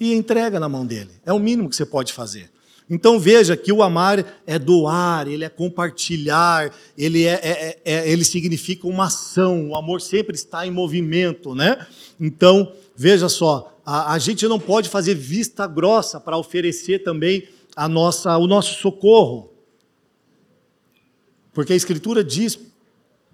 e 0.00 0.12
entrega 0.12 0.58
na 0.58 0.68
mão 0.68 0.84
dele. 0.84 1.10
É 1.24 1.32
o 1.32 1.38
mínimo 1.38 1.68
que 1.70 1.76
você 1.76 1.86
pode 1.86 2.12
fazer. 2.12 2.50
Então 2.88 3.18
veja 3.18 3.56
que 3.56 3.72
o 3.72 3.82
amar 3.82 4.24
é 4.46 4.58
doar, 4.58 5.26
ele 5.26 5.44
é 5.44 5.48
compartilhar, 5.48 6.72
ele, 6.96 7.24
é, 7.24 7.34
é, 7.34 7.80
é, 7.84 7.94
é 7.94 8.10
ele 8.10 8.24
significa 8.24 8.86
uma 8.86 9.06
ação. 9.06 9.70
O 9.70 9.76
amor 9.76 10.00
sempre 10.00 10.36
está 10.36 10.66
em 10.66 10.70
movimento, 10.70 11.54
né? 11.54 11.84
Então 12.20 12.72
Veja 12.96 13.28
só, 13.28 13.78
a, 13.84 14.14
a 14.14 14.18
gente 14.18 14.48
não 14.48 14.58
pode 14.58 14.88
fazer 14.88 15.14
vista 15.14 15.66
grossa 15.66 16.18
para 16.18 16.38
oferecer 16.38 17.04
também 17.04 17.46
a 17.76 17.86
nossa, 17.86 18.36
o 18.38 18.46
nosso 18.46 18.80
socorro. 18.80 19.52
Porque 21.52 21.74
a 21.74 21.76
Escritura 21.76 22.24
diz: 22.24 22.58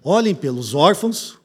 olhem 0.03 0.35
pelos 0.35 0.75
órfãos, 0.75 1.39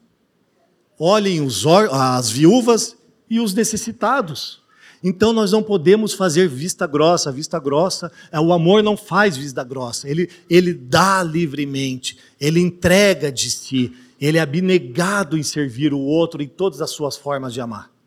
olhem 0.98 1.40
os 1.40 1.64
as 1.66 2.28
viúvas 2.28 2.96
e 3.30 3.40
os 3.40 3.54
necessitados. 3.54 4.60
Então 5.02 5.32
nós 5.32 5.52
não 5.52 5.62
podemos 5.62 6.12
fazer 6.12 6.48
vista 6.48 6.84
grossa. 6.86 7.30
Vista 7.30 7.58
grossa, 7.60 8.10
é, 8.32 8.40
o 8.40 8.52
amor 8.52 8.82
não 8.82 8.96
faz 8.96 9.36
vista 9.36 9.62
grossa. 9.62 10.08
Ele, 10.08 10.28
ele 10.50 10.74
dá 10.74 11.22
livremente, 11.22 12.18
ele 12.40 12.60
entrega 12.60 13.30
de 13.30 13.48
si, 13.50 13.92
ele 14.20 14.38
é 14.38 14.40
abnegado 14.40 15.38
em 15.38 15.42
servir 15.42 15.94
o 15.94 16.00
outro 16.00 16.42
em 16.42 16.48
todas 16.48 16.80
as 16.80 16.90
suas 16.90 17.16
formas 17.16 17.54
de 17.54 17.60
amar. 17.60 17.97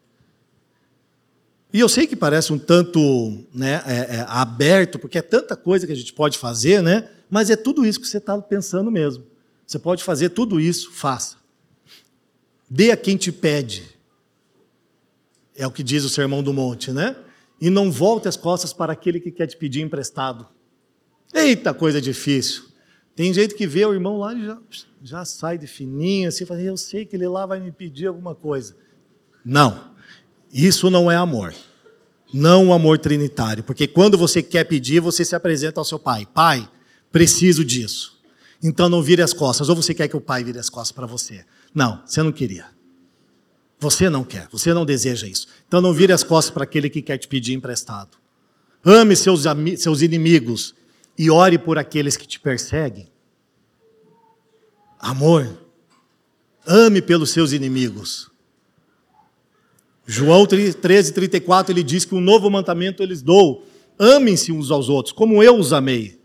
E 1.74 1.80
eu 1.80 1.88
sei 1.88 2.06
que 2.06 2.16
parece 2.16 2.52
um 2.52 2.60
tanto 2.60 3.46
né, 3.54 3.82
é, 3.86 4.18
é, 4.18 4.26
aberto, 4.28 5.00
porque 5.00 5.18
é 5.18 5.22
tanta 5.22 5.56
coisa 5.56 5.88
que 5.88 5.94
a 5.94 5.96
gente 5.96 6.14
pode 6.14 6.38
fazer, 6.38 6.82
né? 6.82 7.10
mas 7.32 7.50
é 7.50 7.56
tudo 7.56 7.86
isso 7.86 8.02
que 8.02 8.06
você 8.06 8.18
está 8.18 8.38
pensando 8.42 8.92
mesmo. 8.92 9.26
Você 9.66 9.80
pode 9.80 10.04
fazer 10.04 10.30
tudo 10.30 10.60
isso, 10.60 10.92
faça. 10.92 11.38
Dê 12.70 12.92
a 12.92 12.98
quem 12.98 13.16
te 13.16 13.32
pede. 13.32 13.86
É 15.56 15.66
o 15.66 15.72
que 15.72 15.82
diz 15.82 16.04
o 16.04 16.10
Sermão 16.10 16.44
do 16.44 16.54
Monte, 16.54 16.92
né? 16.92 17.16
E 17.60 17.70
não 17.70 17.90
volte 17.90 18.28
as 18.28 18.36
costas 18.36 18.74
para 18.74 18.92
aquele 18.92 19.22
que 19.22 19.32
quer 19.32 19.48
te 19.48 19.56
pedir 19.56 19.82
emprestado. 19.82 20.46
Eita, 21.34 21.74
coisa 21.74 22.02
difícil. 22.02 22.66
Tem 23.16 23.34
gente 23.34 23.56
que 23.56 23.66
vê 23.66 23.86
o 23.86 23.94
irmão 23.94 24.18
lá 24.18 24.34
e 24.34 24.46
já, 24.46 24.58
já 25.02 25.26
sai 25.26 25.58
de 25.58 25.68
fininho, 25.68 26.28
assim, 26.28 26.46
fala, 26.46 26.62
eu 26.62 26.76
sei 26.76 27.06
que 27.06 27.16
ele 27.16 27.28
lá 27.30 27.46
vai 27.46 27.62
me 27.62 27.72
pedir 27.72 28.08
alguma 28.08 28.36
coisa. 28.36 28.76
Não, 29.46 29.91
isso 30.54 30.90
não 30.90 31.10
é 31.10 31.16
amor. 31.16 31.54
Não 32.34 32.70
o 32.70 32.74
amor 32.74 32.98
trinitário. 32.98 33.64
Porque 33.64 33.88
quando 33.88 34.18
você 34.18 34.42
quer 34.42 34.64
pedir, 34.64 35.00
você 35.00 35.24
se 35.26 35.36
apresenta 35.36 35.80
ao 35.80 35.86
seu 35.86 36.00
pai. 36.00 36.28
Pai, 36.34 36.70
preciso 37.12 37.64
disso. 37.64 38.20
Então 38.64 38.88
não 38.90 39.02
vire 39.02 39.22
as 39.22 39.34
costas. 39.34 39.70
Ou 39.70 39.76
você 39.76 39.94
quer 39.94 40.08
que 40.08 40.16
o 40.16 40.22
pai 40.22 40.44
vire 40.44 40.60
as 40.60 40.70
costas 40.70 40.92
para 40.92 41.06
você? 41.06 41.46
Não, 41.74 42.02
você 42.06 42.22
não 42.22 42.32
queria. 42.32 42.66
Você 43.80 44.10
não 44.12 44.24
quer, 44.24 44.48
você 44.52 44.74
não 44.76 44.86
deseja 44.86 45.28
isso. 45.28 45.48
Então 45.68 45.82
não 45.82 45.92
vire 45.92 46.14
as 46.14 46.24
costas 46.24 46.54
para 46.54 46.64
aquele 46.64 46.88
que 46.88 47.02
quer 47.02 47.18
te 47.18 47.28
pedir 47.28 47.54
emprestado. 47.54 48.16
Ame 48.86 49.16
seus, 49.16 49.44
seus 49.78 50.02
inimigos 50.04 50.76
e 51.18 51.32
ore 51.32 51.58
por 51.58 51.80
aqueles 51.80 52.16
que 52.16 52.28
te 52.28 52.40
perseguem. 52.40 53.08
Amor, 55.00 55.58
ame 56.66 57.02
pelos 57.02 57.32
seus 57.32 57.54
inimigos. 57.54 58.31
João 60.14 60.46
13, 60.46 61.14
34, 61.14 61.72
ele 61.72 61.82
diz 61.82 62.04
que 62.04 62.14
um 62.14 62.20
novo 62.20 62.50
mandamento 62.50 63.02
eles 63.02 63.22
dou: 63.22 63.66
amem-se 63.98 64.52
uns 64.52 64.70
aos 64.70 64.90
outros, 64.90 65.14
como 65.14 65.42
eu 65.42 65.58
os 65.58 65.72
amei. 65.72 66.20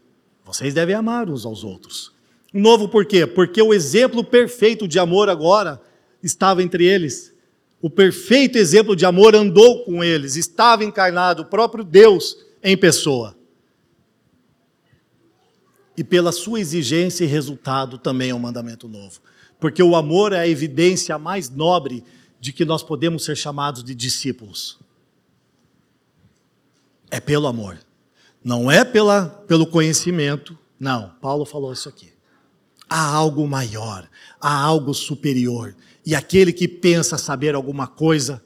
Vocês 0.44 0.74
devem 0.74 0.96
amar 0.96 1.30
uns 1.30 1.46
aos 1.46 1.62
outros. 1.62 2.12
Um 2.52 2.60
novo 2.60 2.88
por 2.88 3.06
quê? 3.06 3.24
Porque 3.28 3.62
o 3.62 3.72
exemplo 3.72 4.24
perfeito 4.24 4.88
de 4.88 4.98
amor 4.98 5.28
agora 5.28 5.80
estava 6.20 6.64
entre 6.64 6.84
eles. 6.84 7.32
O 7.80 7.88
perfeito 7.88 8.58
exemplo 8.58 8.96
de 8.96 9.06
amor 9.06 9.36
andou 9.36 9.84
com 9.84 10.02
eles, 10.02 10.34
estava 10.34 10.82
encarnado, 10.82 11.42
o 11.42 11.46
próprio 11.46 11.84
Deus 11.84 12.36
em 12.64 12.76
pessoa. 12.76 13.36
E 15.96 16.02
pela 16.02 16.32
sua 16.32 16.58
exigência 16.58 17.22
e 17.22 17.28
resultado 17.28 17.98
também 17.98 18.30
é 18.30 18.34
um 18.34 18.40
mandamento 18.40 18.88
novo. 18.88 19.20
Porque 19.60 19.80
o 19.80 19.94
amor 19.94 20.32
é 20.32 20.40
a 20.40 20.48
evidência 20.48 21.16
mais 21.18 21.48
nobre 21.48 22.02
de 22.46 22.52
que 22.52 22.64
nós 22.64 22.80
podemos 22.80 23.24
ser 23.24 23.36
chamados 23.36 23.82
de 23.82 23.92
discípulos. 23.92 24.78
É 27.10 27.18
pelo 27.18 27.48
amor. 27.48 27.76
Não 28.44 28.70
é 28.70 28.84
pela, 28.84 29.26
pelo 29.48 29.66
conhecimento. 29.66 30.56
Não, 30.78 31.08
Paulo 31.20 31.44
falou 31.44 31.72
isso 31.72 31.88
aqui. 31.88 32.12
Há 32.88 33.04
algo 33.04 33.48
maior, 33.48 34.08
há 34.40 34.54
algo 34.54 34.94
superior. 34.94 35.74
E 36.04 36.14
aquele 36.14 36.52
que 36.52 36.68
pensa 36.68 37.18
saber 37.18 37.56
alguma 37.56 37.88
coisa, 37.88 38.40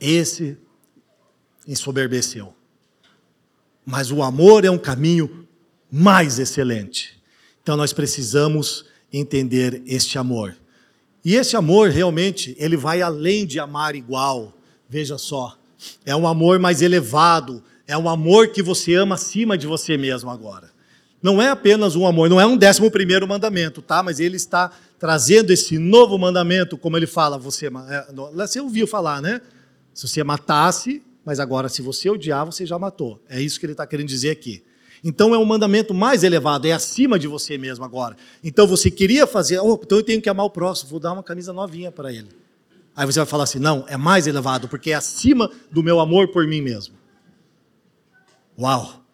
esse 0.00 0.58
ensoberbeceu. 1.68 2.52
Mas 3.84 4.10
o 4.10 4.24
amor 4.24 4.64
é 4.64 4.70
um 4.72 4.78
caminho 4.78 5.46
mais 5.88 6.40
excelente. 6.40 7.22
Então 7.62 7.76
nós 7.76 7.92
precisamos 7.92 8.86
entender 9.12 9.84
este 9.86 10.18
amor. 10.18 10.56
E 11.26 11.34
esse 11.34 11.56
amor 11.56 11.90
realmente, 11.90 12.54
ele 12.56 12.76
vai 12.76 13.02
além 13.02 13.44
de 13.44 13.58
amar 13.58 13.96
igual. 13.96 14.56
Veja 14.88 15.18
só, 15.18 15.58
é 16.04 16.14
um 16.14 16.24
amor 16.24 16.60
mais 16.60 16.82
elevado, 16.82 17.64
é 17.84 17.98
um 17.98 18.08
amor 18.08 18.52
que 18.52 18.62
você 18.62 18.94
ama 18.94 19.16
acima 19.16 19.58
de 19.58 19.66
você 19.66 19.98
mesmo 19.98 20.30
agora. 20.30 20.70
Não 21.20 21.42
é 21.42 21.48
apenas 21.48 21.96
um 21.96 22.06
amor, 22.06 22.30
não 22.30 22.40
é 22.40 22.46
um 22.46 22.56
décimo 22.56 22.92
primeiro 22.92 23.26
mandamento, 23.26 23.82
tá? 23.82 24.04
Mas 24.04 24.20
ele 24.20 24.36
está 24.36 24.70
trazendo 25.00 25.50
esse 25.50 25.78
novo 25.78 26.16
mandamento, 26.16 26.78
como 26.78 26.96
ele 26.96 27.08
fala, 27.08 27.36
você, 27.36 27.66
é, 27.66 28.06
você 28.32 28.60
ouviu 28.60 28.86
falar, 28.86 29.20
né? 29.20 29.40
Se 29.92 30.06
você 30.06 30.22
matasse, 30.22 31.02
mas 31.24 31.40
agora 31.40 31.68
se 31.68 31.82
você 31.82 32.08
odiar, 32.08 32.46
você 32.46 32.64
já 32.64 32.78
matou. 32.78 33.20
É 33.28 33.42
isso 33.42 33.58
que 33.58 33.66
ele 33.66 33.72
está 33.72 33.84
querendo 33.84 34.06
dizer 34.06 34.30
aqui. 34.30 34.62
Então 35.02 35.34
é 35.34 35.38
um 35.38 35.44
mandamento 35.44 35.92
mais 35.94 36.24
elevado, 36.24 36.66
é 36.66 36.72
acima 36.72 37.18
de 37.18 37.26
você 37.26 37.56
mesmo 37.58 37.84
agora. 37.84 38.16
Então 38.42 38.66
você 38.66 38.90
queria 38.90 39.26
fazer, 39.26 39.60
oh, 39.60 39.78
então 39.82 39.98
eu 39.98 40.04
tenho 40.04 40.20
que 40.20 40.28
amar 40.28 40.46
o 40.46 40.50
próximo, 40.50 40.90
vou 40.90 41.00
dar 41.00 41.12
uma 41.12 41.22
camisa 41.22 41.52
novinha 41.52 41.92
para 41.92 42.12
ele. 42.12 42.28
Aí 42.96 43.04
você 43.04 43.20
vai 43.20 43.26
falar 43.26 43.44
assim: 43.44 43.58
não, 43.58 43.84
é 43.88 43.96
mais 43.96 44.26
elevado, 44.26 44.68
porque 44.68 44.90
é 44.90 44.94
acima 44.94 45.50
do 45.70 45.82
meu 45.82 46.00
amor 46.00 46.28
por 46.28 46.46
mim 46.46 46.62
mesmo. 46.62 46.94
Uau! 48.58 49.04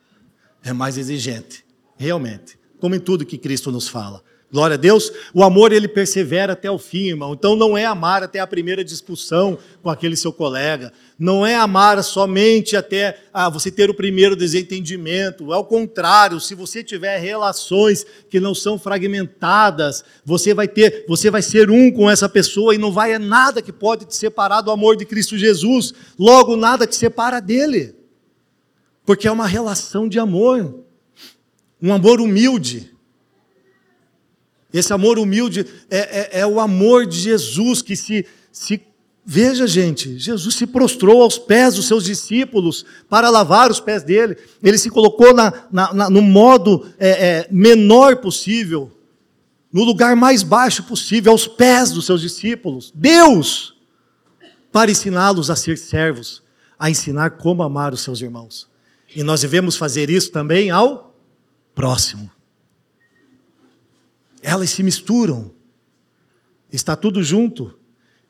É 0.63 0.73
mais 0.73 0.97
exigente, 0.97 1.65
realmente. 1.97 2.57
Como 2.79 2.95
em 2.95 3.01
tudo 3.01 3.27
que 3.27 3.37
Cristo 3.37 3.73
nos 3.73 3.89
fala. 3.89 4.23
Glória 4.53 4.75
a 4.75 4.77
Deus. 4.77 5.11
O 5.33 5.43
amor 5.43 5.73
ele 5.73 5.89
persevera 5.89 6.53
até 6.53 6.71
o 6.71 6.77
fim, 6.77 7.09
irmão. 7.09 7.33
Então 7.33 7.57
não 7.57 7.75
é 7.75 7.87
amar 7.87 8.23
até 8.23 8.39
a 8.39 8.47
primeira 8.47 8.85
discussão 8.85 9.59
com 9.83 9.89
aquele 9.89 10.15
seu 10.15 10.31
colega. 10.31 10.93
Não 11.19 11.47
é 11.47 11.57
amar 11.57 12.05
somente 12.05 12.77
até 12.77 13.19
ah, 13.33 13.49
você 13.49 13.71
ter 13.71 13.89
o 13.89 13.95
primeiro 13.95 14.37
desentendimento. 14.37 15.55
Ao 15.55 15.65
contrário, 15.65 16.39
se 16.39 16.55
você 16.55 16.85
tiver 16.85 17.17
relações 17.17 18.05
que 18.29 18.39
não 18.39 18.55
são 18.55 18.79
fragmentadas, 18.79 20.05
você 20.23 20.53
vai 20.53 20.69
ter, 20.69 21.07
você 21.09 21.31
vai 21.31 21.41
ser 21.41 21.71
um 21.71 21.91
com 21.91 22.11
essa 22.11 22.29
pessoa 22.29 22.75
e 22.75 22.79
não 22.79 22.93
vai 22.93 23.15
é 23.15 23.19
nada 23.19 23.63
que 23.63 23.73
pode 23.73 24.05
te 24.05 24.15
separar 24.15 24.61
do 24.61 24.71
amor 24.71 24.97
de 24.97 25.07
Cristo 25.07 25.39
Jesus. 25.39 25.95
Logo 26.19 26.57
nada 26.57 26.87
que 26.87 26.95
separa 26.95 27.41
dele. 27.41 27.95
Porque 29.07 29.27
é 29.27 29.33
uma 29.33 29.47
relação 29.47 30.07
de 30.07 30.19
amor. 30.19 30.85
Um 31.81 31.95
amor 31.95 32.21
humilde 32.21 32.92
esse 34.73 34.93
amor 34.93 35.19
humilde 35.19 35.67
é, 35.91 35.99
é, 35.99 36.41
é, 36.41 36.47
o 36.47 36.59
amor 36.59 37.07
de 37.07 37.19
Jesus 37.19 37.83
que 37.83 37.95
se, 37.95 38.25
se. 38.51 38.81
Veja, 39.25 39.67
gente, 39.67 40.19
Jesus 40.19 40.57
se 40.57 40.67
prostrou 40.67 41.23
aos 41.23 41.39
pés 41.39 41.75
dos 41.75 41.87
seus 41.87 42.05
discípulos 42.05 42.85
para 43.09 43.31
lavar 43.31 43.71
os 43.71 43.79
pés 43.79 44.03
dele. 44.03 44.37
Ele 44.63 44.79
se 44.79 44.91
colocou 44.91 45.33
na, 45.35 45.53
na, 45.71 45.93
na, 45.93 46.11
no 46.11 46.23
modo 46.23 46.87
é, 46.99 47.09
é 47.11 47.49
menor 47.51 48.17
possível, 48.17 48.91
no 49.73 49.85
lugar 49.85 50.17
mais 50.17 50.43
baixo 50.43 50.83
possível, 50.85 51.33
aos 51.33 51.47
pés 51.47 51.93
dos 51.93 52.07
seus 52.07 52.21
discípulos. 52.21 52.91
Deus! 52.95 53.77
Para 54.73 54.91
ensiná-los 54.91 55.51
a 55.51 55.57
ser 55.57 55.77
servos, 55.77 56.43
a 56.79 56.91
ensinar 56.91 57.33
como 57.33 57.63
amar 57.63 57.93
os 57.93 58.01
seus 58.01 58.23
irmãos. 58.23 58.67
E 59.15 59.23
nós 59.23 59.43
devemos 59.43 59.77
fazer 59.77 60.09
isso 60.09 60.33
também 60.33 60.71
ao 60.71 61.15
próximo 61.75 62.31
elas 64.43 64.71
se 64.71 64.83
misturam. 64.83 65.53
Está 66.71 66.97
tudo 66.97 67.23
junto. 67.23 67.79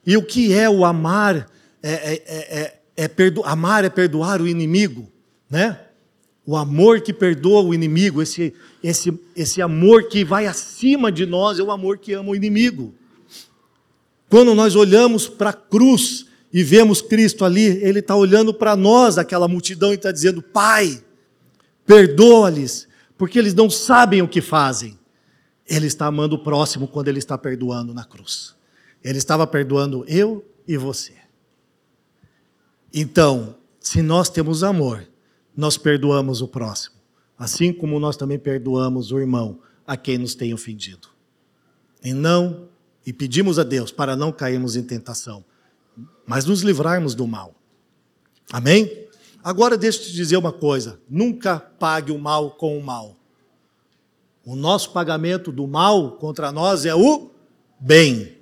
E 0.06 0.16
o 0.16 0.22
que 0.22 0.52
é 0.52 0.68
o 0.68 0.84
amar? 0.84 1.48
É, 1.82 1.92
é, 1.92 2.12
é, 2.12 2.60
é, 2.60 2.80
é 2.96 3.08
perdo... 3.08 3.42
Amar 3.44 3.84
é 3.84 3.88
perdoar 3.88 4.40
o 4.42 4.46
inimigo, 4.46 5.10
né? 5.48 5.80
O 6.44 6.56
amor 6.56 7.00
que 7.00 7.12
perdoa 7.12 7.62
o 7.62 7.72
inimigo, 7.72 8.20
esse, 8.20 8.52
esse, 8.82 9.16
esse 9.36 9.62
amor 9.62 10.08
que 10.08 10.24
vai 10.24 10.46
acima 10.46 11.10
de 11.10 11.24
nós, 11.24 11.58
é 11.58 11.62
o 11.62 11.70
amor 11.70 11.98
que 11.98 12.12
ama 12.12 12.30
o 12.30 12.36
inimigo. 12.36 12.92
Quando 14.28 14.54
nós 14.54 14.74
olhamos 14.74 15.28
para 15.28 15.50
a 15.50 15.52
cruz 15.52 16.26
e 16.52 16.64
vemos 16.64 17.00
Cristo 17.00 17.44
ali, 17.44 17.66
Ele 17.82 18.00
está 18.00 18.16
olhando 18.16 18.52
para 18.52 18.74
nós, 18.74 19.18
aquela 19.18 19.46
multidão, 19.46 19.92
e 19.92 19.94
está 19.94 20.10
dizendo: 20.10 20.42
Pai, 20.42 21.00
perdoa-lhes, 21.86 22.88
porque 23.16 23.38
eles 23.38 23.54
não 23.54 23.70
sabem 23.70 24.20
o 24.20 24.26
que 24.26 24.40
fazem. 24.40 24.98
Ele 25.66 25.86
está 25.86 26.06
amando 26.06 26.36
o 26.36 26.42
próximo 26.42 26.88
quando 26.88 27.08
ele 27.08 27.18
está 27.18 27.38
perdoando 27.38 27.94
na 27.94 28.04
cruz. 28.04 28.54
Ele 29.02 29.18
estava 29.18 29.46
perdoando 29.46 30.04
eu 30.06 30.44
e 30.66 30.76
você. 30.76 31.14
Então, 32.92 33.56
se 33.80 34.02
nós 34.02 34.28
temos 34.28 34.62
amor, 34.62 35.08
nós 35.56 35.76
perdoamos 35.76 36.40
o 36.40 36.48
próximo, 36.48 36.96
assim 37.38 37.72
como 37.72 37.98
nós 37.98 38.16
também 38.16 38.38
perdoamos 38.38 39.12
o 39.12 39.18
irmão 39.18 39.60
a 39.86 39.96
quem 39.96 40.18
nos 40.18 40.34
tem 40.34 40.52
ofendido. 40.52 41.08
E 42.04 42.12
não 42.12 42.68
e 43.04 43.12
pedimos 43.12 43.58
a 43.58 43.62
Deus 43.62 43.90
para 43.90 44.14
não 44.14 44.30
cairmos 44.30 44.76
em 44.76 44.82
tentação, 44.82 45.44
mas 46.26 46.44
nos 46.44 46.62
livrarmos 46.62 47.14
do 47.14 47.26
mal. 47.26 47.54
Amém? 48.52 49.08
Agora 49.42 49.76
deixa 49.76 50.00
eu 50.00 50.04
te 50.04 50.12
dizer 50.12 50.36
uma 50.36 50.52
coisa: 50.52 51.00
nunca 51.08 51.58
pague 51.58 52.12
o 52.12 52.18
mal 52.18 52.52
com 52.52 52.78
o 52.78 52.82
mal. 52.82 53.16
O 54.44 54.56
nosso 54.56 54.90
pagamento 54.90 55.52
do 55.52 55.68
mal 55.68 56.12
contra 56.12 56.50
nós 56.50 56.84
é 56.84 56.92
o 56.92 57.30
bem. 57.78 58.32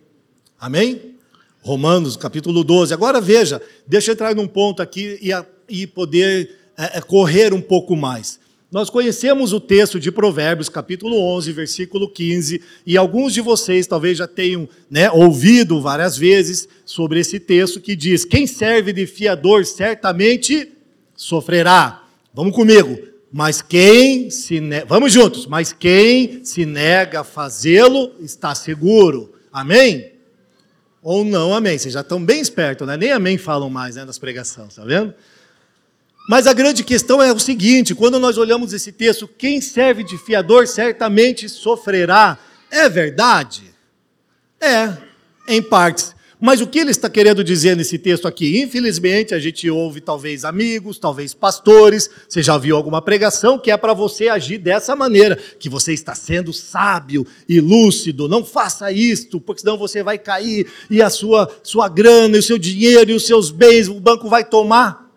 Amém? 0.58 1.16
Romanos 1.60 2.16
capítulo 2.16 2.64
12. 2.64 2.94
Agora 2.94 3.20
veja, 3.20 3.60
deixa 3.86 4.10
eu 4.10 4.14
entrar 4.14 4.34
num 4.34 4.48
ponto 4.48 4.80
aqui 4.80 5.18
e, 5.20 5.30
a, 5.30 5.44
e 5.68 5.86
poder 5.86 6.56
é, 6.76 6.98
é, 6.98 7.00
correr 7.02 7.52
um 7.52 7.60
pouco 7.60 7.94
mais. 7.94 8.40
Nós 8.72 8.88
conhecemos 8.88 9.52
o 9.52 9.60
texto 9.60 10.00
de 10.00 10.10
Provérbios, 10.10 10.70
capítulo 10.70 11.20
11, 11.36 11.52
versículo 11.52 12.08
15, 12.08 12.62
e 12.86 12.96
alguns 12.96 13.34
de 13.34 13.42
vocês 13.42 13.86
talvez 13.86 14.16
já 14.16 14.26
tenham 14.26 14.66
né, 14.88 15.10
ouvido 15.10 15.82
várias 15.82 16.16
vezes 16.16 16.66
sobre 16.86 17.20
esse 17.20 17.38
texto 17.38 17.78
que 17.78 17.94
diz: 17.94 18.24
Quem 18.24 18.46
serve 18.46 18.94
de 18.94 19.06
fiador 19.06 19.66
certamente 19.66 20.72
sofrerá. 21.14 22.04
Vamos 22.32 22.54
comigo. 22.54 23.09
Mas 23.32 23.62
quem 23.62 24.28
se 24.28 24.60
nega, 24.60 24.86
vamos 24.86 25.12
juntos, 25.12 25.46
mas 25.46 25.72
quem 25.72 26.44
se 26.44 26.66
nega 26.66 27.20
a 27.20 27.24
fazê-lo 27.24 28.12
está 28.20 28.54
seguro. 28.54 29.32
Amém? 29.52 30.12
Ou 31.02 31.24
não, 31.24 31.54
amém. 31.54 31.78
Vocês 31.78 31.94
já 31.94 32.00
estão 32.00 32.22
bem 32.22 32.40
espertos, 32.40 32.86
né? 32.86 32.96
Nem 32.96 33.12
amém 33.12 33.38
falam 33.38 33.70
mais 33.70 33.96
né, 33.96 34.04
nas 34.04 34.18
pregações, 34.18 34.74
tá 34.74 34.84
vendo? 34.84 35.14
Mas 36.28 36.46
a 36.46 36.52
grande 36.52 36.84
questão 36.84 37.22
é 37.22 37.32
o 37.32 37.38
seguinte: 37.38 37.94
quando 37.94 38.18
nós 38.18 38.36
olhamos 38.36 38.72
esse 38.72 38.92
texto, 38.92 39.26
quem 39.26 39.60
serve 39.60 40.04
de 40.04 40.18
fiador 40.18 40.66
certamente 40.66 41.48
sofrerá. 41.48 42.38
É 42.70 42.88
verdade? 42.88 43.62
É, 44.60 44.96
em 45.48 45.62
partes. 45.62 46.14
Mas 46.40 46.62
o 46.62 46.66
que 46.66 46.78
ele 46.78 46.90
está 46.90 47.10
querendo 47.10 47.44
dizer 47.44 47.76
nesse 47.76 47.98
texto 47.98 48.26
aqui? 48.26 48.62
Infelizmente, 48.62 49.34
a 49.34 49.38
gente 49.38 49.68
ouve 49.68 50.00
talvez 50.00 50.42
amigos, 50.42 50.98
talvez 50.98 51.34
pastores, 51.34 52.08
você 52.26 52.42
já 52.42 52.56
viu 52.56 52.76
alguma 52.76 53.02
pregação 53.02 53.58
que 53.58 53.70
é 53.70 53.76
para 53.76 53.92
você 53.92 54.28
agir 54.28 54.56
dessa 54.56 54.96
maneira, 54.96 55.36
que 55.36 55.68
você 55.68 55.92
está 55.92 56.14
sendo 56.14 56.50
sábio 56.50 57.26
e 57.46 57.60
lúcido, 57.60 58.26
não 58.26 58.42
faça 58.42 58.90
isto, 58.90 59.38
porque 59.38 59.60
senão 59.60 59.76
você 59.76 60.02
vai 60.02 60.16
cair 60.16 60.66
e 60.88 61.02
a 61.02 61.10
sua, 61.10 61.46
sua 61.62 61.90
grana, 61.90 62.36
e 62.36 62.40
o 62.40 62.42
seu 62.42 62.56
dinheiro 62.56 63.10
e 63.10 63.14
os 63.14 63.26
seus 63.26 63.50
bens, 63.50 63.86
o 63.88 64.00
banco 64.00 64.26
vai 64.26 64.42
tomar. 64.42 65.12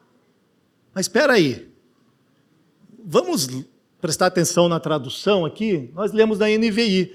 Mas 0.93 1.05
espera 1.05 1.33
aí, 1.33 1.69
vamos 3.01 3.47
prestar 4.01 4.25
atenção 4.25 4.67
na 4.67 4.77
tradução 4.77 5.45
aqui? 5.45 5.89
Nós 5.95 6.11
lemos 6.11 6.37
da 6.37 6.47
NVI, 6.47 7.13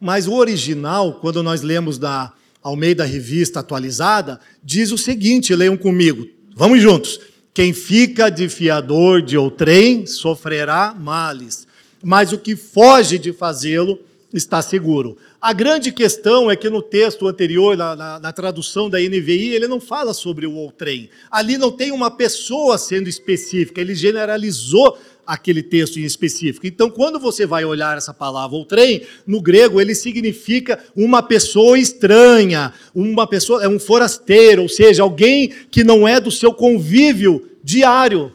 mas 0.00 0.26
o 0.26 0.34
original, 0.34 1.20
quando 1.20 1.40
nós 1.40 1.62
lemos 1.62 1.98
da 1.98 2.32
ao 2.68 2.76
meio 2.76 2.94
da 2.94 3.04
revista 3.04 3.60
atualizada, 3.60 4.38
diz 4.62 4.92
o 4.92 4.98
seguinte: 4.98 5.54
leiam 5.54 5.76
comigo, 5.76 6.26
vamos 6.54 6.82
juntos. 6.82 7.18
Quem 7.54 7.72
fica 7.72 8.28
de 8.28 8.48
fiador 8.48 9.22
de 9.22 9.36
outrem 9.36 10.06
sofrerá 10.06 10.94
males, 10.94 11.66
mas 12.02 12.30
o 12.30 12.38
que 12.38 12.54
foge 12.54 13.18
de 13.18 13.32
fazê-lo 13.32 13.98
está 14.32 14.60
seguro. 14.60 15.16
A 15.40 15.54
grande 15.54 15.90
questão 15.90 16.50
é 16.50 16.56
que 16.56 16.68
no 16.68 16.82
texto 16.82 17.26
anterior, 17.26 17.74
na, 17.74 17.96
na, 17.96 18.20
na, 18.20 18.32
tradução 18.32 18.90
da 18.90 18.98
NVI, 18.98 19.54
ele 19.54 19.66
não 19.66 19.80
fala 19.80 20.12
sobre 20.12 20.46
o 20.46 20.54
outrem. 20.54 21.08
Ali 21.30 21.56
não 21.56 21.72
tem 21.72 21.90
uma 21.90 22.10
pessoa 22.10 22.76
sendo 22.76 23.08
específica, 23.08 23.80
ele 23.80 23.94
generalizou 23.94 24.98
aquele 25.28 25.62
texto 25.62 25.98
em 25.98 26.04
específico. 26.04 26.66
Então, 26.66 26.88
quando 26.88 27.20
você 27.20 27.44
vai 27.44 27.62
olhar 27.62 27.98
essa 27.98 28.14
palavra 28.14 28.56
outrem, 28.56 29.02
no 29.26 29.42
grego 29.42 29.78
ele 29.78 29.94
significa 29.94 30.82
uma 30.96 31.22
pessoa 31.22 31.78
estranha, 31.78 32.72
uma 32.94 33.26
pessoa, 33.26 33.62
é 33.62 33.68
um 33.68 33.78
forasteiro, 33.78 34.62
ou 34.62 34.70
seja, 34.70 35.02
alguém 35.02 35.52
que 35.70 35.84
não 35.84 36.08
é 36.08 36.18
do 36.18 36.30
seu 36.30 36.54
convívio 36.54 37.46
diário. 37.62 38.34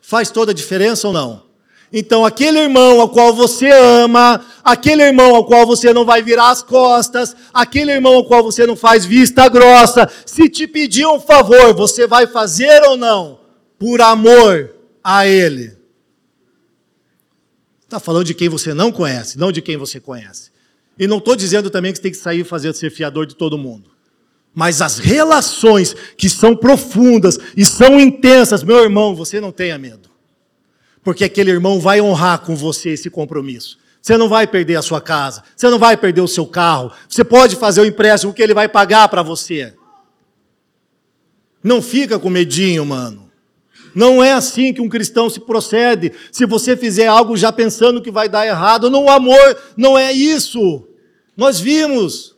Faz 0.00 0.30
toda 0.30 0.52
a 0.52 0.54
diferença 0.54 1.08
ou 1.08 1.12
não? 1.12 1.42
Então, 1.92 2.24
aquele 2.24 2.60
irmão 2.60 3.00
ao 3.00 3.08
qual 3.08 3.34
você 3.34 3.68
ama, 3.68 4.44
aquele 4.62 5.02
irmão 5.02 5.34
ao 5.34 5.44
qual 5.44 5.66
você 5.66 5.92
não 5.92 6.04
vai 6.04 6.22
virar 6.22 6.50
as 6.50 6.62
costas, 6.62 7.34
aquele 7.52 7.90
irmão 7.90 8.14
ao 8.14 8.24
qual 8.24 8.44
você 8.44 8.64
não 8.64 8.76
faz 8.76 9.04
vista 9.04 9.48
grossa, 9.48 10.08
se 10.24 10.48
te 10.48 10.68
pedir 10.68 11.06
um 11.08 11.18
favor, 11.18 11.74
você 11.74 12.06
vai 12.06 12.28
fazer 12.28 12.84
ou 12.84 12.96
não? 12.96 13.40
Por 13.78 14.00
amor 14.00 14.75
a 15.08 15.24
Ele. 15.24 15.72
Está 17.84 18.00
falando 18.00 18.24
de 18.24 18.34
quem 18.34 18.48
você 18.48 18.74
não 18.74 18.90
conhece, 18.90 19.38
não 19.38 19.52
de 19.52 19.62
quem 19.62 19.76
você 19.76 20.00
conhece. 20.00 20.50
E 20.98 21.06
não 21.06 21.18
estou 21.18 21.36
dizendo 21.36 21.70
também 21.70 21.92
que 21.92 21.98
você 21.98 22.02
tem 22.02 22.10
que 22.10 22.18
sair 22.18 22.42
fazer 22.42 22.74
ser 22.74 22.90
fiador 22.90 23.24
de 23.24 23.36
todo 23.36 23.56
mundo. 23.56 23.88
Mas 24.52 24.82
as 24.82 24.98
relações 24.98 25.94
que 26.16 26.28
são 26.28 26.56
profundas 26.56 27.38
e 27.56 27.64
são 27.64 28.00
intensas, 28.00 28.64
meu 28.64 28.82
irmão, 28.82 29.14
você 29.14 29.40
não 29.40 29.52
tenha 29.52 29.78
medo. 29.78 30.10
Porque 31.04 31.22
aquele 31.22 31.52
irmão 31.52 31.78
vai 31.78 32.00
honrar 32.00 32.40
com 32.40 32.56
você 32.56 32.90
esse 32.90 33.08
compromisso. 33.08 33.78
Você 34.02 34.16
não 34.16 34.28
vai 34.28 34.44
perder 34.44 34.74
a 34.74 34.82
sua 34.82 35.00
casa, 35.00 35.44
você 35.54 35.68
não 35.68 35.78
vai 35.78 35.96
perder 35.96 36.20
o 36.20 36.28
seu 36.28 36.46
carro. 36.46 36.90
Você 37.08 37.22
pode 37.22 37.54
fazer 37.54 37.80
o 37.80 37.86
empréstimo 37.86 38.34
que 38.34 38.42
ele 38.42 38.54
vai 38.54 38.68
pagar 38.68 39.08
para 39.08 39.22
você. 39.22 39.72
Não 41.62 41.80
fica 41.80 42.18
com 42.18 42.28
medinho, 42.28 42.84
mano. 42.84 43.25
Não 43.96 44.22
é 44.22 44.32
assim 44.32 44.74
que 44.74 44.80
um 44.82 44.90
cristão 44.90 45.30
se 45.30 45.40
procede. 45.40 46.12
Se 46.30 46.44
você 46.44 46.76
fizer 46.76 47.06
algo 47.06 47.34
já 47.34 47.50
pensando 47.50 48.02
que 48.02 48.10
vai 48.10 48.28
dar 48.28 48.46
errado, 48.46 48.90
não, 48.90 49.06
o 49.06 49.10
amor 49.10 49.58
não 49.74 49.96
é 49.96 50.12
isso. 50.12 50.86
Nós 51.34 51.58
vimos, 51.58 52.36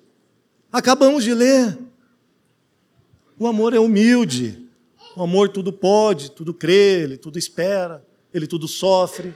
acabamos 0.71 1.25
de 1.25 1.35
ler. 1.35 1.77
O 3.37 3.45
amor 3.45 3.75
é 3.75 3.81
humilde. 3.81 4.69
O 5.17 5.23
amor 5.25 5.49
tudo 5.49 5.73
pode, 5.73 6.31
tudo 6.31 6.55
crê, 6.55 7.03
ele 7.03 7.17
tudo 7.17 7.41
espera, 7.41 8.07
ele 8.33 8.47
tudo 8.47 8.69
sofre, 8.69 9.35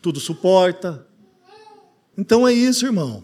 tudo 0.00 0.18
suporta. 0.18 1.06
Então 2.16 2.48
é 2.48 2.54
isso, 2.54 2.86
irmão. 2.86 3.22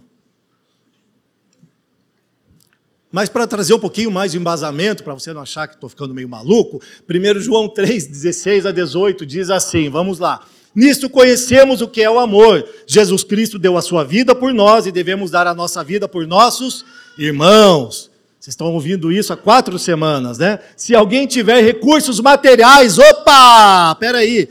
Mas 3.10 3.28
para 3.28 3.46
trazer 3.46 3.72
um 3.72 3.78
pouquinho 3.78 4.10
mais 4.10 4.32
de 4.32 4.38
embasamento, 4.38 5.02
para 5.02 5.14
você 5.14 5.32
não 5.32 5.40
achar 5.40 5.66
que 5.66 5.74
estou 5.74 5.88
ficando 5.88 6.12
meio 6.12 6.28
maluco, 6.28 6.80
1 7.08 7.40
João 7.40 7.68
3, 7.68 8.06
16 8.06 8.66
a 8.66 8.72
18 8.72 9.24
diz 9.24 9.48
assim: 9.48 9.88
vamos 9.88 10.18
lá. 10.18 10.44
Nisto 10.74 11.08
conhecemos 11.08 11.80
o 11.80 11.88
que 11.88 12.02
é 12.02 12.10
o 12.10 12.18
amor. 12.18 12.64
Jesus 12.86 13.24
Cristo 13.24 13.58
deu 13.58 13.76
a 13.76 13.82
sua 13.82 14.04
vida 14.04 14.34
por 14.34 14.52
nós 14.52 14.86
e 14.86 14.92
devemos 14.92 15.30
dar 15.30 15.46
a 15.46 15.54
nossa 15.54 15.82
vida 15.82 16.06
por 16.06 16.26
nossos 16.26 16.84
irmãos. 17.18 18.10
Vocês 18.38 18.52
estão 18.52 18.72
ouvindo 18.72 19.10
isso 19.10 19.32
há 19.32 19.36
quatro 19.36 19.78
semanas, 19.78 20.38
né? 20.38 20.60
Se 20.76 20.94
alguém 20.94 21.26
tiver 21.26 21.60
recursos 21.62 22.20
materiais, 22.20 22.98
opa, 22.98 23.96
peraí, 23.96 24.48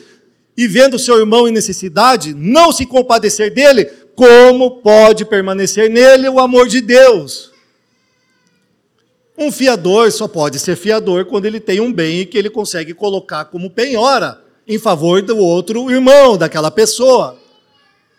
e 0.58 0.68
vendo 0.68 0.99
seu 0.99 1.20
irmão 1.20 1.47
em 1.47 1.51
necessidade, 1.51 2.34
não 2.34 2.72
se 2.74 2.86
compadecer 2.86 3.53
dele, 3.53 3.86
como 4.16 4.82
pode 4.82 5.24
permanecer 5.24 5.89
nele 5.89 6.28
o 6.28 6.39
amor 6.39 6.68
de 6.68 6.82
Deus? 6.82 7.51
Um 9.38 9.52
fiador 9.52 10.12
só 10.12 10.28
pode 10.28 10.58
ser 10.58 10.76
fiador 10.76 11.26
quando 11.26 11.46
ele 11.46 11.60
tem 11.60 11.80
um 11.80 11.94
bem 11.94 12.26
que 12.26 12.38
ele 12.38 12.50
consegue 12.50 12.94
colocar 12.94 13.46
como 13.46 13.70
penhora 13.70 14.42
em 14.68 14.80
favor 14.80 15.22
do 15.22 15.38
outro 15.38 15.92
irmão, 15.92 16.38
daquela 16.38 16.72
pessoa, 16.72 17.38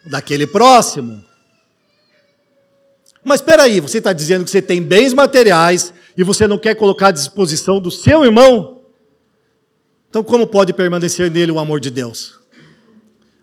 daquele 0.06 0.46
próximo. 0.46 1.24
Mas 3.24 3.40
espera 3.40 3.64
aí, 3.64 3.80
você 3.80 3.98
está 3.98 4.12
dizendo 4.12 4.44
que 4.44 4.50
você 4.50 4.62
tem 4.62 4.80
bens 4.80 5.12
materiais 5.12 5.92
e 6.16 6.22
você 6.22 6.46
não 6.46 6.56
quer 6.56 6.74
colocar 6.76 7.08
à 7.08 7.12
disposição 7.12 7.80
do 7.80 7.90
seu 7.90 8.24
irmão? 8.24 8.82
Então, 10.08 10.22
como 10.22 10.46
pode 10.46 10.72
permanecer 10.72 11.30
nele 11.30 11.52
o 11.52 11.58
amor 11.58 11.80
de 11.80 11.90
Deus? 11.90 12.38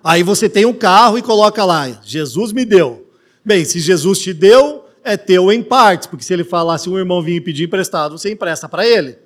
Aí 0.04 0.24
você 0.24 0.48
tem 0.48 0.66
um 0.66 0.74
carro 0.74 1.18
e 1.18 1.22
coloca 1.22 1.64
lá: 1.66 1.90
Jesus 2.04 2.52
me 2.52 2.64
deu. 2.64 3.12
Bem, 3.44 3.66
se 3.66 3.80
Jesus 3.80 4.20
te 4.20 4.34
deu, 4.34 4.85
é 5.06 5.16
teu 5.16 5.51
em 5.51 5.62
partes, 5.62 6.08
porque 6.08 6.26
se 6.26 6.34
ele 6.34 6.43
falasse 6.43 6.89
um 6.89 6.97
irmão 6.97 7.22
vir 7.22 7.39
pedir 7.41 7.66
emprestado, 7.66 8.18
você 8.18 8.32
empresta 8.32 8.68
para 8.68 8.86
ele. 8.86 9.18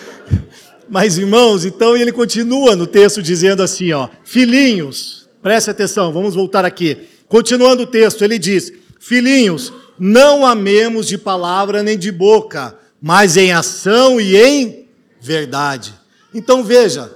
Mas, 0.90 1.16
irmãos, 1.16 1.64
então 1.64 1.96
ele 1.96 2.10
continua 2.10 2.74
no 2.74 2.86
texto 2.86 3.22
dizendo 3.22 3.62
assim, 3.62 3.92
ó, 3.92 4.08
filhinhos, 4.24 5.28
preste 5.40 5.70
atenção, 5.70 6.12
vamos 6.12 6.34
voltar 6.34 6.64
aqui. 6.64 6.98
Continuando 7.28 7.84
o 7.84 7.86
texto, 7.86 8.22
ele 8.22 8.38
diz: 8.38 8.72
Filhinhos, 8.98 9.72
não 9.98 10.44
amemos 10.44 11.06
de 11.06 11.16
palavra 11.16 11.82
nem 11.82 11.96
de 11.96 12.10
boca, 12.10 12.76
mas 13.00 13.36
em 13.36 13.52
ação 13.52 14.20
e 14.20 14.36
em 14.36 14.88
verdade. 15.20 15.94
Então 16.34 16.62
veja, 16.62 17.10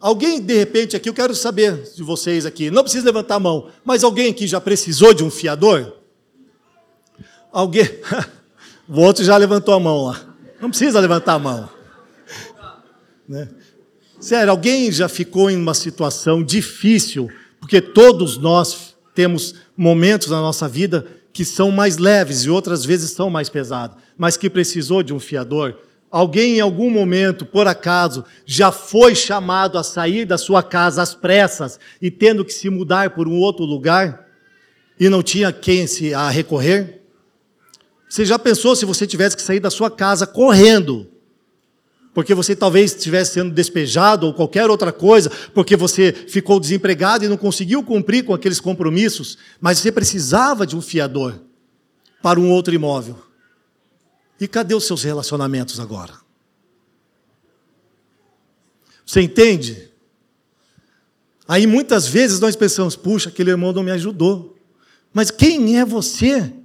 alguém 0.00 0.40
de 0.40 0.54
repente 0.54 0.96
aqui, 0.96 1.08
eu 1.08 1.14
quero 1.14 1.34
saber 1.34 1.82
de 1.94 2.02
vocês 2.02 2.44
aqui, 2.44 2.70
não 2.70 2.82
precisa 2.82 3.04
levantar 3.06 3.36
a 3.36 3.40
mão, 3.40 3.68
mas 3.84 4.02
alguém 4.02 4.30
aqui 4.30 4.46
já 4.46 4.60
precisou 4.60 5.14
de 5.14 5.22
um 5.22 5.30
fiador? 5.30 6.03
Alguém. 7.54 7.88
O 8.86 9.00
outro 9.00 9.24
já 9.24 9.34
levantou 9.38 9.72
a 9.72 9.80
mão 9.80 10.04
lá. 10.04 10.20
Não 10.60 10.68
precisa 10.68 11.00
levantar 11.00 11.32
a 11.32 11.38
mão. 11.38 11.70
Né? 13.26 13.48
Sério, 14.20 14.50
alguém 14.50 14.92
já 14.92 15.08
ficou 15.08 15.50
em 15.50 15.56
uma 15.56 15.72
situação 15.72 16.44
difícil, 16.44 17.30
porque 17.58 17.80
todos 17.80 18.36
nós 18.36 18.94
temos 19.14 19.54
momentos 19.74 20.28
na 20.28 20.38
nossa 20.38 20.68
vida 20.68 21.06
que 21.32 21.46
são 21.46 21.70
mais 21.70 21.96
leves 21.96 22.40
e 22.40 22.50
outras 22.50 22.84
vezes 22.84 23.12
são 23.12 23.30
mais 23.30 23.48
pesados, 23.48 23.96
mas 24.18 24.36
que 24.36 24.50
precisou 24.50 25.02
de 25.02 25.14
um 25.14 25.18
fiador. 25.18 25.74
Alguém 26.10 26.58
em 26.58 26.60
algum 26.60 26.90
momento, 26.90 27.46
por 27.46 27.66
acaso, 27.66 28.22
já 28.44 28.70
foi 28.70 29.14
chamado 29.14 29.78
a 29.78 29.82
sair 29.82 30.26
da 30.26 30.36
sua 30.36 30.62
casa 30.62 31.00
às 31.00 31.14
pressas 31.14 31.80
e 32.02 32.10
tendo 32.10 32.44
que 32.44 32.52
se 32.52 32.68
mudar 32.68 33.10
por 33.14 33.26
um 33.26 33.38
outro 33.38 33.64
lugar 33.64 34.26
e 35.00 35.08
não 35.08 35.22
tinha 35.22 35.50
quem 35.50 35.86
se 35.86 36.12
a 36.12 36.28
recorrer? 36.28 37.03
Você 38.14 38.24
já 38.24 38.38
pensou 38.38 38.76
se 38.76 38.84
você 38.84 39.08
tivesse 39.08 39.34
que 39.34 39.42
sair 39.42 39.58
da 39.58 39.72
sua 39.72 39.90
casa 39.90 40.24
correndo? 40.24 41.10
Porque 42.14 42.32
você 42.32 42.54
talvez 42.54 42.94
estivesse 42.94 43.32
sendo 43.32 43.52
despejado 43.52 44.28
ou 44.28 44.32
qualquer 44.32 44.70
outra 44.70 44.92
coisa, 44.92 45.28
porque 45.52 45.76
você 45.76 46.12
ficou 46.12 46.60
desempregado 46.60 47.24
e 47.24 47.28
não 47.28 47.36
conseguiu 47.36 47.82
cumprir 47.82 48.24
com 48.24 48.32
aqueles 48.32 48.60
compromissos, 48.60 49.36
mas 49.60 49.80
você 49.80 49.90
precisava 49.90 50.64
de 50.64 50.76
um 50.76 50.80
fiador 50.80 51.40
para 52.22 52.38
um 52.38 52.52
outro 52.52 52.72
imóvel. 52.72 53.18
E 54.40 54.46
cadê 54.46 54.76
os 54.76 54.86
seus 54.86 55.02
relacionamentos 55.02 55.80
agora? 55.80 56.14
Você 59.04 59.22
entende? 59.22 59.90
Aí 61.48 61.66
muitas 61.66 62.06
vezes 62.06 62.38
nós 62.38 62.54
pensamos, 62.54 62.94
puxa, 62.94 63.28
aquele 63.28 63.50
irmão 63.50 63.72
não 63.72 63.82
me 63.82 63.90
ajudou. 63.90 64.56
Mas 65.12 65.32
quem 65.32 65.80
é 65.80 65.84
você 65.84 66.62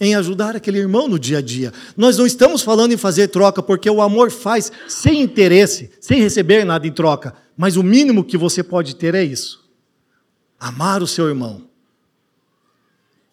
em 0.00 0.14
ajudar 0.14 0.56
aquele 0.56 0.78
irmão 0.78 1.06
no 1.06 1.18
dia 1.18 1.38
a 1.38 1.42
dia? 1.42 1.72
Nós 1.96 2.16
não 2.16 2.26
estamos 2.26 2.62
falando 2.62 2.92
em 2.92 2.96
fazer 2.96 3.28
troca, 3.28 3.62
porque 3.62 3.90
o 3.90 4.00
amor 4.00 4.30
faz 4.30 4.72
sem 4.88 5.20
interesse, 5.20 5.90
sem 6.00 6.20
receber 6.20 6.64
nada 6.64 6.86
em 6.86 6.92
troca. 6.92 7.34
Mas 7.56 7.76
o 7.76 7.82
mínimo 7.82 8.24
que 8.24 8.38
você 8.38 8.62
pode 8.62 8.96
ter 8.96 9.14
é 9.14 9.22
isso: 9.22 9.68
amar 10.58 11.02
o 11.02 11.06
seu 11.06 11.28
irmão. 11.28 11.68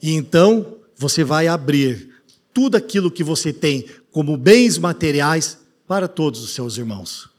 E 0.01 0.13
então 0.13 0.75
você 0.95 1.23
vai 1.23 1.47
abrir 1.47 2.09
tudo 2.53 2.75
aquilo 2.75 3.09
que 3.09 3.23
você 3.23 3.53
tem 3.53 3.85
como 4.11 4.35
bens 4.35 4.77
materiais 4.77 5.59
para 5.87 6.07
todos 6.07 6.43
os 6.43 6.51
seus 6.51 6.77
irmãos. 6.77 7.29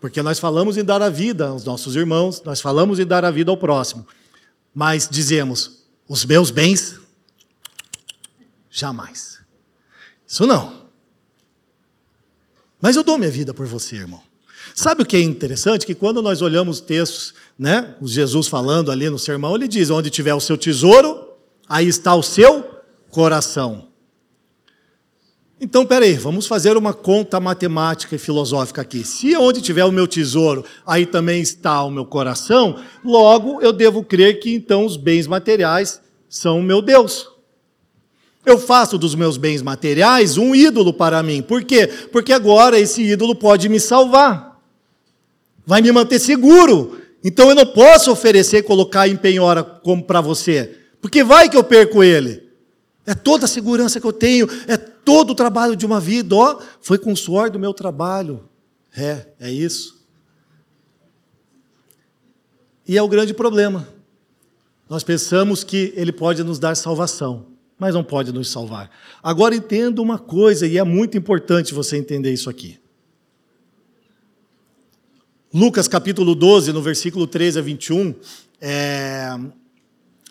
Porque 0.00 0.22
nós 0.22 0.38
falamos 0.38 0.76
em 0.76 0.84
dar 0.84 1.02
a 1.02 1.08
vida 1.08 1.48
aos 1.48 1.64
nossos 1.64 1.94
irmãos, 1.94 2.42
nós 2.42 2.60
falamos 2.60 2.98
em 2.98 3.06
dar 3.06 3.24
a 3.24 3.30
vida 3.30 3.50
ao 3.50 3.56
próximo, 3.56 4.06
mas 4.74 5.08
dizemos: 5.08 5.84
os 6.08 6.24
meus 6.24 6.50
bens, 6.50 6.98
jamais. 8.70 9.40
Isso 10.26 10.46
não. 10.46 10.88
Mas 12.80 12.96
eu 12.96 13.02
dou 13.02 13.18
minha 13.18 13.30
vida 13.30 13.52
por 13.52 13.66
você, 13.66 13.96
irmão. 13.96 14.22
Sabe 14.74 15.02
o 15.02 15.06
que 15.06 15.16
é 15.16 15.20
interessante? 15.20 15.84
Que 15.84 15.94
quando 15.94 16.22
nós 16.22 16.40
olhamos 16.40 16.80
textos, 16.80 17.34
né, 17.58 17.94
Jesus 18.02 18.46
falando 18.46 18.90
ali 18.90 19.10
no 19.10 19.18
sermão, 19.18 19.54
ele 19.54 19.68
diz: 19.68 19.90
onde 19.90 20.08
tiver 20.08 20.34
o 20.34 20.40
seu 20.40 20.56
tesouro, 20.56 21.28
aí 21.68 21.88
está 21.88 22.14
o 22.14 22.22
seu 22.22 22.82
coração. 23.10 23.88
Então, 25.60 25.84
peraí, 25.84 26.14
vamos 26.14 26.46
fazer 26.46 26.74
uma 26.78 26.94
conta 26.94 27.38
matemática 27.38 28.14
e 28.14 28.18
filosófica 28.18 28.80
aqui. 28.80 29.04
Se 29.04 29.36
onde 29.36 29.60
tiver 29.60 29.84
o 29.84 29.92
meu 29.92 30.08
tesouro, 30.08 30.64
aí 30.86 31.04
também 31.04 31.42
está 31.42 31.82
o 31.84 31.90
meu 31.90 32.06
coração, 32.06 32.82
logo 33.04 33.60
eu 33.60 33.70
devo 33.70 34.02
crer 34.02 34.40
que 34.40 34.54
então 34.54 34.86
os 34.86 34.96
bens 34.96 35.26
materiais 35.26 36.00
são 36.30 36.60
o 36.60 36.62
meu 36.62 36.80
Deus. 36.80 37.28
Eu 38.44 38.58
faço 38.58 38.96
dos 38.96 39.14
meus 39.14 39.36
bens 39.36 39.62
materiais 39.62 40.38
um 40.38 40.54
ídolo 40.54 40.92
para 40.92 41.22
mim. 41.22 41.42
Por 41.42 41.62
quê? 41.62 41.86
Porque 42.10 42.32
agora 42.32 42.78
esse 42.78 43.02
ídolo 43.02 43.34
pode 43.34 43.68
me 43.68 43.78
salvar, 43.78 44.60
vai 45.66 45.82
me 45.82 45.92
manter 45.92 46.18
seguro. 46.18 46.98
Então 47.22 47.50
eu 47.50 47.54
não 47.54 47.66
posso 47.66 48.10
oferecer, 48.10 48.62
colocar 48.62 49.06
em 49.06 49.16
penhora 49.16 49.62
como 49.62 50.02
para 50.02 50.20
você, 50.20 50.78
porque 51.00 51.22
vai 51.22 51.48
que 51.50 51.56
eu 51.56 51.64
perco 51.64 52.02
ele. 52.02 52.48
É 53.06 53.14
toda 53.14 53.44
a 53.44 53.48
segurança 53.48 54.00
que 54.00 54.06
eu 54.06 54.12
tenho, 54.12 54.48
é 54.66 54.76
todo 54.76 55.30
o 55.30 55.34
trabalho 55.34 55.74
de 55.74 55.84
uma 55.84 56.00
vida, 56.00 56.34
ó, 56.34 56.60
foi 56.80 56.98
com 56.98 57.12
o 57.12 57.16
suor 57.16 57.50
do 57.50 57.58
meu 57.58 57.74
trabalho. 57.74 58.48
É, 58.96 59.26
é 59.38 59.50
isso. 59.50 60.00
E 62.86 62.96
é 62.96 63.02
o 63.02 63.08
grande 63.08 63.34
problema. 63.34 63.88
Nós 64.88 65.04
pensamos 65.04 65.62
que 65.62 65.92
ele 65.94 66.10
pode 66.10 66.42
nos 66.42 66.58
dar 66.58 66.76
salvação, 66.76 67.46
mas 67.80 67.94
não 67.94 68.04
pode 68.04 68.30
nos 68.30 68.50
salvar. 68.50 68.90
Agora 69.22 69.56
entenda 69.56 70.02
uma 70.02 70.18
coisa, 70.18 70.66
e 70.66 70.76
é 70.76 70.84
muito 70.84 71.16
importante 71.16 71.72
você 71.72 71.96
entender 71.96 72.30
isso 72.30 72.50
aqui. 72.50 72.78
Lucas 75.52 75.88
capítulo 75.88 76.34
12, 76.34 76.72
no 76.72 76.82
versículo 76.82 77.26
13 77.26 77.58
a 77.58 77.62
21, 77.62 78.14
é, 78.60 79.30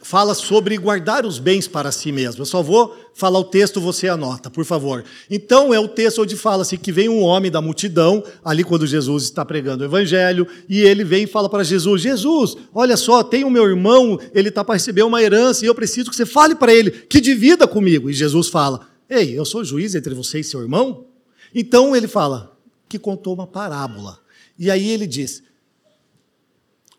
fala 0.02 0.34
sobre 0.34 0.78
guardar 0.78 1.26
os 1.26 1.40
bens 1.40 1.68
para 1.68 1.92
si 1.92 2.12
mesmo. 2.12 2.42
Eu 2.42 2.46
só 2.46 2.62
vou 2.62 2.96
falar 3.14 3.40
o 3.40 3.44
texto, 3.44 3.82
você 3.82 4.08
anota, 4.08 4.50
por 4.50 4.64
favor. 4.64 5.04
Então 5.30 5.74
é 5.74 5.80
o 5.80 5.88
texto 5.88 6.22
onde 6.22 6.36
fala-se 6.36 6.78
que 6.78 6.92
vem 6.92 7.10
um 7.10 7.22
homem 7.22 7.52
da 7.52 7.62
multidão, 7.62 8.24
ali 8.44 8.64
quando 8.64 8.88
Jesus 8.88 9.24
está 9.24 9.44
pregando 9.44 9.84
o 9.84 9.88
evangelho, 9.88 10.48
e 10.68 10.82
ele 10.82 11.04
vem 11.04 11.24
e 11.24 11.28
fala 11.28 11.50
para 11.50 11.64
Jesus: 11.64 12.02
Jesus, 12.02 12.56
olha 12.74 12.96
só, 12.96 13.24
tem 13.24 13.44
o 13.44 13.50
meu 13.50 13.68
irmão, 13.68 14.20
ele 14.34 14.50
está 14.50 14.64
para 14.64 14.76
receber 14.76 15.04
uma 15.04 15.22
herança, 15.22 15.66
e 15.66 15.68
eu 15.68 15.76
preciso 15.76 16.10
que 16.10 16.16
você 16.16 16.26
fale 16.26 16.56
para 16.56 16.74
ele 16.74 16.92
que 16.92 17.20
divida 17.20 17.68
comigo. 17.68 18.10
E 18.10 18.14
Jesus 18.14 18.48
fala: 18.48 18.88
Ei, 19.10 19.38
eu 19.38 19.46
sou 19.46 19.64
juiz 19.64 19.96
entre 19.96 20.14
você 20.14 20.40
e 20.40 20.44
seu 20.44 20.62
irmão? 20.62 21.06
Então 21.54 21.96
ele 21.96 22.08
fala 22.08 22.58
que 22.88 22.98
contou 22.98 23.34
uma 23.34 23.48
parábola. 23.48 24.20
E 24.58 24.72
aí 24.72 24.90
ele 24.90 25.06
diz: 25.06 25.44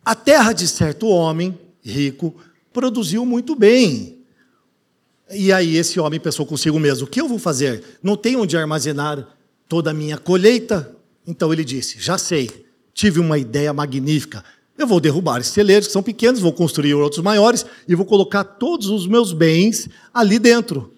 A 0.05 0.15
terra 0.15 0.53
de 0.53 0.69
certo 0.69 1.09
homem 1.09 1.59
rico 1.83 2.35
produziu 2.73 3.25
muito 3.25 3.55
bem. 3.55 4.21
E 5.31 5.53
aí 5.53 5.77
esse 5.77 6.01
homem 6.01 6.19
pensou 6.19 6.45
consigo 6.45 6.79
mesmo: 6.79 7.07
o 7.07 7.11
que 7.11 7.21
eu 7.21 7.29
vou 7.29 7.39
fazer? 7.39 7.83
Não 8.03 8.17
tenho 8.17 8.41
onde 8.41 8.57
armazenar 8.57 9.29
toda 9.69 9.91
a 9.91 9.95
minha 9.95 10.19
colheita? 10.19 10.95
Então 11.27 11.53
ele 11.53 11.65
disse: 11.65 12.01
já 12.01 12.19
sei, 12.19 12.67
tive 12.93 13.21
uma 13.21 13.39
ideia 13.39 13.73
magnífica. 13.73 14.45
Eu 14.77 14.87
vou 14.87 14.99
derrubar 14.99 15.41
esses 15.41 15.53
celeiros 15.53 15.87
que 15.87 15.93
são 15.93 16.03
pequenos, 16.03 16.41
vou 16.41 16.53
construir 16.53 16.95
outros 16.95 17.23
maiores 17.23 17.67
e 17.87 17.95
vou 17.95 18.07
colocar 18.07 18.43
todos 18.43 18.89
os 18.89 19.07
meus 19.07 19.33
bens 19.33 19.89
ali 20.13 20.39
dentro. 20.39 20.95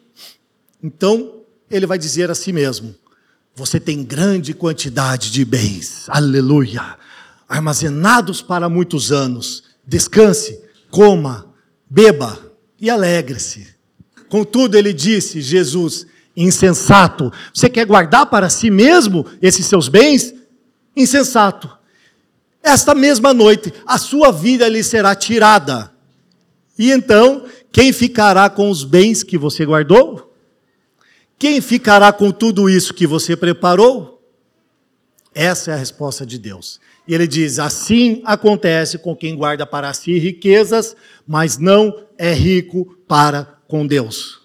Então 0.83 1.43
ele 1.71 1.87
vai 1.87 1.99
dizer 1.99 2.31
a 2.31 2.35
si 2.35 2.53
mesmo: 2.53 2.95
você 3.55 3.79
tem 3.79 4.03
grande 4.03 4.55
quantidade 4.55 5.31
de 5.31 5.45
bens, 5.45 6.07
aleluia, 6.09 6.97
armazenados 7.47 8.41
para 8.41 8.69
muitos 8.69 9.13
anos. 9.13 9.65
Descanse, 9.87 10.59
coma, 10.91 11.52
beba 11.93 12.39
e 12.81 12.89
alegre-se. 12.89 13.69
Contudo, 14.31 14.79
ele 14.79 14.95
disse, 14.95 15.43
Jesus, 15.43 16.07
insensato, 16.35 17.31
você 17.53 17.69
quer 17.69 17.85
guardar 17.85 18.25
para 18.27 18.49
si 18.49 18.71
mesmo 18.71 19.27
esses 19.43 19.67
seus 19.67 19.89
bens? 19.89 20.33
Insensato. 20.97 21.71
Esta 22.63 22.95
mesma 22.95 23.35
noite, 23.35 23.75
a 23.87 23.99
sua 23.99 24.33
vida 24.33 24.67
lhe 24.69 24.83
será 24.83 25.15
tirada. 25.15 25.93
E 26.79 26.91
então, 26.91 27.45
quem 27.71 27.93
ficará 27.93 28.49
com 28.49 28.71
os 28.71 28.85
bens 28.85 29.23
que 29.23 29.37
você 29.37 29.67
guardou? 29.67 30.35
Quem 31.39 31.61
ficará 31.61 32.11
com 32.11 32.31
tudo 32.31 32.71
isso 32.71 32.95
que 32.95 33.07
você 33.07 33.37
preparou? 33.37 34.23
Essa 35.35 35.73
é 35.73 35.75
a 35.75 35.77
resposta 35.77 36.25
de 36.25 36.39
Deus. 36.39 36.81
E 37.07 37.15
ele 37.15 37.27
diz: 37.27 37.59
assim 37.59 38.23
acontece 38.25 38.99
com 38.99 39.15
quem 39.17 39.37
guarda 39.37 39.67
para 39.67 39.93
si 39.93 40.19
riquezas, 40.19 40.97
mas 41.27 41.59
não 41.59 42.05
é 42.17 42.33
rico 42.33 42.97
para 43.09 43.59
com 43.67 43.87
Deus. 43.87 44.41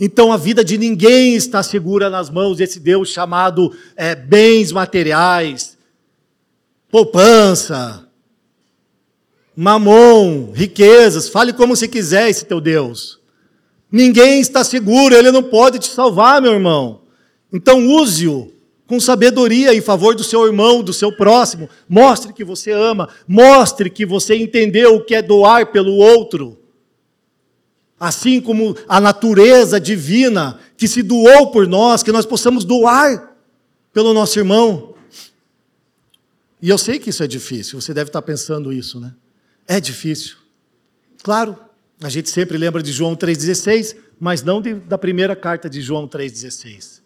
Então 0.00 0.32
a 0.32 0.36
vida 0.36 0.64
de 0.64 0.78
ninguém 0.78 1.34
está 1.34 1.62
segura 1.62 2.08
nas 2.08 2.30
mãos 2.30 2.56
desse 2.56 2.80
Deus 2.80 3.10
chamado 3.10 3.76
é, 3.94 4.14
bens 4.14 4.72
materiais, 4.72 5.76
poupança, 6.90 8.08
mamon, 9.54 10.50
riquezas, 10.52 11.28
fale 11.28 11.52
como 11.52 11.76
você 11.76 11.86
quiser 11.86 12.28
esse 12.28 12.44
teu 12.46 12.60
Deus. 12.60 13.20
Ninguém 13.90 14.40
está 14.40 14.64
seguro, 14.64 15.14
ele 15.14 15.30
não 15.30 15.42
pode 15.42 15.78
te 15.78 15.88
salvar, 15.88 16.40
meu 16.40 16.54
irmão. 16.54 17.02
Então 17.52 17.86
use-o 17.86 18.50
com 18.92 19.00
sabedoria 19.00 19.74
em 19.74 19.80
favor 19.80 20.14
do 20.14 20.22
seu 20.22 20.44
irmão, 20.44 20.82
do 20.82 20.92
seu 20.92 21.10
próximo. 21.10 21.66
Mostre 21.88 22.30
que 22.30 22.44
você 22.44 22.72
ama, 22.72 23.08
mostre 23.26 23.88
que 23.88 24.04
você 24.04 24.36
entendeu 24.36 24.96
o 24.96 25.00
que 25.02 25.14
é 25.14 25.22
doar 25.22 25.72
pelo 25.72 25.92
outro. 25.92 26.58
Assim 27.98 28.38
como 28.38 28.76
a 28.86 29.00
natureza 29.00 29.80
divina 29.80 30.60
que 30.76 30.86
se 30.86 31.02
doou 31.02 31.50
por 31.50 31.66
nós, 31.66 32.02
que 32.02 32.12
nós 32.12 32.26
possamos 32.26 32.66
doar 32.66 33.34
pelo 33.94 34.12
nosso 34.12 34.38
irmão. 34.38 34.94
E 36.60 36.68
eu 36.68 36.76
sei 36.76 36.98
que 36.98 37.08
isso 37.08 37.22
é 37.22 37.26
difícil, 37.26 37.80
você 37.80 37.94
deve 37.94 38.10
estar 38.10 38.20
pensando 38.20 38.70
isso, 38.74 39.00
né? 39.00 39.14
É 39.66 39.80
difícil. 39.80 40.36
Claro, 41.22 41.56
a 42.02 42.10
gente 42.10 42.28
sempre 42.28 42.58
lembra 42.58 42.82
de 42.82 42.92
João 42.92 43.16
3,16, 43.16 43.96
mas 44.20 44.42
não 44.42 44.60
de, 44.60 44.74
da 44.74 44.98
primeira 44.98 45.34
carta 45.34 45.70
de 45.70 45.80
João 45.80 46.06
3,16. 46.06 47.01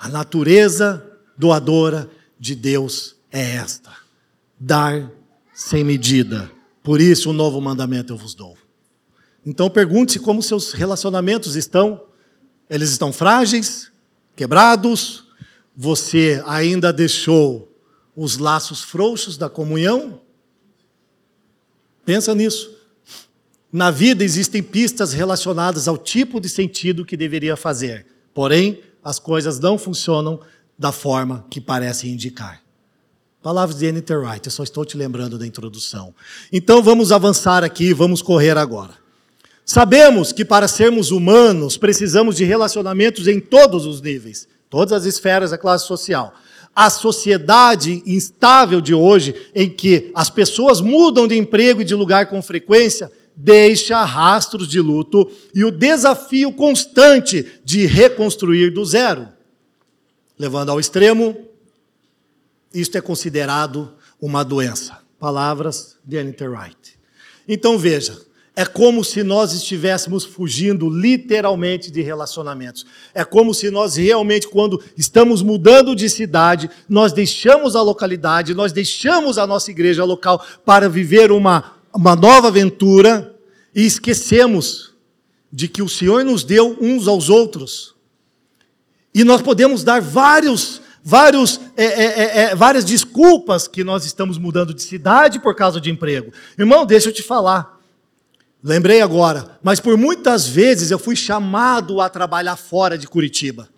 A 0.00 0.08
natureza 0.08 1.06
doadora 1.36 2.10
de 2.38 2.54
Deus 2.54 3.16
é 3.30 3.56
esta: 3.56 3.92
dar 4.58 5.12
sem 5.52 5.84
medida. 5.84 6.50
Por 6.82 7.02
isso, 7.02 7.28
o 7.28 7.32
um 7.32 7.36
novo 7.36 7.60
mandamento 7.60 8.14
eu 8.14 8.16
vos 8.16 8.34
dou. 8.34 8.56
Então, 9.44 9.68
pergunte-se 9.68 10.18
como 10.18 10.42
seus 10.42 10.72
relacionamentos 10.72 11.54
estão. 11.54 12.02
Eles 12.68 12.90
estão 12.90 13.12
frágeis, 13.12 13.92
quebrados? 14.34 15.24
Você 15.76 16.42
ainda 16.46 16.92
deixou 16.94 17.70
os 18.16 18.38
laços 18.38 18.80
frouxos 18.80 19.36
da 19.36 19.50
comunhão? 19.50 20.22
Pensa 22.06 22.34
nisso. 22.34 22.74
Na 23.70 23.90
vida 23.90 24.24
existem 24.24 24.62
pistas 24.62 25.12
relacionadas 25.12 25.86
ao 25.86 25.98
tipo 25.98 26.40
de 26.40 26.48
sentido 26.48 27.04
que 27.04 27.16
deveria 27.16 27.56
fazer. 27.56 28.06
Porém, 28.32 28.80
as 29.02 29.18
coisas 29.18 29.58
não 29.58 29.78
funcionam 29.78 30.40
da 30.78 30.92
forma 30.92 31.44
que 31.50 31.60
parecem 31.60 32.12
indicar. 32.12 32.62
Palavras 33.42 33.78
de 33.78 33.86
Annie 33.86 34.04
Wright, 34.08 34.46
eu 34.46 34.52
só 34.52 34.62
estou 34.62 34.84
te 34.84 34.96
lembrando 34.96 35.38
da 35.38 35.46
introdução. 35.46 36.14
Então 36.52 36.82
vamos 36.82 37.10
avançar 37.10 37.64
aqui, 37.64 37.94
vamos 37.94 38.20
correr 38.20 38.56
agora. 38.58 38.94
Sabemos 39.64 40.32
que 40.32 40.44
para 40.44 40.68
sermos 40.68 41.10
humanos 41.10 41.76
precisamos 41.76 42.36
de 42.36 42.44
relacionamentos 42.44 43.26
em 43.28 43.40
todos 43.40 43.86
os 43.86 44.02
níveis, 44.02 44.48
todas 44.68 44.92
as 44.92 45.04
esferas 45.04 45.52
da 45.52 45.58
classe 45.58 45.86
social. 45.86 46.34
a 46.74 46.88
sociedade 46.88 48.02
instável 48.06 48.80
de 48.80 48.94
hoje, 48.94 49.34
em 49.54 49.68
que 49.68 50.10
as 50.14 50.30
pessoas 50.30 50.80
mudam 50.80 51.26
de 51.26 51.36
emprego 51.36 51.82
e 51.82 51.84
de 51.84 51.94
lugar 51.94 52.26
com 52.26 52.40
frequência, 52.40 53.10
deixa 53.42 54.04
rastros 54.04 54.68
de 54.68 54.80
luto 54.80 55.30
e 55.54 55.64
o 55.64 55.70
desafio 55.70 56.52
constante 56.52 57.46
de 57.64 57.86
reconstruir 57.86 58.70
do 58.70 58.84
zero. 58.84 59.28
Levando 60.38 60.70
ao 60.70 60.78
extremo, 60.78 61.36
isto 62.72 62.98
é 62.98 63.00
considerado 63.00 63.92
uma 64.20 64.44
doença. 64.44 64.98
Palavras 65.18 65.96
de 66.04 66.18
Anita 66.18 66.48
Wright. 66.48 66.98
Então 67.48 67.78
veja, 67.78 68.18
é 68.54 68.66
como 68.66 69.02
se 69.02 69.22
nós 69.22 69.52
estivéssemos 69.52 70.24
fugindo 70.24 70.90
literalmente 70.90 71.90
de 71.90 72.02
relacionamentos. 72.02 72.84
É 73.14 73.24
como 73.24 73.54
se 73.54 73.70
nós 73.70 73.96
realmente, 73.96 74.48
quando 74.48 74.82
estamos 74.96 75.40
mudando 75.40 75.94
de 75.94 76.10
cidade, 76.10 76.68
nós 76.88 77.12
deixamos 77.12 77.74
a 77.74 77.80
localidade, 77.80 78.54
nós 78.54 78.72
deixamos 78.72 79.38
a 79.38 79.46
nossa 79.46 79.70
igreja 79.70 80.04
local 80.04 80.44
para 80.64 80.88
viver 80.88 81.32
uma, 81.32 81.79
uma 81.94 82.14
nova 82.14 82.48
aventura 82.48 83.34
e 83.74 83.84
esquecemos 83.84 84.94
de 85.52 85.68
que 85.68 85.82
o 85.82 85.88
Senhor 85.88 86.24
nos 86.24 86.44
deu 86.44 86.76
uns 86.80 87.08
aos 87.08 87.28
outros. 87.28 87.94
E 89.14 89.24
nós 89.24 89.42
podemos 89.42 89.82
dar 89.82 90.00
vários, 90.00 90.80
vários, 91.02 91.60
é, 91.76 91.84
é, 91.84 92.04
é, 92.04 92.42
é, 92.42 92.54
várias 92.54 92.84
desculpas 92.84 93.66
que 93.66 93.82
nós 93.82 94.04
estamos 94.04 94.38
mudando 94.38 94.72
de 94.72 94.82
cidade 94.82 95.40
por 95.40 95.54
causa 95.56 95.80
de 95.80 95.90
emprego. 95.90 96.32
Irmão, 96.56 96.86
deixa 96.86 97.08
eu 97.08 97.12
te 97.12 97.22
falar. 97.22 97.80
Lembrei 98.62 99.00
agora, 99.00 99.58
mas 99.62 99.80
por 99.80 99.96
muitas 99.96 100.46
vezes 100.46 100.90
eu 100.90 100.98
fui 100.98 101.16
chamado 101.16 102.00
a 102.00 102.08
trabalhar 102.08 102.56
fora 102.56 102.96
de 102.96 103.08
Curitiba. 103.08 103.68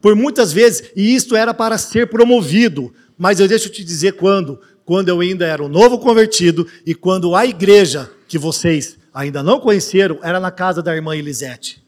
Por 0.00 0.14
muitas 0.14 0.52
vezes, 0.52 0.90
e 0.94 1.14
isto 1.14 1.34
era 1.34 1.52
para 1.52 1.78
ser 1.78 2.08
promovido, 2.08 2.92
mas 3.18 3.40
eu 3.40 3.48
deixo 3.48 3.68
te 3.68 3.82
dizer 3.82 4.12
quando. 4.12 4.60
Quando 4.90 5.08
eu 5.08 5.20
ainda 5.20 5.46
era 5.46 5.62
um 5.62 5.68
novo 5.68 6.00
convertido 6.00 6.66
e 6.84 6.96
quando 6.96 7.36
a 7.36 7.46
igreja 7.46 8.10
que 8.26 8.36
vocês 8.36 8.98
ainda 9.14 9.40
não 9.40 9.60
conheceram 9.60 10.18
era 10.20 10.40
na 10.40 10.50
casa 10.50 10.82
da 10.82 10.92
irmã 10.92 11.14
Elisete 11.14 11.80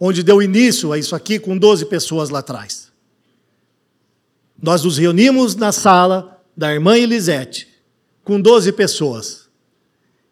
onde 0.00 0.24
deu 0.24 0.42
início 0.42 0.92
a 0.92 0.98
isso 0.98 1.14
aqui 1.14 1.38
com 1.38 1.56
12 1.56 1.86
pessoas 1.86 2.30
lá 2.30 2.40
atrás. 2.40 2.92
Nós 4.60 4.82
nos 4.82 4.98
reunimos 4.98 5.54
na 5.54 5.70
sala 5.70 6.42
da 6.56 6.74
irmã 6.74 6.98
Elisete, 6.98 7.68
com 8.24 8.40
12 8.40 8.72
pessoas. 8.72 9.48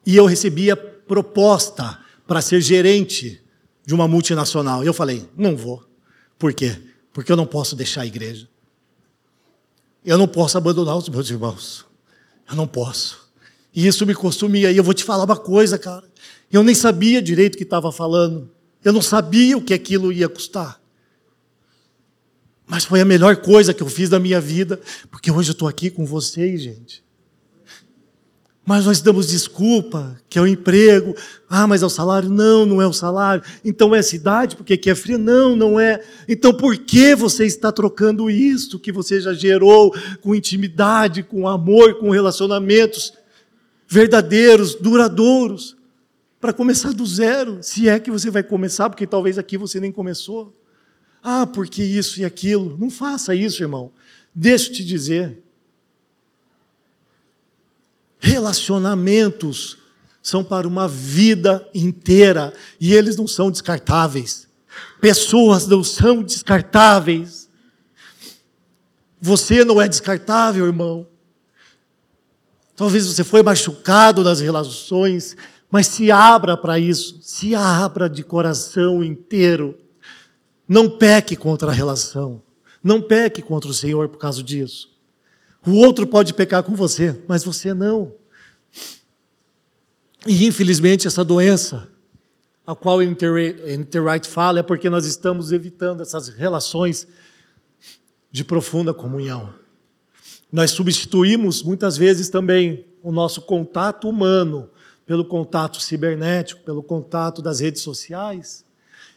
E 0.05 0.17
eu 0.17 0.27
recebia 0.27 0.77
proposta 0.77 1.97
para 2.27 2.43
ser 2.43 2.61
gerente 2.61 3.41
de 3.87 3.95
uma 3.95 4.09
multinacional. 4.09 4.83
E 4.83 4.89
eu 4.89 4.93
falei: 4.93 5.29
não 5.37 5.57
vou. 5.57 5.85
Por 6.37 6.53
quê? 6.53 6.77
Porque 7.13 7.31
eu 7.31 7.37
não 7.37 7.47
posso 7.47 7.77
deixar 7.77 8.01
a 8.01 8.07
igreja. 8.07 8.49
Eu 10.05 10.19
não 10.19 10.27
posso 10.27 10.59
abandonar 10.59 10.97
os 10.97 11.09
meus 11.09 11.31
irmãos. 11.31 11.85
Eu 12.49 12.57
não 12.57 12.67
posso. 12.67 13.31
E 13.75 13.87
isso 13.87 14.05
me 14.05 14.15
consumia. 14.15 14.71
E 14.71 14.77
eu 14.77 14.85
vou 14.85 14.95
te 14.95 15.05
falar 15.05 15.25
uma 15.25 15.37
coisa, 15.37 15.79
cara. 15.79 16.05
Eu 16.51 16.63
nem 16.63 16.75
sabia 16.75 17.23
direito 17.23 17.55
o 17.55 17.57
que 17.57 17.63
estava 17.63 17.91
falando. 17.91 18.51
Eu 18.85 18.93
não 18.93 19.01
sabia 19.03 19.57
o 19.57 19.63
que 19.63 19.73
aquilo 19.73 20.13
ia 20.13 20.29
custar. 20.29 20.81
Mas 22.67 22.85
foi 22.85 23.01
a 23.01 23.05
melhor 23.05 23.37
coisa 23.37 23.73
que 23.73 23.83
eu 23.83 23.89
fiz 23.89 24.09
da 24.09 24.19
minha 24.19 24.41
vida, 24.41 24.81
porque 25.11 25.31
hoje 25.31 25.51
eu 25.51 25.53
estou 25.53 25.69
aqui 25.69 25.91
com 25.91 26.05
vocês, 26.05 26.63
gente. 26.63 27.03
Mas 28.65 28.87
nós 28.87 29.01
damos 29.01 29.29
desculpa, 29.29 30.17
que 30.29 30.39
é 30.39 30.43
o 30.43 30.47
emprego. 30.47 31.15
Ah, 31.49 31.67
mas 31.67 31.83
é 31.83 31.87
o 31.87 31.91
salário? 31.91 32.29
Não, 32.29 32.65
não 32.65 32.81
é 32.81 32.87
o 32.87 32.93
salário. 32.93 33.43
Então 33.65 33.95
é 33.95 33.99
a 33.99 34.03
cidade, 34.05 34.55
porque 34.55 34.75
aqui 34.75 34.89
é 34.89 34.95
frio? 34.95 35.19
Não, 35.19 35.57
não 35.57 35.81
é. 35.81 36.01
Então 36.29 36.55
por 36.55 36.77
que 36.77 37.15
você 37.15 37.45
está 37.45 37.73
trocando 37.73 38.31
isso 38.31 38.79
que 38.79 38.93
você 38.93 39.21
já 39.21 39.33
gerou 39.33 39.93
com 40.21 40.35
intimidade, 40.35 41.23
com 41.23 41.49
amor, 41.49 41.99
com 41.99 42.11
relacionamentos 42.11 43.13
verdadeiros, 43.89 44.75
duradouros? 44.77 45.77
para 46.43 46.53
começar 46.53 46.93
do 46.93 47.07
zero, 47.07 47.63
se 47.63 47.89
é 47.89 48.01
que 48.01 48.11
você 48.11 48.29
vai 48.29 48.43
começar, 48.43 48.91
porque 48.91 49.07
talvez 49.07 49.39
aqui 49.39 49.57
você 49.57 49.79
nem 49.79 49.93
começou. 49.93 50.53
Ah, 51.23 51.47
porque 51.47 51.85
isso 51.85 52.21
e 52.21 52.25
aquilo. 52.25 52.77
Não 52.77 52.91
faça 52.91 53.33
isso, 53.33 53.63
irmão. 53.63 53.93
Deixa 54.35 54.69
eu 54.69 54.75
te 54.75 54.85
dizer. 54.85 55.41
Relacionamentos 58.25 59.79
são 60.23 60.45
para 60.45 60.69
uma 60.69 60.87
vida 60.87 61.69
inteira 61.75 62.55
e 62.81 62.95
eles 62.95 63.17
não 63.17 63.27
são 63.27 63.51
descartáveis. 63.51 64.47
Pessoas 65.01 65.67
não 65.67 65.83
são 65.83 66.23
descartáveis. 66.23 67.49
Você 69.21 69.65
não 69.65 69.83
é 69.83 69.89
descartável, 69.89 70.67
irmão. 70.67 71.05
Talvez 72.77 73.09
você 73.09 73.25
foi 73.25 73.43
machucado 73.43 74.23
nas 74.23 74.41
relações, 74.41 75.37
mas 75.69 75.89
se 75.89 76.09
abra 76.13 76.57
para 76.57 76.79
isso, 76.79 77.19
se 77.23 77.57
abra 77.57 78.09
de 78.09 78.23
coração 78.23 79.03
inteiro. 79.03 79.77
Não 80.69 80.89
peque 80.89 81.35
contra 81.35 81.71
a 81.71 81.75
relação. 81.75 82.41
Não 82.83 83.03
peque 83.03 83.43
contra 83.43 83.69
o 83.69 83.75
Senhor 83.75 84.09
por 84.09 84.19
causa 84.19 84.45
disso. 84.45 84.92
O 85.67 85.73
outro 85.77 86.07
pode 86.07 86.35
pecar 86.35 86.63
com 86.63 86.75
você, 86.75 87.21
mas 87.29 87.45
você 87.45 87.73
não. 87.73 88.13
E 90.27 90.47
infelizmente 90.47 91.07
essa 91.07 91.25
doença, 91.25 91.89
a 92.67 92.75
qual 92.75 92.99
o 92.99 93.03
Interwright 93.03 94.27
fala, 94.29 94.61
é 94.61 94.63
porque 94.63 94.91
nós 94.91 95.07
estamos 95.07 95.53
evitando 95.53 96.01
essas 96.01 96.29
relações 96.29 97.07
de 98.31 98.45
profunda 98.45 98.95
comunhão. 98.95 99.53
Nós 100.51 100.71
substituímos 100.71 101.63
muitas 101.63 101.97
vezes 101.97 102.29
também 102.29 102.87
o 103.03 103.11
nosso 103.11 103.43
contato 103.43 104.09
humano 104.09 104.71
pelo 105.05 105.25
contato 105.25 105.81
cibernético, 105.81 106.63
pelo 106.63 106.83
contato 106.83 107.43
das 107.43 107.61
redes 107.61 107.83
sociais, 107.83 108.65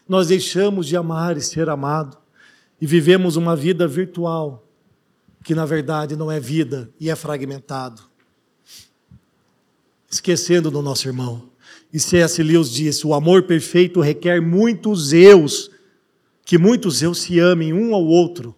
nós 0.08 0.28
deixamos 0.28 0.86
de 0.86 0.96
amar 0.96 1.36
e 1.36 1.40
ser 1.40 1.68
amado 1.68 2.16
e 2.80 2.86
vivemos 2.86 3.36
uma 3.36 3.56
vida 3.56 3.86
virtual 3.86 4.65
que 5.46 5.54
na 5.54 5.64
verdade 5.64 6.16
não 6.16 6.28
é 6.28 6.40
vida 6.40 6.90
e 6.98 7.08
é 7.08 7.14
fragmentado. 7.14 8.02
Esquecendo 10.10 10.72
do 10.72 10.82
nosso 10.82 11.06
irmão. 11.06 11.48
E 11.92 12.00
C.S. 12.00 12.42
Lewis 12.42 12.68
disse: 12.68 13.06
o 13.06 13.14
amor 13.14 13.44
perfeito 13.44 14.00
requer 14.00 14.42
muitos 14.42 15.12
eus, 15.12 15.70
que 16.44 16.58
muitos 16.58 17.00
eus 17.00 17.20
se 17.20 17.38
amem 17.38 17.72
um 17.72 17.94
ao 17.94 18.04
outro, 18.04 18.56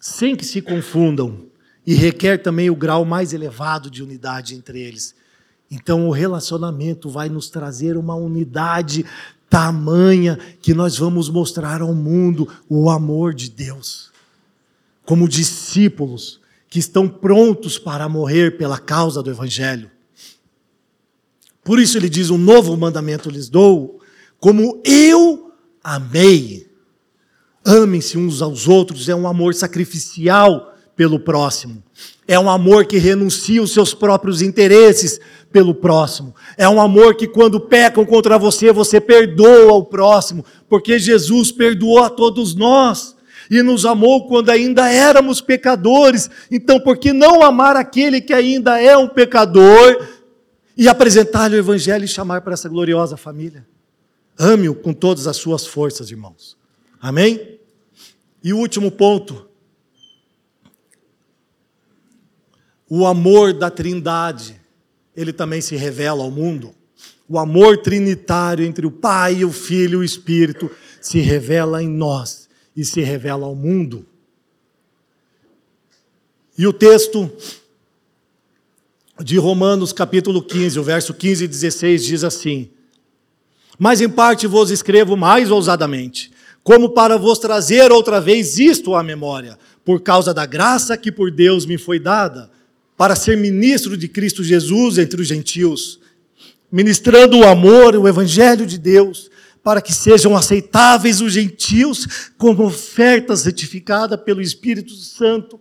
sem 0.00 0.34
que 0.34 0.44
se 0.44 0.60
confundam, 0.60 1.46
e 1.86 1.94
requer 1.94 2.38
também 2.38 2.68
o 2.68 2.74
grau 2.74 3.04
mais 3.04 3.32
elevado 3.32 3.88
de 3.88 4.02
unidade 4.02 4.56
entre 4.56 4.80
eles. 4.80 5.14
Então 5.70 6.08
o 6.08 6.10
relacionamento 6.10 7.08
vai 7.08 7.28
nos 7.28 7.50
trazer 7.50 7.96
uma 7.96 8.16
unidade 8.16 9.06
tamanha 9.48 10.40
que 10.60 10.74
nós 10.74 10.98
vamos 10.98 11.28
mostrar 11.28 11.82
ao 11.82 11.94
mundo 11.94 12.48
o 12.68 12.90
amor 12.90 13.32
de 13.32 13.48
Deus. 13.48 14.08
Como 15.08 15.26
discípulos 15.26 16.38
que 16.68 16.78
estão 16.78 17.08
prontos 17.08 17.78
para 17.78 18.06
morrer 18.10 18.58
pela 18.58 18.76
causa 18.76 19.22
do 19.22 19.30
Evangelho. 19.30 19.90
Por 21.64 21.80
isso 21.80 21.96
ele 21.96 22.10
diz: 22.10 22.28
Um 22.28 22.36
novo 22.36 22.76
mandamento 22.76 23.30
lhes 23.30 23.48
dou, 23.48 24.02
como 24.38 24.82
eu 24.84 25.50
amei. 25.82 26.68
Amem-se 27.64 28.18
uns 28.18 28.42
aos 28.42 28.68
outros, 28.68 29.08
é 29.08 29.14
um 29.14 29.26
amor 29.26 29.54
sacrificial 29.54 30.74
pelo 30.94 31.18
próximo. 31.18 31.82
É 32.26 32.38
um 32.38 32.50
amor 32.50 32.84
que 32.84 32.98
renuncia 32.98 33.62
os 33.62 33.72
seus 33.72 33.94
próprios 33.94 34.42
interesses 34.42 35.18
pelo 35.50 35.74
próximo. 35.74 36.34
É 36.54 36.68
um 36.68 36.78
amor 36.78 37.14
que, 37.14 37.26
quando 37.26 37.58
pecam 37.58 38.04
contra 38.04 38.38
você, 38.38 38.74
você 38.74 39.00
perdoa 39.00 39.72
o 39.72 39.86
próximo, 39.86 40.44
porque 40.68 40.98
Jesus 40.98 41.50
perdoou 41.50 42.04
a 42.04 42.10
todos 42.10 42.54
nós 42.54 43.16
e 43.50 43.62
nos 43.62 43.84
amou 43.84 44.28
quando 44.28 44.50
ainda 44.50 44.90
éramos 44.90 45.40
pecadores. 45.40 46.30
Então, 46.50 46.80
por 46.80 46.98
que 46.98 47.12
não 47.12 47.42
amar 47.42 47.76
aquele 47.76 48.20
que 48.20 48.32
ainda 48.32 48.80
é 48.80 48.96
um 48.96 49.08
pecador 49.08 50.06
e 50.76 50.88
apresentar-lhe 50.88 51.56
o 51.56 51.58
Evangelho 51.58 52.04
e 52.04 52.08
chamar 52.08 52.42
para 52.42 52.54
essa 52.54 52.68
gloriosa 52.68 53.16
família? 53.16 53.66
Ame-o 54.38 54.74
com 54.74 54.92
todas 54.92 55.26
as 55.26 55.36
suas 55.36 55.66
forças, 55.66 56.10
irmãos. 56.10 56.56
Amém? 57.00 57.58
E 58.42 58.52
o 58.52 58.58
último 58.58 58.90
ponto 58.90 59.48
O 62.90 63.06
amor 63.06 63.52
da 63.52 63.70
Trindade, 63.70 64.58
ele 65.14 65.30
também 65.30 65.60
se 65.60 65.76
revela 65.76 66.22
ao 66.22 66.30
mundo. 66.30 66.74
O 67.28 67.38
amor 67.38 67.82
trinitário 67.82 68.64
entre 68.64 68.86
o 68.86 68.90
Pai, 68.90 69.44
o 69.44 69.52
Filho 69.52 69.98
e 69.98 70.02
o 70.02 70.04
Espírito 70.04 70.70
se 70.98 71.20
revela 71.20 71.82
em 71.82 71.88
nós 71.88 72.47
e 72.78 72.84
se 72.84 73.00
revela 73.00 73.44
ao 73.44 73.56
mundo. 73.56 74.06
E 76.56 76.64
o 76.64 76.72
texto 76.72 77.28
de 79.20 79.36
Romanos, 79.36 79.92
capítulo 79.92 80.40
15, 80.40 80.78
o 80.78 80.82
verso 80.84 81.12
15 81.12 81.44
e 81.44 81.48
16 81.48 82.04
diz 82.04 82.22
assim: 82.22 82.70
Mas 83.76 84.00
em 84.00 84.08
parte 84.08 84.46
vos 84.46 84.70
escrevo 84.70 85.16
mais 85.16 85.50
ousadamente, 85.50 86.30
como 86.62 86.90
para 86.90 87.18
vos 87.18 87.40
trazer 87.40 87.90
outra 87.90 88.20
vez 88.20 88.60
isto 88.60 88.94
à 88.94 89.02
memória 89.02 89.58
por 89.84 90.00
causa 90.00 90.32
da 90.32 90.46
graça 90.46 90.96
que 90.96 91.10
por 91.10 91.32
Deus 91.32 91.66
me 91.66 91.78
foi 91.78 91.98
dada, 91.98 92.48
para 92.96 93.16
ser 93.16 93.36
ministro 93.36 93.96
de 93.96 94.06
Cristo 94.06 94.44
Jesus 94.44 94.98
entre 94.98 95.20
os 95.20 95.26
gentios, 95.26 95.98
ministrando 96.70 97.38
o 97.38 97.44
amor, 97.44 97.96
o 97.96 98.06
evangelho 98.06 98.66
de 98.66 98.78
Deus, 98.78 99.30
para 99.68 99.82
que 99.82 99.92
sejam 99.92 100.34
aceitáveis 100.34 101.20
os 101.20 101.34
gentios 101.34 102.30
como 102.38 102.64
oferta 102.64 103.36
certificada 103.36 104.16
pelo 104.16 104.40
Espírito 104.40 104.94
Santo. 104.94 105.60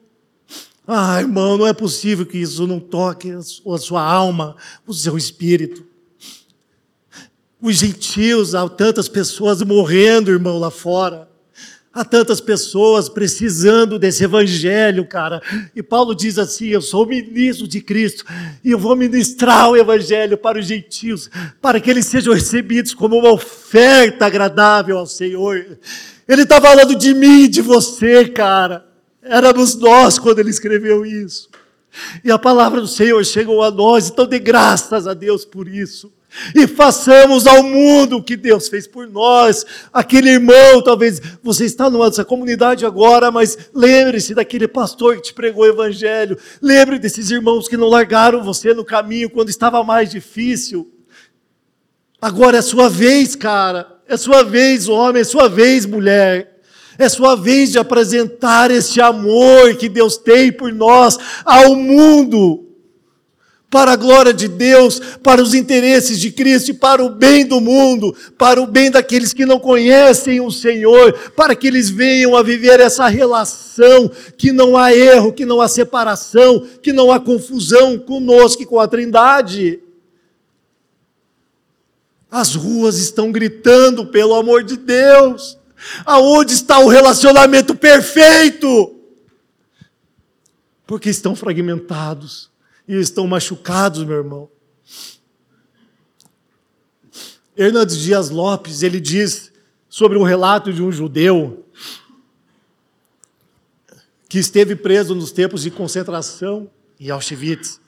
Ah, 0.87 1.19
irmão, 1.19 1.57
não 1.57 1.67
é 1.67 1.73
possível 1.73 2.25
que 2.25 2.37
isso 2.37 2.65
não 2.65 2.79
toque 2.79 3.29
a 3.31 3.77
sua 3.77 4.01
alma, 4.01 4.55
o 4.87 4.93
seu 4.93 5.17
espírito. 5.17 5.85
Os 7.61 7.75
gentios, 7.75 8.55
há 8.55 8.69
tantas 8.69 9.09
pessoas 9.09 9.61
morrendo, 9.61 10.31
irmão, 10.31 10.57
lá 10.57 10.71
fora. 10.71 11.26
Há 11.97 12.05
tantas 12.05 12.39
pessoas 12.39 13.09
precisando 13.09 13.97
desse 13.97 14.23
evangelho, 14.23 15.03
cara. 15.03 15.41
E 15.75 15.81
Paulo 15.81 16.13
diz 16.13 16.37
assim: 16.37 16.67
Eu 16.67 16.79
sou 16.79 17.07
ministro 17.07 17.67
de 17.67 17.81
Cristo 17.81 18.23
e 18.63 18.69
eu 18.69 18.77
vou 18.77 18.95
ministrar 18.95 19.67
o 19.71 19.75
evangelho 19.75 20.37
para 20.37 20.59
os 20.59 20.67
gentios, 20.67 21.27
para 21.59 21.81
que 21.81 21.89
eles 21.89 22.05
sejam 22.05 22.35
recebidos 22.35 22.93
como 22.93 23.17
uma 23.17 23.31
oferta 23.31 24.27
agradável 24.27 24.99
ao 24.99 25.07
Senhor. 25.07 25.79
Ele 26.27 26.43
está 26.43 26.61
falando 26.61 26.93
de 26.93 27.15
mim 27.15 27.45
e 27.45 27.47
de 27.47 27.63
você, 27.63 28.25
cara. 28.29 28.85
Éramos 29.23 29.73
nós 29.73 30.19
quando 30.19 30.37
ele 30.37 30.51
escreveu 30.51 31.03
isso. 31.03 31.49
E 32.23 32.29
a 32.29 32.37
palavra 32.37 32.79
do 32.79 32.87
Senhor 32.87 33.25
chegou 33.25 33.63
a 33.63 33.71
nós, 33.71 34.07
então 34.07 34.27
dê 34.27 34.37
graças 34.37 35.07
a 35.07 35.15
Deus 35.15 35.43
por 35.45 35.67
isso. 35.67 36.13
E 36.53 36.67
façamos 36.67 37.47
ao 37.47 37.63
mundo 37.63 38.17
o 38.17 38.23
que 38.23 38.35
Deus 38.35 38.67
fez 38.67 38.85
por 38.85 39.07
nós. 39.07 39.65
Aquele 39.91 40.29
irmão, 40.31 40.81
talvez 40.83 41.21
você 41.41 41.65
está 41.65 41.89
numa 41.89 42.09
dessa 42.09 42.25
comunidade 42.25 42.85
agora, 42.85 43.31
mas 43.31 43.57
lembre-se 43.73 44.35
daquele 44.35 44.67
pastor 44.67 45.15
que 45.15 45.23
te 45.23 45.33
pregou 45.33 45.63
o 45.63 45.67
evangelho. 45.67 46.37
Lembre 46.61 46.99
desses 46.99 47.31
irmãos 47.31 47.67
que 47.67 47.77
não 47.77 47.87
largaram 47.87 48.43
você 48.43 48.73
no 48.73 48.85
caminho 48.85 49.29
quando 49.29 49.49
estava 49.49 49.83
mais 49.83 50.11
difícil. 50.11 50.91
Agora 52.21 52.57
é 52.57 52.61
sua 52.61 52.89
vez, 52.89 53.35
cara. 53.35 53.97
É 54.07 54.17
sua 54.17 54.43
vez, 54.43 54.87
homem, 54.87 55.21
é 55.21 55.25
sua 55.25 55.47
vez, 55.47 55.85
mulher. 55.85 56.61
É 56.97 57.07
sua 57.07 57.35
vez 57.35 57.71
de 57.71 57.77
apresentar 57.77 58.71
esse 58.71 58.99
amor 58.99 59.75
que 59.75 59.87
Deus 59.87 60.17
tem 60.17 60.51
por 60.51 60.73
nós 60.73 61.17
ao 61.45 61.75
mundo, 61.75 62.66
para 63.69 63.91
a 63.91 63.95
glória 63.97 64.33
de 64.33 64.47
Deus, 64.47 64.99
para 65.21 65.41
os 65.41 65.53
interesses 65.53 66.19
de 66.19 66.31
Cristo 66.31 66.71
e 66.71 66.73
para 66.73 67.03
o 67.03 67.09
bem 67.09 67.45
do 67.45 67.59
mundo, 67.59 68.15
para 68.37 68.61
o 68.61 68.67
bem 68.67 68.89
daqueles 68.89 69.33
que 69.33 69.45
não 69.45 69.59
conhecem 69.59 70.39
o 70.39 70.49
Senhor, 70.49 71.13
para 71.35 71.55
que 71.55 71.67
eles 71.67 71.89
venham 71.89 72.35
a 72.35 72.43
viver 72.43 72.79
essa 72.79 73.07
relação, 73.07 74.09
que 74.37 74.53
não 74.53 74.77
há 74.77 74.93
erro, 74.93 75.33
que 75.33 75.45
não 75.45 75.59
há 75.59 75.67
separação, 75.67 76.65
que 76.81 76.93
não 76.93 77.11
há 77.11 77.19
confusão 77.19 77.99
conosco 77.99 78.63
e 78.63 78.65
com 78.65 78.79
a 78.79 78.87
Trindade. 78.87 79.81
As 82.31 82.55
ruas 82.55 82.97
estão 82.97 83.31
gritando 83.31 84.05
pelo 84.05 84.35
amor 84.35 84.63
de 84.63 84.77
Deus. 84.77 85.57
Aonde 86.05 86.53
está 86.53 86.79
o 86.79 86.87
relacionamento 86.87 87.75
perfeito? 87.75 88.95
Porque 90.85 91.09
estão 91.09 91.35
fragmentados 91.35 92.49
e 92.87 92.95
estão 92.95 93.27
machucados, 93.27 94.03
meu 94.03 94.17
irmão. 94.17 94.49
Hernandes 97.55 97.97
Dias 97.97 98.29
Lopes, 98.29 98.83
ele 98.83 98.99
diz 98.99 99.51
sobre 99.89 100.17
um 100.17 100.23
relato 100.23 100.71
de 100.71 100.81
um 100.81 100.91
judeu 100.91 101.65
que 104.29 104.37
esteve 104.37 104.75
preso 104.75 105.15
nos 105.15 105.31
tempos 105.31 105.63
de 105.63 105.71
concentração 105.71 106.69
em 106.99 107.09
Auschwitz. 107.09 107.79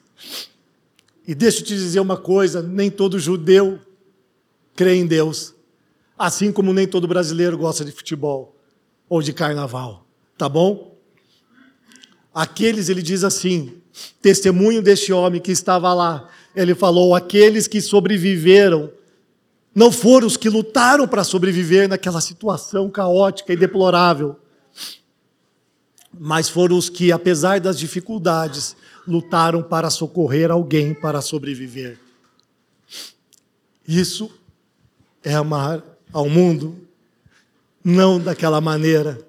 E 1.26 1.34
deixa 1.34 1.60
eu 1.60 1.64
te 1.64 1.74
dizer 1.74 2.00
uma 2.00 2.16
coisa: 2.16 2.60
nem 2.62 2.90
todo 2.90 3.18
judeu 3.18 3.78
crê 4.74 4.96
em 4.96 5.06
Deus. 5.06 5.54
Assim 6.18 6.52
como 6.52 6.72
nem 6.72 6.86
todo 6.86 7.08
brasileiro 7.08 7.56
gosta 7.56 7.84
de 7.84 7.92
futebol 7.92 8.56
ou 9.08 9.22
de 9.22 9.32
carnaval, 9.32 10.06
tá 10.36 10.48
bom? 10.48 10.98
Aqueles, 12.32 12.88
ele 12.88 13.02
diz 13.02 13.24
assim, 13.24 13.79
testemunho 14.20 14.82
deste 14.82 15.12
homem 15.12 15.40
que 15.40 15.52
estava 15.52 15.92
lá, 15.92 16.28
ele 16.54 16.74
falou: 16.74 17.14
aqueles 17.14 17.66
que 17.66 17.80
sobreviveram 17.80 18.90
não 19.74 19.92
foram 19.92 20.26
os 20.26 20.36
que 20.36 20.48
lutaram 20.48 21.06
para 21.06 21.24
sobreviver 21.24 21.88
naquela 21.88 22.20
situação 22.20 22.90
caótica 22.90 23.52
e 23.52 23.56
deplorável, 23.56 24.36
mas 26.18 26.48
foram 26.48 26.76
os 26.76 26.88
que, 26.88 27.12
apesar 27.12 27.60
das 27.60 27.78
dificuldades, 27.78 28.76
lutaram 29.06 29.62
para 29.62 29.90
socorrer 29.90 30.50
alguém 30.50 30.92
para 30.92 31.20
sobreviver. 31.20 31.98
Isso 33.86 34.30
é 35.22 35.34
amar 35.34 35.82
ao 36.12 36.28
mundo, 36.28 36.86
não 37.82 38.20
daquela 38.20 38.60
maneira. 38.60 39.26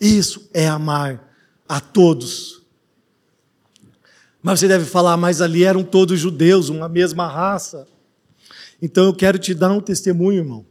Isso 0.00 0.48
é 0.52 0.66
amar 0.66 1.32
a 1.68 1.80
todos. 1.80 2.61
Mas 4.42 4.60
você 4.60 4.68
deve 4.68 4.84
falar, 4.84 5.16
mas 5.16 5.40
ali 5.40 5.64
eram 5.64 5.84
todos 5.84 6.18
judeus, 6.18 6.68
uma 6.68 6.88
mesma 6.88 7.26
raça. 7.26 7.86
Então 8.80 9.04
eu 9.04 9.14
quero 9.14 9.38
te 9.38 9.54
dar 9.54 9.70
um 9.70 9.80
testemunho, 9.80 10.38
irmão. 10.38 10.66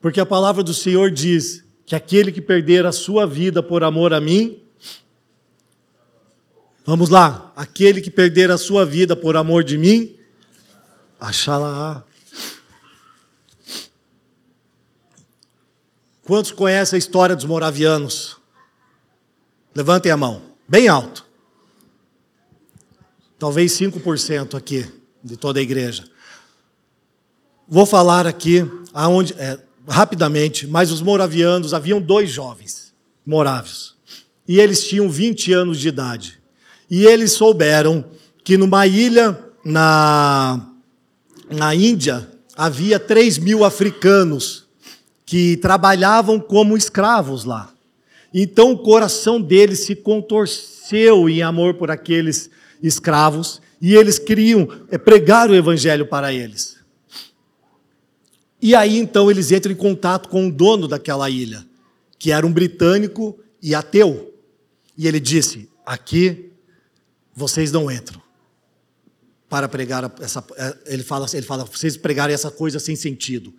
Porque 0.00 0.18
a 0.18 0.26
palavra 0.26 0.62
do 0.62 0.72
Senhor 0.72 1.10
diz 1.10 1.62
que 1.84 1.94
aquele 1.94 2.32
que 2.32 2.40
perder 2.40 2.86
a 2.86 2.92
sua 2.92 3.26
vida 3.26 3.62
por 3.62 3.84
amor 3.84 4.14
a 4.14 4.20
mim, 4.20 4.62
vamos 6.86 7.10
lá, 7.10 7.52
aquele 7.54 8.00
que 8.00 8.10
perder 8.10 8.50
a 8.50 8.56
sua 8.56 8.86
vida 8.86 9.14
por 9.14 9.36
amor 9.36 9.62
de 9.62 9.76
mim, 9.76 10.16
achará 11.20 12.02
Quantos 16.24 16.52
conhecem 16.52 16.96
a 16.96 16.98
história 16.98 17.34
dos 17.34 17.44
moravianos? 17.44 18.38
Levantem 19.74 20.12
a 20.12 20.16
mão, 20.16 20.40
bem 20.68 20.86
alto. 20.86 21.26
Talvez 23.42 23.72
5% 23.72 24.56
aqui 24.56 24.86
de 25.20 25.36
toda 25.36 25.58
a 25.58 25.62
igreja. 25.64 26.04
Vou 27.66 27.84
falar 27.84 28.24
aqui 28.24 28.64
aonde, 28.94 29.34
é, 29.36 29.58
rapidamente, 29.88 30.64
mas 30.64 30.92
os 30.92 31.02
moravianos, 31.02 31.74
haviam 31.74 32.00
dois 32.00 32.30
jovens 32.30 32.94
morávios, 33.26 33.96
e 34.46 34.60
eles 34.60 34.86
tinham 34.86 35.10
20 35.10 35.52
anos 35.54 35.80
de 35.80 35.88
idade. 35.88 36.38
E 36.88 37.04
eles 37.04 37.32
souberam 37.32 38.04
que 38.44 38.56
numa 38.56 38.86
ilha 38.86 39.36
na, 39.64 40.64
na 41.50 41.74
Índia 41.74 42.30
havia 42.56 43.00
3 43.00 43.38
mil 43.38 43.64
africanos 43.64 44.66
que 45.26 45.56
trabalhavam 45.56 46.38
como 46.38 46.76
escravos 46.76 47.42
lá. 47.42 47.74
Então 48.32 48.70
o 48.70 48.78
coração 48.78 49.40
deles 49.40 49.80
se 49.80 49.96
contorceu 49.96 51.28
em 51.28 51.42
amor 51.42 51.74
por 51.74 51.90
aqueles 51.90 52.48
escravos 52.82 53.60
e 53.80 53.94
eles 53.94 54.18
queriam 54.18 54.68
é, 54.90 54.98
pregar 54.98 55.50
o 55.50 55.54
evangelho 55.54 56.06
para 56.06 56.32
eles. 56.32 56.76
E 58.60 58.74
aí 58.74 58.98
então 58.98 59.30
eles 59.30 59.50
entram 59.50 59.72
em 59.72 59.76
contato 59.76 60.28
com 60.28 60.48
o 60.48 60.52
dono 60.52 60.86
daquela 60.86 61.28
ilha, 61.28 61.66
que 62.18 62.30
era 62.30 62.46
um 62.46 62.52
britânico 62.52 63.38
e 63.60 63.74
ateu. 63.74 64.34
E 64.96 65.08
ele 65.08 65.18
disse: 65.18 65.68
Aqui 65.84 66.50
vocês 67.34 67.72
não 67.72 67.90
entram 67.90 68.22
para 69.48 69.68
pregar 69.68 70.10
essa. 70.20 70.44
É, 70.56 70.76
ele 70.86 71.02
fala, 71.02 71.26
ele 71.32 71.42
fala, 71.42 71.64
vocês 71.64 71.96
pregarem 71.96 72.32
essa 72.32 72.50
coisa 72.50 72.78
sem 72.78 72.96
sentido. 72.96 73.52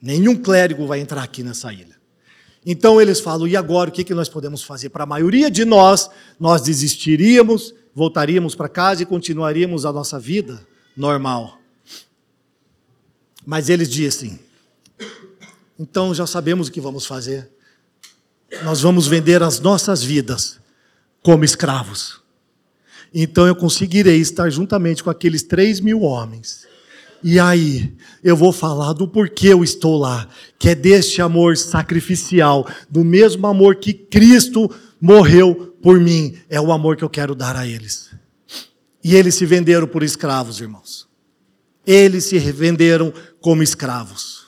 Nenhum 0.00 0.36
clérigo 0.36 0.86
vai 0.86 1.00
entrar 1.00 1.22
aqui 1.22 1.42
nessa 1.42 1.72
ilha. 1.72 1.96
Então 2.64 3.00
eles 3.00 3.20
falam: 3.20 3.46
e 3.46 3.56
agora 3.56 3.90
o 3.90 3.92
que 3.92 4.14
nós 4.14 4.28
podemos 4.28 4.62
fazer? 4.62 4.90
Para 4.90 5.04
a 5.04 5.06
maioria 5.06 5.50
de 5.50 5.64
nós, 5.64 6.10
nós 6.38 6.62
desistiríamos, 6.62 7.74
voltaríamos 7.94 8.54
para 8.54 8.68
casa 8.68 9.02
e 9.02 9.06
continuaríamos 9.06 9.84
a 9.86 9.92
nossa 9.92 10.18
vida 10.18 10.66
normal. 10.96 11.58
Mas 13.46 13.68
eles 13.68 13.88
dizem: 13.88 14.38
então 15.78 16.14
já 16.14 16.26
sabemos 16.26 16.68
o 16.68 16.72
que 16.72 16.80
vamos 16.80 17.06
fazer. 17.06 17.50
Nós 18.62 18.80
vamos 18.80 19.06
vender 19.06 19.42
as 19.42 19.60
nossas 19.60 20.02
vidas 20.02 20.60
como 21.22 21.44
escravos. 21.44 22.20
Então 23.12 23.46
eu 23.46 23.54
conseguirei 23.54 24.18
estar 24.18 24.50
juntamente 24.50 25.02
com 25.02 25.10
aqueles 25.10 25.42
três 25.42 25.80
mil 25.80 26.02
homens 26.02 26.66
e 27.26 27.40
aí, 27.40 27.90
eu 28.22 28.36
vou 28.36 28.52
falar 28.52 28.92
do 28.92 29.08
porquê 29.08 29.48
eu 29.48 29.64
estou 29.64 29.96
lá, 29.96 30.28
que 30.58 30.68
é 30.68 30.74
deste 30.74 31.22
amor 31.22 31.56
sacrificial, 31.56 32.68
do 32.90 33.02
mesmo 33.02 33.46
amor 33.46 33.76
que 33.76 33.94
Cristo 33.94 34.70
morreu 35.00 35.73
por 35.84 36.00
mim, 36.00 36.38
é 36.48 36.58
o 36.58 36.72
amor 36.72 36.96
que 36.96 37.04
eu 37.04 37.10
quero 37.10 37.34
dar 37.34 37.54
a 37.54 37.66
eles. 37.66 38.10
E 39.04 39.14
eles 39.14 39.34
se 39.34 39.44
venderam 39.44 39.86
por 39.86 40.02
escravos, 40.02 40.58
irmãos. 40.58 41.06
Eles 41.86 42.24
se 42.24 42.38
venderam 42.38 43.12
como 43.38 43.62
escravos. 43.62 44.46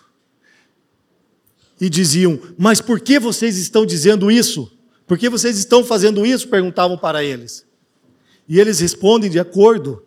E 1.79 1.91
diziam: 1.91 2.41
Mas 2.57 2.81
por 2.81 3.01
que 3.01 3.21
vocês 3.21 3.59
estão 3.59 3.85
dizendo 3.85 4.31
isso? 4.31 4.73
Por 5.07 5.19
que 5.19 5.29
vocês 5.29 5.59
estão 5.59 5.85
fazendo 5.85 6.25
isso? 6.25 6.49
perguntavam 6.49 6.97
para 6.97 7.23
eles. 7.23 7.67
E 8.49 8.59
eles 8.59 8.81
respondem 8.81 9.31
de 9.31 9.39
acordo 9.39 10.03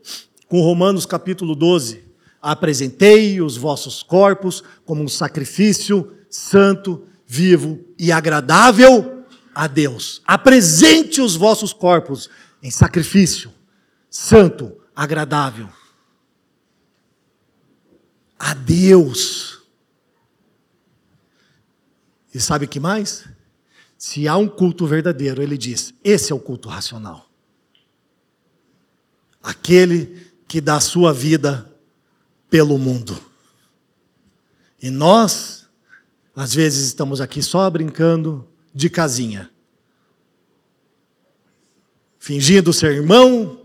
com 0.48 0.64
Romanos 0.64 1.06
capítulo 1.06 1.54
12: 1.54 2.06
Apresentei 2.42 3.40
os 3.40 3.56
vossos 3.56 4.02
corpos 4.02 4.64
como 4.84 5.04
um 5.04 5.08
sacrifício 5.08 6.12
santo, 6.28 7.04
vivo 7.28 7.80
e 8.00 8.12
agradável 8.12 9.19
a 9.54 9.68
Deus. 9.68 10.22
Apresente 10.26 11.22
os 11.22 11.36
vossos 11.36 11.74
corpos 11.74 12.30
em 12.62 12.72
sacrifício 12.72 13.52
santo, 14.10 14.76
agradável 14.96 15.70
a 18.38 18.54
Deus. 18.54 19.60
E 22.34 22.40
sabe 22.40 22.68
que 22.68 22.80
mais? 22.80 23.28
Se 23.98 24.28
há 24.28 24.38
um 24.38 24.48
culto 24.48 24.88
verdadeiro, 24.88 25.42
ele 25.44 25.58
diz: 25.58 25.94
esse 26.04 26.32
é 26.32 26.36
o 26.36 26.40
culto 26.40 26.70
racional. 26.70 27.30
Aquele 29.44 30.32
que 30.48 30.62
dá 30.62 30.78
a 30.78 30.82
sua 30.82 31.14
vida 31.14 31.70
pelo 32.50 32.78
mundo. 32.78 33.20
E 34.82 34.90
nós, 34.90 35.68
às 36.36 36.54
vezes, 36.54 36.88
estamos 36.88 37.20
aqui 37.20 37.44
só 37.44 37.70
brincando 37.70 38.49
de 38.74 38.90
casinha. 38.90 39.50
Fingindo 42.18 42.72
ser 42.74 42.94
irmão, 42.94 43.62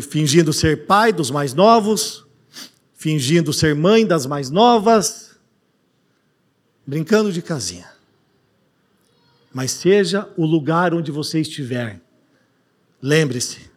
fingindo 0.00 0.52
ser 0.52 0.86
pai 0.86 1.12
dos 1.12 1.30
mais 1.30 1.54
novos, 1.54 2.24
fingindo 2.94 3.52
ser 3.52 3.74
mãe 3.74 4.06
das 4.06 4.26
mais 4.26 4.50
novas, 4.50 5.36
brincando 6.86 7.32
de 7.32 7.42
casinha. 7.42 7.90
Mas 9.52 9.70
seja 9.70 10.28
o 10.36 10.46
lugar 10.46 10.94
onde 10.94 11.10
você 11.10 11.40
estiver, 11.40 12.00
lembre-se 13.00 13.70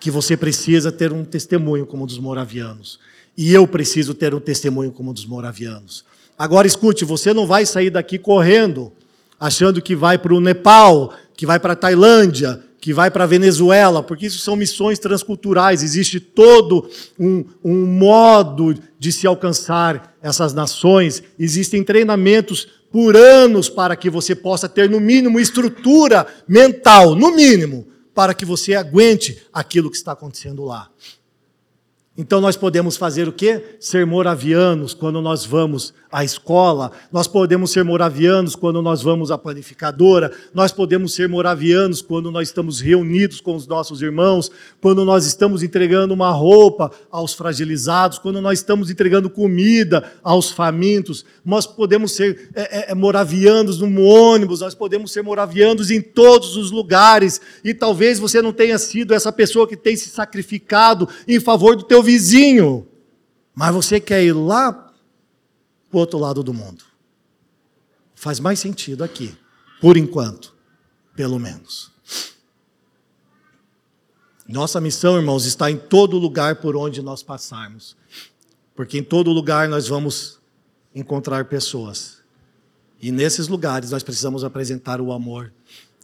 que 0.00 0.10
você 0.10 0.36
precisa 0.36 0.92
ter 0.92 1.12
um 1.12 1.24
testemunho 1.24 1.86
como 1.86 2.04
o 2.04 2.06
dos 2.06 2.18
moravianos. 2.18 2.98
E 3.36 3.52
eu 3.52 3.66
preciso 3.66 4.14
ter 4.14 4.34
um 4.34 4.40
testemunho 4.40 4.92
como 4.92 5.10
o 5.10 5.14
dos 5.14 5.26
moravianos. 5.26 6.04
Agora 6.38 6.66
escute, 6.66 7.04
você 7.04 7.32
não 7.32 7.46
vai 7.46 7.64
sair 7.64 7.90
daqui 7.90 8.18
correndo, 8.18 8.92
achando 9.44 9.82
que 9.82 9.94
vai 9.94 10.16
para 10.16 10.32
o 10.32 10.40
Nepal, 10.40 11.12
que 11.36 11.44
vai 11.44 11.60
para 11.60 11.74
a 11.74 11.76
Tailândia, 11.76 12.64
que 12.80 12.94
vai 12.94 13.10
para 13.10 13.24
a 13.24 13.26
Venezuela, 13.26 14.02
porque 14.02 14.24
isso 14.24 14.38
são 14.38 14.56
missões 14.56 14.98
transculturais, 14.98 15.82
existe 15.82 16.18
todo 16.18 16.88
um, 17.20 17.44
um 17.62 17.84
modo 17.84 18.74
de 18.98 19.12
se 19.12 19.26
alcançar 19.26 20.16
essas 20.22 20.54
nações, 20.54 21.22
existem 21.38 21.84
treinamentos 21.84 22.66
por 22.90 23.18
anos 23.18 23.68
para 23.68 23.94
que 23.96 24.08
você 24.08 24.34
possa 24.34 24.66
ter, 24.66 24.88
no 24.88 24.98
mínimo, 24.98 25.38
estrutura 25.38 26.26
mental, 26.48 27.14
no 27.14 27.30
mínimo, 27.30 27.86
para 28.14 28.32
que 28.32 28.46
você 28.46 28.74
aguente 28.74 29.42
aquilo 29.52 29.90
que 29.90 29.96
está 29.98 30.12
acontecendo 30.12 30.64
lá. 30.64 30.88
Então 32.16 32.40
nós 32.40 32.56
podemos 32.56 32.96
fazer 32.96 33.28
o 33.28 33.32
quê? 33.32 33.76
Ser 33.80 34.06
moravianos 34.06 34.94
quando 34.94 35.20
nós 35.20 35.44
vamos 35.44 35.92
à 36.14 36.22
escola, 36.22 36.92
nós 37.10 37.26
podemos 37.26 37.72
ser 37.72 37.82
moravianos 37.82 38.54
quando 38.54 38.80
nós 38.80 39.02
vamos 39.02 39.32
à 39.32 39.36
panificadora, 39.36 40.30
nós 40.54 40.70
podemos 40.70 41.12
ser 41.12 41.28
moravianos 41.28 42.00
quando 42.00 42.30
nós 42.30 42.46
estamos 42.46 42.80
reunidos 42.80 43.40
com 43.40 43.56
os 43.56 43.66
nossos 43.66 44.00
irmãos, 44.00 44.48
quando 44.80 45.04
nós 45.04 45.26
estamos 45.26 45.64
entregando 45.64 46.14
uma 46.14 46.30
roupa 46.30 46.92
aos 47.10 47.34
fragilizados, 47.34 48.16
quando 48.16 48.40
nós 48.40 48.60
estamos 48.60 48.90
entregando 48.90 49.28
comida 49.28 50.12
aos 50.22 50.52
famintos, 50.52 51.24
nós 51.44 51.66
podemos 51.66 52.12
ser 52.12 52.48
é, 52.54 52.62
é, 52.62 52.92
é 52.92 52.94
moravianos 52.94 53.80
no 53.80 54.04
ônibus, 54.04 54.60
nós 54.60 54.72
podemos 54.72 55.10
ser 55.10 55.22
moravianos 55.22 55.90
em 55.90 56.00
todos 56.00 56.56
os 56.56 56.70
lugares, 56.70 57.40
e 57.64 57.74
talvez 57.74 58.20
você 58.20 58.40
não 58.40 58.52
tenha 58.52 58.78
sido 58.78 59.14
essa 59.14 59.32
pessoa 59.32 59.66
que 59.66 59.76
tem 59.76 59.96
se 59.96 60.10
sacrificado 60.10 61.08
em 61.26 61.40
favor 61.40 61.74
do 61.74 61.82
teu 61.82 62.00
vizinho, 62.04 62.86
mas 63.52 63.74
você 63.74 63.98
quer 63.98 64.22
ir 64.22 64.32
lá 64.32 64.83
para 65.94 65.98
o 65.98 66.00
outro 66.00 66.18
lado 66.18 66.42
do 66.42 66.52
mundo. 66.52 66.82
Faz 68.16 68.40
mais 68.40 68.58
sentido 68.58 69.04
aqui, 69.04 69.36
por 69.80 69.96
enquanto, 69.96 70.52
pelo 71.14 71.38
menos. 71.38 71.92
Nossa 74.48 74.80
missão, 74.80 75.16
irmãos, 75.16 75.46
está 75.46 75.70
em 75.70 75.76
todo 75.76 76.18
lugar 76.18 76.56
por 76.56 76.74
onde 76.74 77.00
nós 77.00 77.22
passarmos. 77.22 77.96
Porque 78.74 78.98
em 78.98 79.04
todo 79.04 79.30
lugar 79.30 79.68
nós 79.68 79.86
vamos 79.86 80.40
encontrar 80.92 81.44
pessoas. 81.44 82.18
E 83.00 83.12
nesses 83.12 83.46
lugares 83.46 83.92
nós 83.92 84.02
precisamos 84.02 84.42
apresentar 84.42 85.00
o 85.00 85.12
amor 85.12 85.52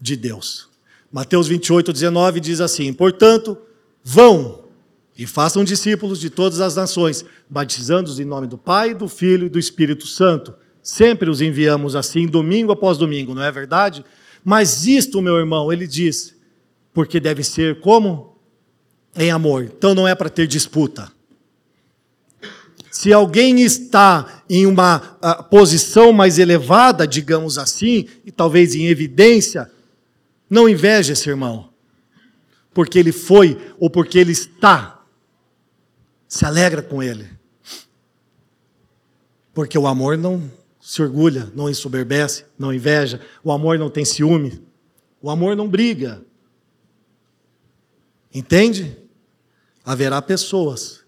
de 0.01 0.15
Deus. 0.15 0.69
Mateus 1.11 1.49
28, 1.49 1.93
19 1.93 2.39
diz 2.39 2.61
assim: 2.61 2.93
Portanto, 2.93 3.59
vão 4.05 4.67
e 5.17 5.27
façam 5.27 5.65
discípulos 5.65 6.19
de 6.19 6.31
todas 6.31 6.61
as 6.61 6.77
nações, 6.77 7.25
batizando-os 7.49 8.19
em 8.19 8.25
nome 8.25 8.47
do 8.47 8.57
Pai, 8.57 8.95
do 8.95 9.09
Filho 9.09 9.47
e 9.47 9.51
do 9.51 9.59
Espírito 9.59 10.07
Santo. 10.07 10.55
Sempre 10.83 11.29
os 11.29 11.41
enviamos 11.41 11.95
assim, 11.95 12.27
domingo 12.27 12.73
após 12.73 12.97
domingo, 12.97 13.35
não 13.35 13.43
é 13.43 13.53
verdade? 13.53 14.05
Mas 14.45 14.87
isto, 14.87 15.21
meu 15.21 15.37
irmão, 15.37 15.73
ele 15.73 15.87
diz, 15.87 16.35
porque 16.95 17.21
deve 17.21 17.45
ser 17.45 17.81
como? 17.81 18.39
Em 19.15 19.31
amor. 19.31 19.65
Então 19.65 19.95
não 19.95 20.09
é 20.09 20.15
para 20.15 20.31
ter 20.31 20.47
disputa. 20.47 21.13
Se 22.91 23.13
alguém 23.13 23.61
está 23.61 24.43
em 24.49 24.67
uma 24.67 25.19
uh, 25.23 25.45
posição 25.45 26.13
mais 26.13 26.39
elevada, 26.39 27.07
digamos 27.07 27.57
assim, 27.57 28.07
e 28.25 28.33
talvez 28.33 28.75
em 28.75 28.87
evidência, 28.87 29.71
não 30.49 30.69
inveje 30.69 31.13
esse 31.13 31.29
irmão, 31.29 31.71
porque 32.75 32.99
ele 32.99 33.13
foi 33.13 33.57
ou 33.79 33.89
porque 33.89 34.19
ele 34.19 34.33
está 34.33 35.00
se 36.31 36.47
alegra 36.47 36.81
com 36.81 37.03
ele. 37.03 37.29
Porque 39.53 39.77
o 39.77 39.89
amor 39.89 40.17
não 40.17 40.49
se 40.81 41.03
orgulha, 41.03 41.51
não 41.57 41.69
ensoberbece, 41.69 42.47
não 42.57 42.73
inveja, 42.73 43.21
o 43.43 43.51
amor 43.51 43.77
não 43.77 43.91
tem 43.91 44.05
ciúme, 44.05 44.65
o 45.21 45.29
amor 45.29 45.57
não 45.57 45.69
briga. 45.69 46.25
Entende? 48.33 48.97
Haverá 49.85 50.23
pessoas 50.23 51.05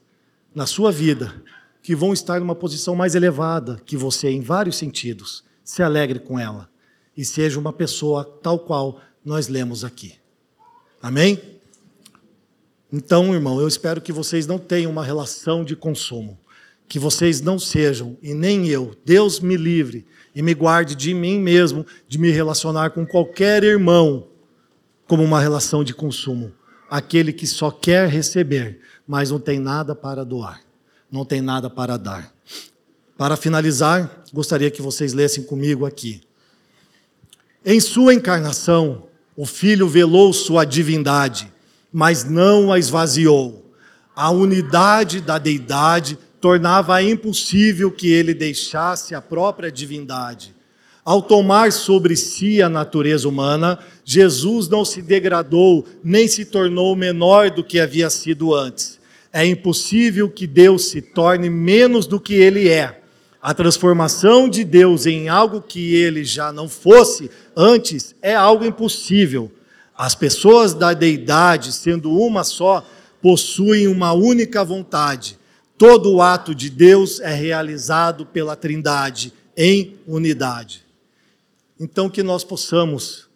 na 0.52 0.66
sua 0.66 0.90
vida 0.90 1.40
que 1.80 1.94
vão 1.94 2.12
estar 2.12 2.40
numa 2.40 2.54
posição 2.54 2.96
mais 2.96 3.14
elevada 3.14 3.80
que 3.86 3.96
você 3.96 4.28
em 4.28 4.40
vários 4.40 4.76
sentidos. 4.76 5.44
Se 5.62 5.84
alegre 5.84 6.18
com 6.18 6.36
ela 6.36 6.68
e 7.16 7.24
seja 7.24 7.60
uma 7.60 7.72
pessoa 7.72 8.24
tal 8.42 8.58
qual 8.58 9.00
nós 9.24 9.46
lemos 9.46 9.84
aqui. 9.84 10.16
Amém? 11.00 11.51
Então, 12.92 13.32
irmão, 13.32 13.58
eu 13.58 13.66
espero 13.66 14.02
que 14.02 14.12
vocês 14.12 14.46
não 14.46 14.58
tenham 14.58 14.92
uma 14.92 15.02
relação 15.02 15.64
de 15.64 15.74
consumo. 15.74 16.38
Que 16.86 16.98
vocês 16.98 17.40
não 17.40 17.58
sejam, 17.58 18.18
e 18.22 18.34
nem 18.34 18.68
eu, 18.68 18.94
Deus 19.02 19.40
me 19.40 19.56
livre 19.56 20.06
e 20.34 20.42
me 20.42 20.52
guarde 20.52 20.94
de 20.94 21.14
mim 21.14 21.38
mesmo, 21.38 21.86
de 22.06 22.18
me 22.18 22.30
relacionar 22.30 22.90
com 22.90 23.06
qualquer 23.06 23.64
irmão 23.64 24.28
como 25.06 25.22
uma 25.22 25.40
relação 25.40 25.82
de 25.82 25.94
consumo. 25.94 26.52
Aquele 26.90 27.32
que 27.32 27.46
só 27.46 27.70
quer 27.70 28.10
receber, 28.10 28.80
mas 29.06 29.30
não 29.30 29.40
tem 29.40 29.58
nada 29.58 29.94
para 29.94 30.22
doar, 30.22 30.60
não 31.10 31.24
tem 31.24 31.40
nada 31.40 31.70
para 31.70 31.96
dar. 31.96 32.30
Para 33.16 33.38
finalizar, 33.38 34.24
gostaria 34.32 34.70
que 34.70 34.82
vocês 34.82 35.14
lessem 35.14 35.44
comigo 35.44 35.86
aqui. 35.86 36.20
Em 37.64 37.80
sua 37.80 38.12
encarnação, 38.12 39.04
o 39.34 39.46
Filho 39.46 39.88
velou 39.88 40.30
sua 40.34 40.66
divindade 40.66 41.50
mas 41.92 42.24
não 42.24 42.72
a 42.72 42.78
esvaziou. 42.78 43.72
A 44.14 44.30
unidade 44.30 45.20
da 45.20 45.38
deidade 45.38 46.18
tornava 46.40 47.02
impossível 47.02 47.90
que 47.90 48.10
ele 48.10 48.34
deixasse 48.34 49.14
a 49.14 49.20
própria 49.20 49.70
divindade. 49.70 50.54
Ao 51.04 51.20
tomar 51.20 51.72
sobre 51.72 52.14
si 52.16 52.62
a 52.62 52.68
natureza 52.68 53.28
humana, 53.28 53.78
Jesus 54.04 54.68
não 54.68 54.84
se 54.84 55.02
degradou 55.02 55.84
nem 56.02 56.28
se 56.28 56.44
tornou 56.44 56.94
menor 56.94 57.50
do 57.50 57.64
que 57.64 57.80
havia 57.80 58.08
sido 58.08 58.54
antes. 58.54 59.00
É 59.32 59.44
impossível 59.44 60.28
que 60.28 60.46
Deus 60.46 60.86
se 60.86 61.00
torne 61.00 61.48
menos 61.48 62.06
do 62.06 62.20
que 62.20 62.34
ele 62.34 62.68
é. 62.68 63.00
A 63.40 63.52
transformação 63.52 64.48
de 64.48 64.62
Deus 64.62 65.06
em 65.06 65.28
algo 65.28 65.60
que 65.60 65.94
ele 65.94 66.22
já 66.22 66.52
não 66.52 66.68
fosse 66.68 67.30
antes 67.56 68.14
é 68.22 68.34
algo 68.34 68.64
impossível. 68.64 69.50
As 69.96 70.14
pessoas 70.14 70.74
da 70.74 70.94
deidade, 70.94 71.72
sendo 71.72 72.10
uma 72.10 72.44
só, 72.44 72.84
possuem 73.20 73.86
uma 73.86 74.12
única 74.12 74.64
vontade. 74.64 75.38
Todo 75.76 76.12
o 76.12 76.22
ato 76.22 76.54
de 76.54 76.70
Deus 76.70 77.20
é 77.20 77.34
realizado 77.34 78.26
pela 78.26 78.56
Trindade 78.56 79.32
em 79.56 79.96
unidade. 80.06 80.84
Então, 81.78 82.08
que 82.08 82.22
nós 82.22 82.44
possamos 82.44 83.28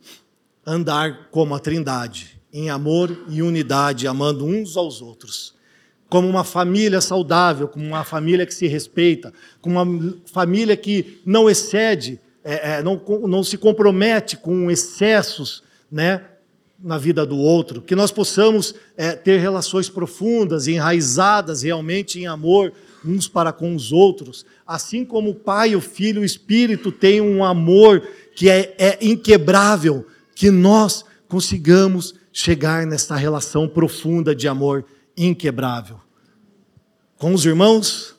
andar 0.65 1.29
como 1.31 1.55
a 1.55 1.59
Trindade, 1.59 2.41
em 2.53 2.71
amor 2.71 3.25
e 3.29 3.43
unidade, 3.43 4.07
amando 4.07 4.45
uns 4.45 4.77
aos 4.77 5.03
outros, 5.03 5.55
como 6.09 6.29
uma 6.29 6.45
família 6.45 7.01
saudável, 7.01 7.69
como 7.69 7.85
uma 7.85 8.05
família 8.05 8.47
que 8.47 8.55
se 8.55 8.67
respeita, 8.67 9.33
como 9.61 9.81
uma 9.81 10.15
família 10.27 10.77
que 10.77 11.21
não 11.25 11.51
excede 11.51 12.21
é, 12.49 12.77
é, 12.77 12.83
não, 12.83 13.03
não 13.27 13.43
se 13.43 13.59
compromete 13.59 14.37
com 14.37 14.71
excessos, 14.71 15.65
né? 15.91 16.23
Na 16.79 16.99
vida 16.99 17.25
do 17.25 17.37
outro, 17.37 17.81
que 17.81 17.97
nós 17.97 18.13
possamos 18.13 18.75
é, 18.97 19.13
ter 19.13 19.39
relações 19.39 19.89
profundas, 19.89 20.69
enraizadas 20.69 21.63
realmente 21.63 22.21
em 22.21 22.27
amor 22.27 22.73
uns 23.05 23.29
para 23.29 23.53
com 23.53 23.75
os 23.75 23.93
outros, 23.93 24.45
assim 24.67 25.05
como 25.05 25.31
o 25.31 25.35
Pai, 25.35 25.77
o 25.77 25.81
Filho 25.81 26.21
e 26.21 26.23
o 26.23 26.25
Espírito 26.25 26.91
têm 26.91 27.21
um 27.21 27.45
amor 27.45 28.03
que 28.35 28.51
é, 28.51 28.75
é 28.79 28.99
inquebrável, 29.01 30.07
que 30.35 30.51
nós 30.51 31.05
consigamos 31.29 32.15
chegar 32.33 32.87
nessa 32.87 33.17
relação 33.17 33.69
profunda 33.69 34.35
de 34.35 34.47
amor 34.47 34.85
inquebrável 35.17 35.99
com 37.19 37.33
os 37.33 37.45
irmãos, 37.45 38.15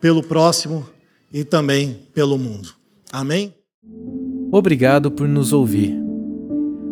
pelo 0.00 0.22
próximo 0.22 0.86
e 1.32 1.44
também 1.44 2.06
pelo 2.14 2.38
mundo. 2.38 2.74
Amém? 3.12 3.54
Obrigado 4.52 5.10
por 5.10 5.26
nos 5.26 5.52
ouvir. 5.52 6.05